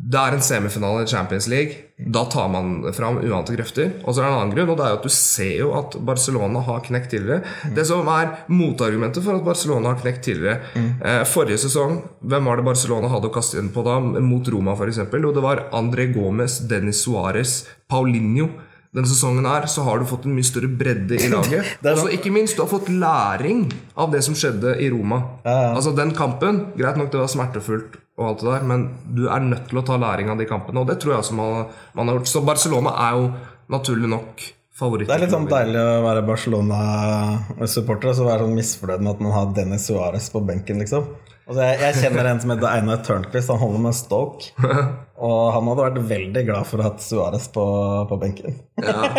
det 0.09 0.17
er 0.17 0.33
en 0.33 0.41
semifinale 0.41 1.03
i 1.05 1.09
Champions 1.09 1.45
League. 1.47 1.75
Da 2.09 2.23
tar 2.31 2.47
man 2.49 2.79
fram 2.95 3.19
uante 3.21 3.53
krefter. 3.53 3.91
Og 4.01 4.15
så 4.15 4.21
er 4.21 4.25
det 4.25 4.29
en 4.31 4.37
annen 4.39 4.53
grunn, 4.55 4.71
og 4.73 4.79
det 4.79 4.85
er 4.87 4.93
jo 4.95 4.97
at 4.97 5.03
du 5.05 5.13
ser 5.13 5.51
jo 5.59 5.67
at 5.77 5.97
Barcelona 6.07 6.63
har 6.65 6.79
knekt 6.87 7.11
tidligere. 7.13 7.43
Det 7.77 7.85
som 7.85 8.07
er 8.09 8.31
motargumentet 8.49 9.21
for 9.23 9.37
at 9.37 9.45
Barcelona 9.45 9.91
har 9.93 9.99
knekt 10.01 10.23
tidligere 10.25 10.87
eh, 11.05 11.21
Forrige 11.29 11.61
sesong, 11.67 11.99
hvem 12.25 12.49
var 12.49 12.57
det 12.57 12.65
Barcelona 12.65 13.11
hadde 13.13 13.29
å 13.29 13.35
kaste 13.35 13.61
inn 13.61 13.69
på 13.75 13.83
da? 13.85 13.99
Mot 14.01 14.49
Roma, 14.49 14.73
f.eks. 14.73 15.03
Jo, 15.05 15.33
det 15.37 15.45
var 15.45 15.67
André 15.77 16.07
Gomez, 16.15 16.57
Dennis 16.71 17.03
Suárez, 17.05 17.59
Paulinho. 17.89 18.49
Denne 18.89 19.05
sesongen 19.05 19.45
her 19.45 19.67
så 19.69 19.83
har 19.85 20.01
du 20.01 20.07
fått 20.09 20.23
en 20.25 20.33
mye 20.33 20.47
større 20.47 20.69
bredde 20.79 21.19
i 21.21 21.27
laget. 21.29 21.75
Og 21.85 21.99
så 22.01 22.07
ikke 22.15 22.31
minst, 22.33 22.57
du 22.57 22.63
har 22.63 22.71
fått 22.71 22.89
læring 22.89 23.67
av 23.93 24.09
det 24.13 24.23
som 24.25 24.37
skjedde 24.37 24.73
i 24.81 24.89
Roma. 24.89 25.19
Altså 25.45 25.93
Den 25.97 26.15
kampen, 26.17 26.63
greit 26.79 26.97
nok 26.97 27.11
det 27.13 27.21
var 27.21 27.29
smertefullt, 27.29 27.99
og 28.19 28.31
alt 28.31 28.41
det 28.41 28.49
der 28.49 28.65
men 28.71 28.87
du 29.15 29.27
er 29.29 29.45
nødt 29.45 29.69
til 29.69 29.79
å 29.79 29.85
ta 29.85 29.99
læring 30.01 30.31
av 30.33 30.41
de 30.41 30.49
kampene. 30.49 30.81
Og 30.81 30.89
det 30.89 30.97
tror 31.03 31.13
jeg 31.13 31.21
også 31.21 31.37
man, 31.37 31.69
man 31.95 32.09
har 32.09 32.17
gjort. 32.17 32.31
Så 32.33 32.41
Barcelona 32.47 32.95
er 33.05 33.19
jo 33.19 33.29
naturlig 33.69 34.09
nok. 34.09 34.47
Det 34.79 35.15
er 35.15 35.23
litt 35.25 35.33
sånn 35.33 35.49
deilig 35.49 35.79
å 35.81 36.03
være 36.05 36.23
Barcelona-supporter 36.27 38.13
og 38.13 38.15
så 38.15 38.27
være 38.27 38.45
sånn 38.45 38.55
misfornøyd 38.55 39.03
med 39.03 39.11
at 39.15 39.25
man 39.25 39.35
har 39.35 39.51
Dennis 39.57 39.89
Suárez 39.89 40.29
på 40.31 40.43
benken, 40.47 40.79
liksom. 40.83 41.09
Altså, 41.49 41.63
jeg, 41.65 41.77
jeg 41.81 41.95
kjenner 42.03 42.27
en 42.29 42.39
som 42.43 42.51
heter 42.53 42.69
Einar 42.69 42.99
Tørnquist, 43.01 43.49
han 43.49 43.57
holder 43.57 43.81
med 43.87 43.95
Stoke. 43.97 44.51
Og 45.19 45.39
han 45.51 45.65
hadde 45.67 45.83
vært 45.83 45.97
veldig 46.07 46.41
glad 46.47 46.67
for 46.69 46.79
å 46.79 46.85
ha 46.85 46.91
hatt 46.93 47.01
Suárez 47.03 47.47
på, 47.51 47.63
på 48.07 48.17
benken. 48.21 48.53
Ja. 48.79 49.09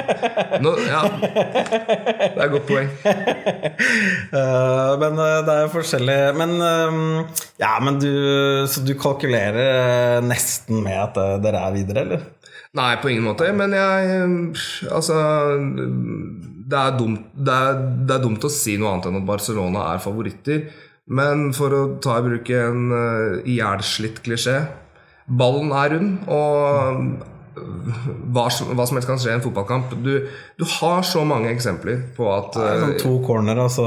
Nå, 0.63 0.73
ja. 0.87 1.03
Det 1.21 2.31
er 2.31 2.45
et 2.47 2.55
godt 2.55 2.71
poeng. 2.71 2.89
Uh, 4.31 4.95
men 5.03 5.21
eh, 5.21 5.35
det 5.45 5.53
er 5.53 5.67
jo 5.67 5.73
forskjellig 5.75 6.17
Men 6.39 6.55
uh, 6.63 7.43
ja, 7.61 7.75
men 7.85 7.99
du 8.01 8.09
Så 8.71 8.81
du 8.87 8.95
kalkulerer 9.01 10.25
nesten 10.25 10.81
med 10.87 10.97
at 11.03 11.21
dere 11.45 11.67
er 11.67 11.77
videre, 11.77 12.07
eller? 12.07 12.25
Nei, 12.79 12.93
på 13.03 13.11
ingen 13.11 13.27
måte. 13.27 13.49
Men 13.57 13.75
jeg 13.75 14.21
Altså 14.91 15.17
det 16.71 16.79
er, 16.79 16.95
dumt, 16.95 17.25
det, 17.35 17.55
er, 17.55 17.81
det 18.07 18.15
er 18.15 18.23
dumt 18.23 18.47
å 18.47 18.53
si 18.53 18.77
noe 18.79 18.93
annet 18.93 19.09
enn 19.11 19.19
at 19.19 19.27
Barcelona 19.27 19.89
er 19.91 20.03
favoritter. 20.05 20.69
Men 21.11 21.49
for 21.57 21.75
å 21.75 21.81
ta 22.03 22.21
i 22.21 22.27
bruk 22.29 22.53
en 22.55 22.93
uh, 22.95 23.41
ihjelslitt 23.43 24.21
klisjé 24.23 24.61
Ballen 25.41 25.73
er 25.75 25.93
rund, 25.95 26.15
og 26.31 27.03
hva 28.35 28.47
hva 28.49 28.87
som 28.87 28.97
helst 28.99 29.09
kan 29.09 29.21
skje 29.21 29.33
i 29.33 29.37
en 29.37 29.43
fotballkamp. 29.45 29.93
Du, 30.05 30.13
du 30.59 30.65
har 30.79 31.05
så 31.07 31.23
mange 31.29 31.51
eksempler 31.53 32.01
på 32.17 32.27
at 32.33 32.57
uh, 32.59 32.67
sånn 32.83 32.97
to 33.01 33.13
corner, 33.27 33.61
og 33.65 33.71
så, 33.75 33.87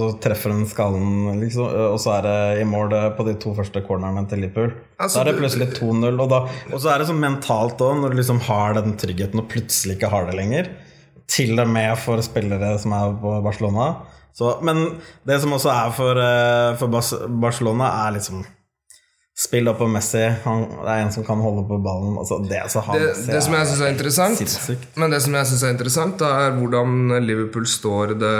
så 0.00 0.08
treffer 0.24 0.54
den 0.54 0.64
skallen, 0.70 1.40
liksom. 1.42 1.68
Og 1.94 1.98
så 2.02 2.16
er 2.18 2.26
det 2.28 2.38
i 2.62 2.66
mål 2.68 2.94
eh, 2.96 3.10
på 3.16 3.26
de 3.28 3.36
to 3.42 3.54
første 3.56 3.82
cornerne 3.86 4.24
til 4.30 4.44
Liverpool. 4.44 4.72
Altså, 4.98 5.20
da 5.20 5.24
er 5.24 5.30
det 5.30 5.36
plutselig 5.42 5.70
2-0. 5.76 6.24
Og, 6.24 6.34
og 6.72 6.76
så 6.78 6.94
er 6.94 7.02
det 7.02 7.10
sånn 7.10 7.22
mentalt 7.22 7.84
òg, 7.84 8.00
når 8.00 8.14
du 8.14 8.20
liksom 8.22 8.42
har 8.48 8.76
den 8.78 8.98
tryggheten 9.00 9.42
og 9.42 9.48
plutselig 9.52 9.98
ikke 9.98 10.12
har 10.14 10.28
det 10.30 10.38
lenger. 10.38 10.72
Til 11.30 11.56
og 11.58 11.70
med 11.72 11.94
for 12.00 12.20
spillere 12.24 12.74
som 12.80 12.94
er 12.96 13.14
på 13.22 13.38
Barcelona. 13.44 13.92
Så, 14.34 14.56
men 14.66 14.82
det 15.26 15.38
som 15.42 15.54
også 15.54 15.70
er 15.70 15.94
for, 15.94 16.18
eh, 16.20 16.74
for 16.80 16.90
Barcelona, 17.40 17.90
er 18.04 18.16
liksom 18.18 18.42
Spill 19.34 19.66
opp 19.66 19.80
på 19.82 19.88
Messi. 19.90 20.22
Han, 20.44 20.60
det 20.84 20.92
er 20.92 21.00
en 21.02 21.10
som 21.10 21.24
kan 21.26 21.40
holde 21.42 21.64
på 21.66 21.80
ballen. 21.82 22.14
Altså 22.22 22.38
det, 22.46 22.60
så 22.70 22.84
har 22.86 23.00
det, 23.02 23.08
det 23.26 23.40
som 23.42 23.56
jeg 23.56 23.66
syns 23.66 23.82
er 23.82 23.90
interessant, 23.90 24.38
sinnssykt. 24.38 24.84
men 24.94 25.10
det 25.10 25.18
som 25.24 25.34
jeg 25.34 25.50
synes 25.50 25.64
er 25.64 25.74
interessant, 25.74 26.22
er 26.22 26.54
hvordan 26.54 27.16
Liverpool 27.24 27.66
står 27.66 28.14
det 28.20 28.36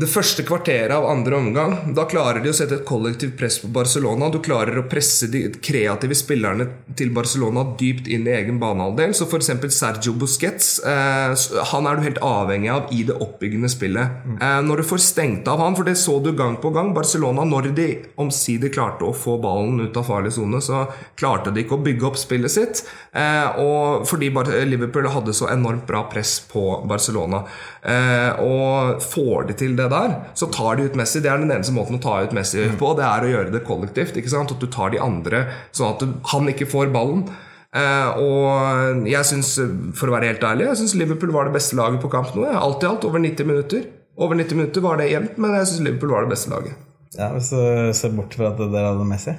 det 0.00 0.08
første 0.10 0.42
kvarteret 0.42 0.90
av 0.90 1.04
andre 1.06 1.36
omgang, 1.38 1.74
da 1.94 2.04
klarer 2.10 2.42
de 2.42 2.50
å 2.50 2.56
sette 2.56 2.80
et 2.80 2.86
kollektivt 2.88 3.36
press 3.38 3.60
på 3.62 3.68
Barcelona. 3.74 4.26
Du 4.32 4.40
klarer 4.42 4.80
å 4.80 4.86
presse 4.90 5.28
de 5.30 5.44
kreative 5.62 6.16
spillerne 6.18 6.66
til 6.98 7.12
Barcelona 7.14 7.62
dypt 7.78 8.08
inn 8.10 8.26
i 8.26 8.32
egen 8.34 8.58
banehalvdel. 8.62 9.14
Så 9.14 9.28
f.eks. 9.28 9.52
Sergio 9.74 10.16
Busquets 10.18 10.80
eh, 10.82 11.34
han 11.70 11.86
er 11.86 11.98
du 11.98 12.06
helt 12.08 12.18
avhengig 12.26 12.72
av 12.74 12.90
i 12.94 13.04
det 13.06 13.14
oppbyggende 13.22 13.70
spillet. 13.70 14.24
Eh, 14.34 14.58
når 14.66 14.82
du 14.82 14.88
får 14.88 15.04
stengt 15.04 15.50
av 15.50 15.62
han, 15.62 15.78
for 15.78 15.86
det 15.86 15.94
så 16.00 16.16
du 16.24 16.32
gang 16.34 16.58
på 16.62 16.74
gang 16.74 16.90
Barcelona, 16.96 17.46
når 17.46 17.70
de 17.78 17.88
omsider 18.20 18.74
klarte 18.74 19.06
å 19.06 19.14
få 19.14 19.36
ballen 19.42 19.78
ut 19.84 20.00
av 20.00 20.08
farlig 20.10 20.34
sone, 20.34 20.58
så 20.64 20.84
klarte 21.20 21.54
de 21.54 21.62
ikke 21.62 21.78
å 21.78 21.84
bygge 21.86 22.10
opp 22.10 22.18
spillet 22.18 22.54
sitt. 22.56 22.82
Eh, 23.14 23.62
og 23.62 24.08
fordi 24.10 24.32
Liverpool 24.66 25.06
hadde 25.14 25.36
så 25.36 25.52
enormt 25.54 25.86
bra 25.86 26.02
press 26.10 26.40
på 26.50 26.82
Barcelona. 26.90 27.44
Eh, 27.82 28.42
og 28.42 29.02
får 29.04 29.50
de 29.52 29.58
til 29.62 29.78
det 29.78 29.83
der, 29.92 30.14
så 30.38 30.48
tar 30.52 30.78
de 30.78 30.88
ut 30.88 30.98
Messi. 30.98 31.22
Det 31.24 31.30
er 31.32 31.42
den 31.42 31.52
eneste 31.52 31.74
måten 31.76 31.98
å 31.98 32.02
ta 32.02 32.18
ut 32.24 32.36
Messi 32.36 32.66
på. 32.80 32.92
Det 32.98 33.06
er 33.06 33.26
å 33.26 33.32
gjøre 33.32 33.54
det 33.54 33.64
kollektivt. 33.68 34.16
ikke 34.20 34.32
sant? 34.32 34.54
At 34.54 34.62
du 34.62 34.68
tar 34.72 34.94
de 34.94 35.02
andre, 35.02 35.46
sånn 35.74 35.92
at 35.94 36.04
du, 36.04 36.14
han 36.32 36.48
ikke 36.52 36.68
får 36.70 36.92
ballen. 36.94 37.26
Eh, 37.74 38.20
og 38.22 39.06
jeg 39.10 39.26
syns, 39.26 39.56
for 39.98 40.10
å 40.10 40.14
være 40.14 40.30
helt 40.30 40.44
ærlig, 40.46 40.68
jeg 40.70 40.82
syns 40.84 40.96
Liverpool 41.00 41.32
var 41.34 41.48
det 41.48 41.56
beste 41.56 41.78
laget 41.78 42.02
på 42.04 42.12
kamp 42.12 42.30
nå. 42.36 42.46
Alt 42.54 42.84
i 42.84 42.90
alt 42.90 43.06
over 43.08 43.22
90 43.22 43.50
minutter. 43.50 43.88
Over 44.14 44.38
90 44.38 44.60
minutter 44.60 44.84
var 44.84 45.00
det 45.00 45.10
jevnt, 45.10 45.40
men 45.42 45.56
jeg 45.58 45.72
syns 45.72 45.82
Liverpool 45.88 46.14
var 46.14 46.28
det 46.28 46.36
beste 46.36 46.52
laget. 46.54 46.78
Ja, 47.18 47.32
Hvis 47.34 47.50
du 47.50 47.58
ser 47.94 48.14
bort 48.14 48.34
fra 48.34 48.52
at 48.52 48.62
dere 48.62 48.92
hadde 48.92 49.08
Messi. 49.08 49.34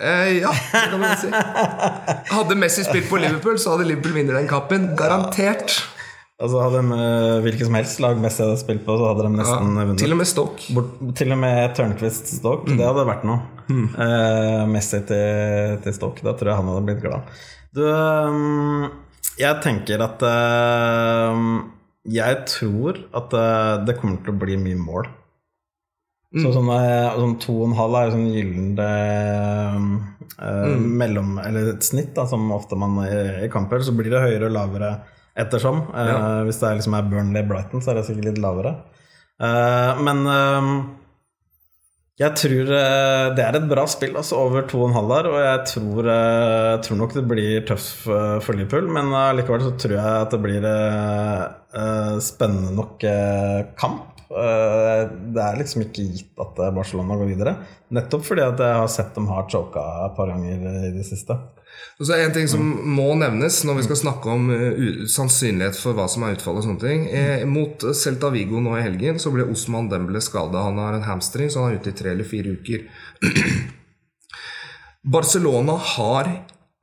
Eh, 0.00 0.40
ja, 0.40 0.52
det 0.72 0.86
kan 0.88 1.00
man 1.00 1.16
si. 1.20 1.28
Hadde 2.32 2.56
Messi 2.56 2.84
spilt 2.86 3.10
på 3.10 3.18
Liverpool, 3.20 3.58
så 3.60 3.74
hadde 3.74 3.84
Liverpool 3.90 4.14
vunnet 4.16 4.36
den 4.38 4.48
kampen. 4.48 4.86
Garantert. 4.96 5.74
Altså 6.40 6.62
Hadde 6.62 6.80
de 6.80 6.96
eh, 7.04 7.38
hvilket 7.44 7.68
som 7.68 7.76
helst 7.76 8.00
lag 8.00 8.20
Messi 8.20 8.40
hadde 8.40 8.56
spilt 8.60 8.84
på, 8.86 8.96
så 8.96 9.10
hadde 9.10 9.26
de 9.26 9.44
Ja, 9.44 9.58
vunnet. 9.60 9.98
til 10.00 10.14
og 10.14 10.20
med 10.22 10.28
Stoke. 10.30 10.72
Bort, 10.72 10.94
til 11.18 11.34
og 11.34 11.40
med 11.42 11.74
Tørnquist 11.76 12.32
Stoke, 12.38 12.72
det 12.72 12.86
hadde 12.86 13.04
vært 13.08 13.26
noe. 13.28 13.42
Eh, 13.70 14.62
Messi 14.70 15.02
til, 15.06 15.76
til 15.84 15.94
Stoke, 15.94 16.24
da 16.24 16.32
tror 16.34 16.52
jeg 16.52 16.60
han 16.62 16.70
hadde 16.72 16.86
blitt 16.88 17.04
glad. 17.04 17.28
Du, 17.76 17.84
um, 17.86 18.88
jeg 19.38 19.60
tenker 19.62 20.02
at 20.02 20.24
uh, 20.26 21.44
Jeg 22.10 22.40
tror 22.50 22.98
at 23.14 23.36
uh, 23.36 23.84
det 23.86 23.94
kommer 24.00 24.18
til 24.24 24.34
å 24.34 24.40
bli 24.40 24.56
mye 24.58 24.80
mål. 24.80 25.12
Så 26.30 26.50
sånn, 26.54 26.68
sånn 26.70 27.38
to 27.42 27.54
og 27.58 27.68
en 27.68 27.78
halv 27.78 27.96
er 27.98 28.04
jo 28.06 28.10
sånn 28.14 28.26
gyllent 28.30 28.78
eh, 28.84 29.78
mellom 30.78 31.40
Eller 31.42 31.72
et 31.72 31.82
snitt, 31.82 32.12
da, 32.14 32.22
som 32.30 32.44
ofte 32.54 32.78
man 32.78 33.00
i, 33.02 33.16
i 33.46 33.48
kamper. 33.50 33.82
Så 33.82 33.90
blir 33.98 34.12
det 34.12 34.22
høyere 34.22 34.46
og 34.46 34.54
lavere 34.54 34.92
ettersom. 35.38 35.84
Eh, 35.94 36.44
Hvis 36.48 36.58
det 36.60 36.68
er 36.70 36.78
liksom 36.80 36.96
er 36.98 37.10
Burnley 37.10 37.44
Brighton, 37.46 37.82
så 37.82 37.92
er 37.92 38.00
det 38.00 38.06
sikkert 38.08 38.30
litt 38.32 38.40
lavere. 38.42 38.74
Eh, 39.40 40.00
men 40.04 40.26
eh, 40.28 40.70
Jeg 42.20 42.34
tror 42.36 42.66
det 42.68 43.40
er 43.40 43.56
et 43.56 43.68
bra 43.70 43.86
spill, 43.88 44.12
altså 44.20 44.36
over 44.42 44.66
2,5 44.68 45.06
der. 45.08 45.28
Og 45.30 45.38
jeg 45.40 45.60
tror, 45.70 46.08
eh, 46.12 46.74
tror 46.84 46.98
nok 47.00 47.14
det 47.16 47.22
blir 47.30 47.62
tøff 47.64 47.86
for 48.04 48.52
Liverpool, 48.58 48.90
men 48.92 49.08
likevel 49.38 49.64
så 49.64 49.72
tror 49.80 49.96
jeg 49.96 50.26
at 50.26 50.34
det 50.34 50.42
blir 50.44 50.66
spennende 52.20 52.74
nok 52.76 53.06
kamp. 53.80 54.06
Det 54.30 55.42
er 55.42 55.56
liksom 55.58 55.86
ikke 55.86 56.04
gitt 56.12 56.44
at 56.44 56.60
Barcelona 56.76 57.16
går 57.18 57.32
videre. 57.32 57.56
Nettopp 57.96 58.28
fordi 58.28 58.44
at 58.44 58.60
jeg 58.62 58.76
har 58.82 58.92
sett 58.92 59.16
dem 59.16 59.26
har 59.32 59.48
choka 59.50 59.80
et 60.04 60.14
par 60.18 60.28
ganger 60.30 60.60
i 60.90 60.92
det 60.98 61.06
siste. 61.08 61.34
Og 62.00 62.06
så 62.06 62.16
En 62.16 62.32
ting 62.32 62.48
som 62.48 62.62
må 62.94 63.10
nevnes 63.20 63.58
når 63.68 63.80
vi 63.80 63.86
skal 63.88 64.00
snakke 64.00 64.32
om 64.32 64.50
eh, 64.54 65.02
sannsynlighet 65.10 65.76
for 65.76 65.96
hva 65.96 66.06
som 66.08 66.24
er 66.24 66.36
utfallet. 66.36 66.62
og 66.62 66.68
sånne 66.68 66.84
ting 66.84 67.06
eh, 67.08 67.44
Mot 67.48 67.84
Celta 67.96 68.30
Vigo 68.32 68.60
nå 68.60 68.78
i 68.78 68.84
helgen 68.86 69.20
så 69.20 69.32
ble 69.34 69.48
Osman 69.48 69.90
Dembele 69.92 70.22
skada. 70.24 70.64
Han 70.68 70.80
har 70.80 70.96
en 70.96 71.08
hamstring, 71.08 71.50
så 71.52 71.64
han 71.64 71.74
er 71.74 71.82
ute 71.82 71.92
i 71.92 71.98
tre 72.00 72.14
eller 72.14 72.28
fire 72.28 72.56
uker. 72.56 72.88
Barcelona 75.16 75.76
har 75.96 76.32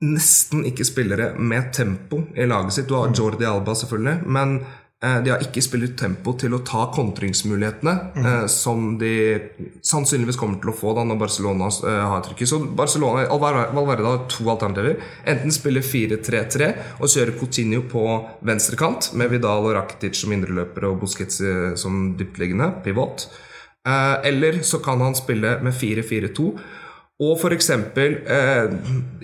nesten 0.06 0.66
ikke 0.70 0.86
spillere 0.86 1.32
med 1.40 1.72
tempo 1.74 2.22
i 2.38 2.46
laget 2.46 2.74
sitt. 2.76 2.90
Du 2.90 2.98
har 2.98 3.14
Jordi 3.16 3.46
Alba, 3.50 3.74
selvfølgelig, 3.78 4.28
men 4.30 4.60
eh, 4.62 4.84
de 5.22 5.30
har 5.30 5.44
ikke 5.46 5.62
spillet 5.62 5.94
tempo 6.00 6.32
til 6.42 6.56
å 6.58 6.64
ta 6.66 6.88
kontringsmulighetene 6.90 7.92
eh, 8.18 8.46
som 8.50 8.96
de 8.98 9.12
sannsynligvis 9.86 10.40
kommer 10.42 10.58
til 10.64 10.72
å 10.72 10.78
få 10.78 10.96
da 10.98 11.04
når 11.06 11.20
Barcelona 11.22 11.68
eh, 11.70 12.06
har 12.14 12.24
trykket. 12.26 12.50
Så 12.50 12.60
Barcelona, 12.80 13.28
Valverde 13.30 14.08
har 14.08 14.24
to 14.34 14.48
alternativer. 14.50 14.98
Enten 15.30 15.54
spille 15.54 15.84
4-3-3 15.86 16.72
og 16.98 17.14
kjøre 17.14 17.36
Coutinho 17.38 17.84
på 17.92 18.08
venstre 18.50 18.80
kant, 18.80 19.12
med 19.14 19.30
Vidal 19.36 19.70
og 19.70 19.78
Rakitic 19.78 20.18
som 20.18 20.34
indreløpere 20.34 20.90
og 20.90 21.04
Busquets 21.04 21.44
eh, 21.46 21.76
som 21.78 22.16
dyptliggende, 22.18 22.72
pivot. 22.88 23.28
Eh, 23.86 24.16
eller 24.32 24.64
så 24.66 24.82
kan 24.82 25.06
han 25.06 25.14
spille 25.20 25.60
med 25.62 25.78
4-4-2. 25.78 26.50
Og 27.18 27.42
eksempel 27.50 28.20
eh, 28.30 28.74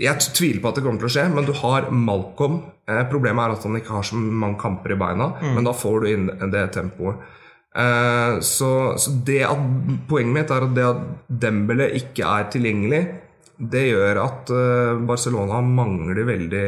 Jeg 0.02 0.32
tviler 0.34 0.62
på 0.64 0.72
at 0.72 0.80
det 0.80 0.84
kommer 0.86 1.04
til 1.04 1.12
å 1.12 1.14
skje, 1.14 1.28
men 1.30 1.46
du 1.46 1.54
har 1.60 1.91
Malcolm. 1.94 2.62
Eh, 2.89 3.04
problemet 3.12 3.44
er 3.44 3.54
at 3.54 3.68
han 3.68 3.78
ikke 3.78 4.00
har 4.00 4.08
så 4.08 4.18
mange 4.18 4.58
kamper 4.62 4.96
i 4.96 5.00
beina, 5.00 5.30
men 5.54 5.68
da 5.68 5.76
får 5.78 6.02
du 6.02 6.10
inn 6.10 6.26
det 6.52 6.66
tempoet. 6.74 7.22
Eh, 7.76 8.39
så, 8.46 8.72
så 8.98 9.14
det 9.26 9.44
at, 9.46 9.62
poenget 10.10 10.36
mitt 10.36 10.52
er 10.54 10.66
at 10.66 10.76
det 10.78 10.88
at 10.89 11.06
Dembele 11.46 11.89
ikke 11.98 12.28
er 12.30 12.50
tilgjengelig, 12.54 13.04
det 13.58 13.86
gjør 13.88 14.20
at 14.24 14.52
eh, 14.54 15.02
Barcelona 15.08 15.62
mangler 15.66 16.26
veldig 16.28 16.68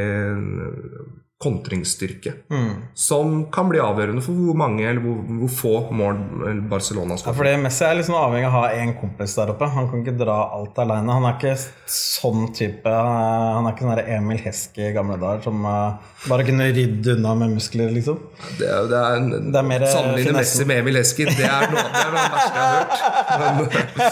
eh, 1.43 2.35
Mm. 2.49 2.75
Som 2.95 3.51
kan 3.51 3.67
bli 3.69 3.79
avgjørende 3.83 4.23
for 4.23 4.37
hvor 4.39 4.55
mange 4.55 4.85
eller 4.87 5.01
hvor, 5.03 5.17
hvor 5.41 5.51
få 5.51 5.73
mål 5.91 6.21
Barcelona 6.69 7.17
Ja, 7.17 7.19
skal 7.19 7.35
fordi 7.35 7.57
Messi 7.59 7.83
er 7.85 7.97
liksom 7.99 8.15
avhengig 8.15 8.47
av 8.47 8.53
å 8.55 8.61
ha 8.63 8.69
én 8.71 8.93
kompis 8.99 9.35
der 9.35 9.51
oppe. 9.51 9.67
Han 9.75 9.89
kan 9.91 10.01
ikke 10.03 10.15
dra 10.17 10.37
alt 10.55 10.79
aleine. 10.79 11.11
Han 11.11 11.27
er 11.27 11.35
ikke 11.35 11.55
sånn 11.91 12.47
type 12.55 12.87
eh, 12.89 13.51
Han 13.57 13.67
er 13.67 13.75
ikke 13.75 13.87
sånn 13.89 14.13
Emil 14.15 14.39
Heske 14.45 14.89
i 14.89 14.93
gamle 14.95 15.19
dager 15.21 15.43
som 15.49 15.65
eh, 15.67 16.13
bare 16.29 16.47
kunne 16.47 16.69
rydde 16.71 17.17
unna 17.17 17.35
med 17.37 17.57
muskler, 17.57 17.91
liksom. 17.93 18.17
Det 18.57 18.69
er, 18.71 18.87
det 18.89 19.01
er, 19.01 19.19
en, 19.19 19.51
Det 19.51 19.59
er 19.59 19.67
mer, 19.67 19.85
eh, 19.85 19.91
Sammenligne. 19.91 20.37
Messi 20.39 20.65
med 20.71 20.81
Emil 20.81 21.01
Heske, 21.01 21.27
det 21.29 21.49
er 21.49 21.67
noe, 21.73 21.83
det 21.91 22.01
er 22.01 22.15
noe 22.15 22.25
verste 22.37 22.55
jeg 22.55 22.63
har 22.63 22.79
hørt. 22.79 22.95
Men, 23.43 23.53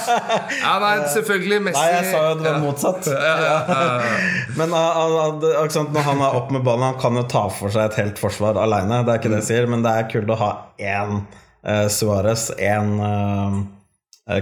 ja, 0.65 0.75
nei, 0.83 0.93
selvfølgelig 1.15 1.61
Messi 1.69 1.79
Nei, 1.79 1.89
jeg 1.95 2.11
sa 2.11 2.21
jo 2.27 2.35
det 2.43 2.49
var 2.51 2.61
motsatt. 2.67 3.09
Ja, 3.13 3.33
ja, 3.47 3.57
ja, 3.71 3.81
Men 4.59 4.75
når 4.75 6.07
han 6.11 6.21
er 6.27 6.37
opp 6.37 6.51
med 6.53 6.61
ballen, 6.67 6.85
han 6.91 6.99
kan 7.01 7.12
jo 7.19 7.27
ta 7.29 7.45
for 7.53 7.69
seg 7.73 7.89
et 7.91 7.99
helt 8.01 8.19
forsvar 8.21 8.57
aleine. 8.61 9.03
Det 9.05 9.13
er 9.13 9.21
ikke 9.21 9.31
det 9.33 9.41
jeg 9.43 9.49
sier, 9.51 9.69
men 9.71 9.85
det 9.85 9.93
er 9.93 10.09
kult 10.11 10.33
å 10.33 10.39
ha 10.41 10.51
én 10.79 11.15
uh, 11.21 11.87
Suárez, 11.91 12.49
én 12.57 12.93
uh, 12.99 13.61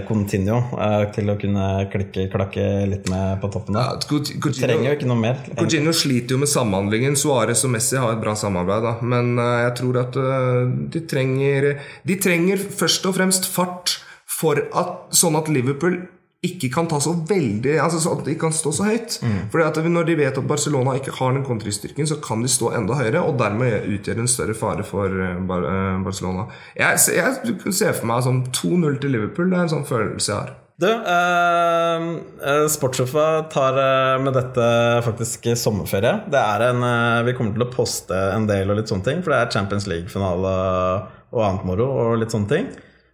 Continuo 0.06 0.60
uh, 0.78 1.08
til 1.10 1.26
å 1.32 1.34
kunne 1.40 1.64
klikke, 1.90 2.28
klakke 2.30 2.66
litt 2.86 3.08
med 3.10 3.40
på 3.42 3.48
toppen 3.50 3.74
Ja. 3.74 3.88
Coutinho- 3.98 4.38
Du 4.38 4.52
trenger 4.54 4.86
jo 4.92 4.94
ikke 4.94 5.08
noe 5.10 5.18
mer. 5.18 5.40
Coutinho 5.58 5.90
sliter 5.90 6.36
jo 6.36 6.38
med 6.38 6.50
samhandlingen. 6.52 7.16
Suárez 7.18 7.64
og 7.66 7.72
Messi 7.74 7.98
har 7.98 8.12
et 8.14 8.22
bra 8.22 8.36
samarbeid, 8.38 8.86
da. 8.86 8.92
men 9.02 9.32
eh, 9.42 9.64
jeg 9.64 9.74
tror 9.80 9.98
at 10.04 10.16
eh, 10.22 10.70
de 10.94 11.02
trenger 11.10 11.66
De 12.06 12.14
trenger 12.14 12.62
først 12.62 13.10
og 13.10 13.16
fremst 13.18 13.50
fart 13.50 13.96
for 14.30 14.62
at, 14.70 14.94
sånn 15.18 15.34
at 15.42 15.50
Liverpool 15.50 15.98
ikke 16.42 16.72
kan 16.74 16.88
ta 16.90 16.98
så 16.98 17.12
veldig 17.28 17.76
Altså 17.78 18.00
så 18.02 18.16
at 18.16 18.24
de 18.26 18.32
kan 18.34 18.50
stå 18.54 18.72
så 18.74 18.86
høyt. 18.88 19.18
Fordi 19.52 19.66
at 19.66 19.76
Når 19.86 20.08
de 20.08 20.16
vet 20.18 20.38
at 20.38 20.48
Barcelona 20.48 20.96
ikke 20.98 21.14
har 21.18 21.36
den 21.36 21.44
kontristyrken, 21.46 22.08
så 22.08 22.18
kan 22.24 22.42
de 22.42 22.50
stå 22.50 22.72
enda 22.74 22.96
høyere, 22.98 23.22
og 23.22 23.38
dermed 23.38 23.86
utgjøre 23.86 24.24
en 24.24 24.30
større 24.30 24.56
fare 24.58 24.82
for 24.86 25.06
eh, 25.06 25.38
Bar 25.46 25.68
eh, 25.68 26.00
Barcelona. 26.02 26.48
Jeg, 26.78 26.98
jeg 27.14 27.72
ser 27.72 27.94
for 27.94 28.10
meg 28.10 28.26
sånn 28.26 28.42
2-0 28.50 28.98
til 29.02 29.14
Liverpool. 29.14 29.52
Det 29.52 29.60
er 29.60 29.68
en 29.68 29.74
sånn 29.76 29.88
følelse 29.88 30.32
jeg 30.32 30.40
har. 30.40 30.52
Du, 30.82 30.88
eh, 30.88 32.04
uh, 32.42 32.68
Sportssofa 32.68 33.26
tar 33.52 33.76
eh, 33.78 34.22
med 34.24 34.34
dette 34.34 34.64
faktisk 35.06 35.52
sommerferie. 35.60 36.14
Det 36.32 36.40
er 36.40 36.64
en, 36.70 36.82
eh, 36.82 37.24
vi 37.28 37.34
kommer 37.38 37.54
til 37.54 37.66
å 37.66 37.70
poste 37.70 38.16
en 38.32 38.48
del 38.48 38.72
og 38.72 38.80
litt 38.80 38.90
sånne 38.90 39.06
ting, 39.06 39.20
for 39.22 39.34
det 39.34 39.42
er 39.42 39.52
Champions 39.54 39.86
League-finale 39.90 40.54
og 41.32 41.44
annet 41.44 41.68
moro 41.68 41.86
og 41.86 42.18
litt 42.22 42.34
sånne 42.34 42.50
ting. 42.50 42.72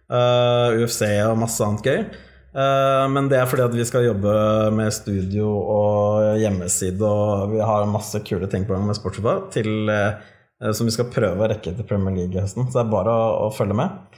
Uh, 0.09 0.81
UFC 0.81 1.03
og 1.27 1.37
masse 1.37 1.61
annet 1.61 1.85
gøy. 1.85 2.01
Eh, 2.49 3.05
men 3.13 3.29
det 3.29 3.37
er 3.37 3.49
fordi 3.49 3.65
at 3.67 3.75
vi 3.77 3.85
skal 3.85 4.07
jobbe 4.07 4.33
med 4.73 4.93
studio 4.93 5.51
og 5.61 6.39
hjemmeside, 6.41 7.05
og 7.05 7.53
vi 7.53 7.61
har 7.61 7.89
masse 7.89 8.21
kule 8.25 8.49
ting 8.49 8.65
på 8.65 8.73
gang 8.73 8.87
med 8.87 8.97
Sportssofa 8.97 9.37
eh, 9.59 10.71
som 10.73 10.89
vi 10.89 10.95
skal 10.95 11.11
prøve 11.13 11.45
å 11.45 11.51
rekke 11.51 11.75
til 11.75 11.87
Premier 11.87 12.15
League 12.15 12.35
i 12.35 12.41
høsten. 12.41 12.67
Så 12.67 12.79
det 12.79 12.87
er 12.87 12.95
bare 12.95 13.13
å, 13.13 13.29
å 13.47 13.51
følge 13.53 13.77
med. 13.77 14.17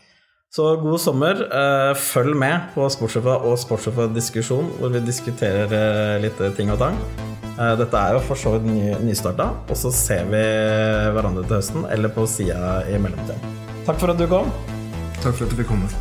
Så 0.52 0.66
god 0.82 1.00
sommer. 1.00 1.44
Eh, 1.48 1.92
følg 1.96 2.36
med 2.40 2.72
på 2.76 2.88
Sportssofa 2.92 3.38
og 3.48 3.60
Sportssofa 3.60 4.08
diskusjon, 4.16 4.72
hvor 4.80 4.96
vi 4.96 5.04
diskuterer 5.04 6.24
litt 6.24 6.40
ting 6.58 6.72
og 6.74 6.82
tang. 6.82 6.98
Dette 7.78 8.00
er 8.00 8.16
jo 8.16 8.22
for 8.26 8.40
så 8.40 8.56
vidt 8.56 8.64
ny, 8.66 8.94
nystarta, 9.06 9.52
og 9.70 9.78
så 9.78 9.92
ser 9.94 10.24
vi 10.32 10.40
hverandre 11.14 11.44
til 11.44 11.60
høsten, 11.60 11.86
eller 11.94 12.10
på 12.16 12.26
sida 12.32 12.80
i 12.90 12.98
mellomtiden. 12.98 13.54
Takk 13.86 14.02
for 14.02 14.16
at 14.16 14.18
du 14.18 14.26
kom. 14.32 14.50
Takk 15.20 15.36
for 15.36 15.46
at 15.46 15.54
du 15.54 15.60
fikk 15.60 15.74
komme. 15.76 15.92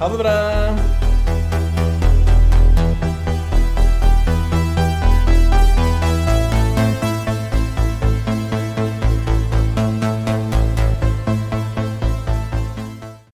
Ha 0.00 0.08
det 0.14 0.22
bra! 0.22 1.09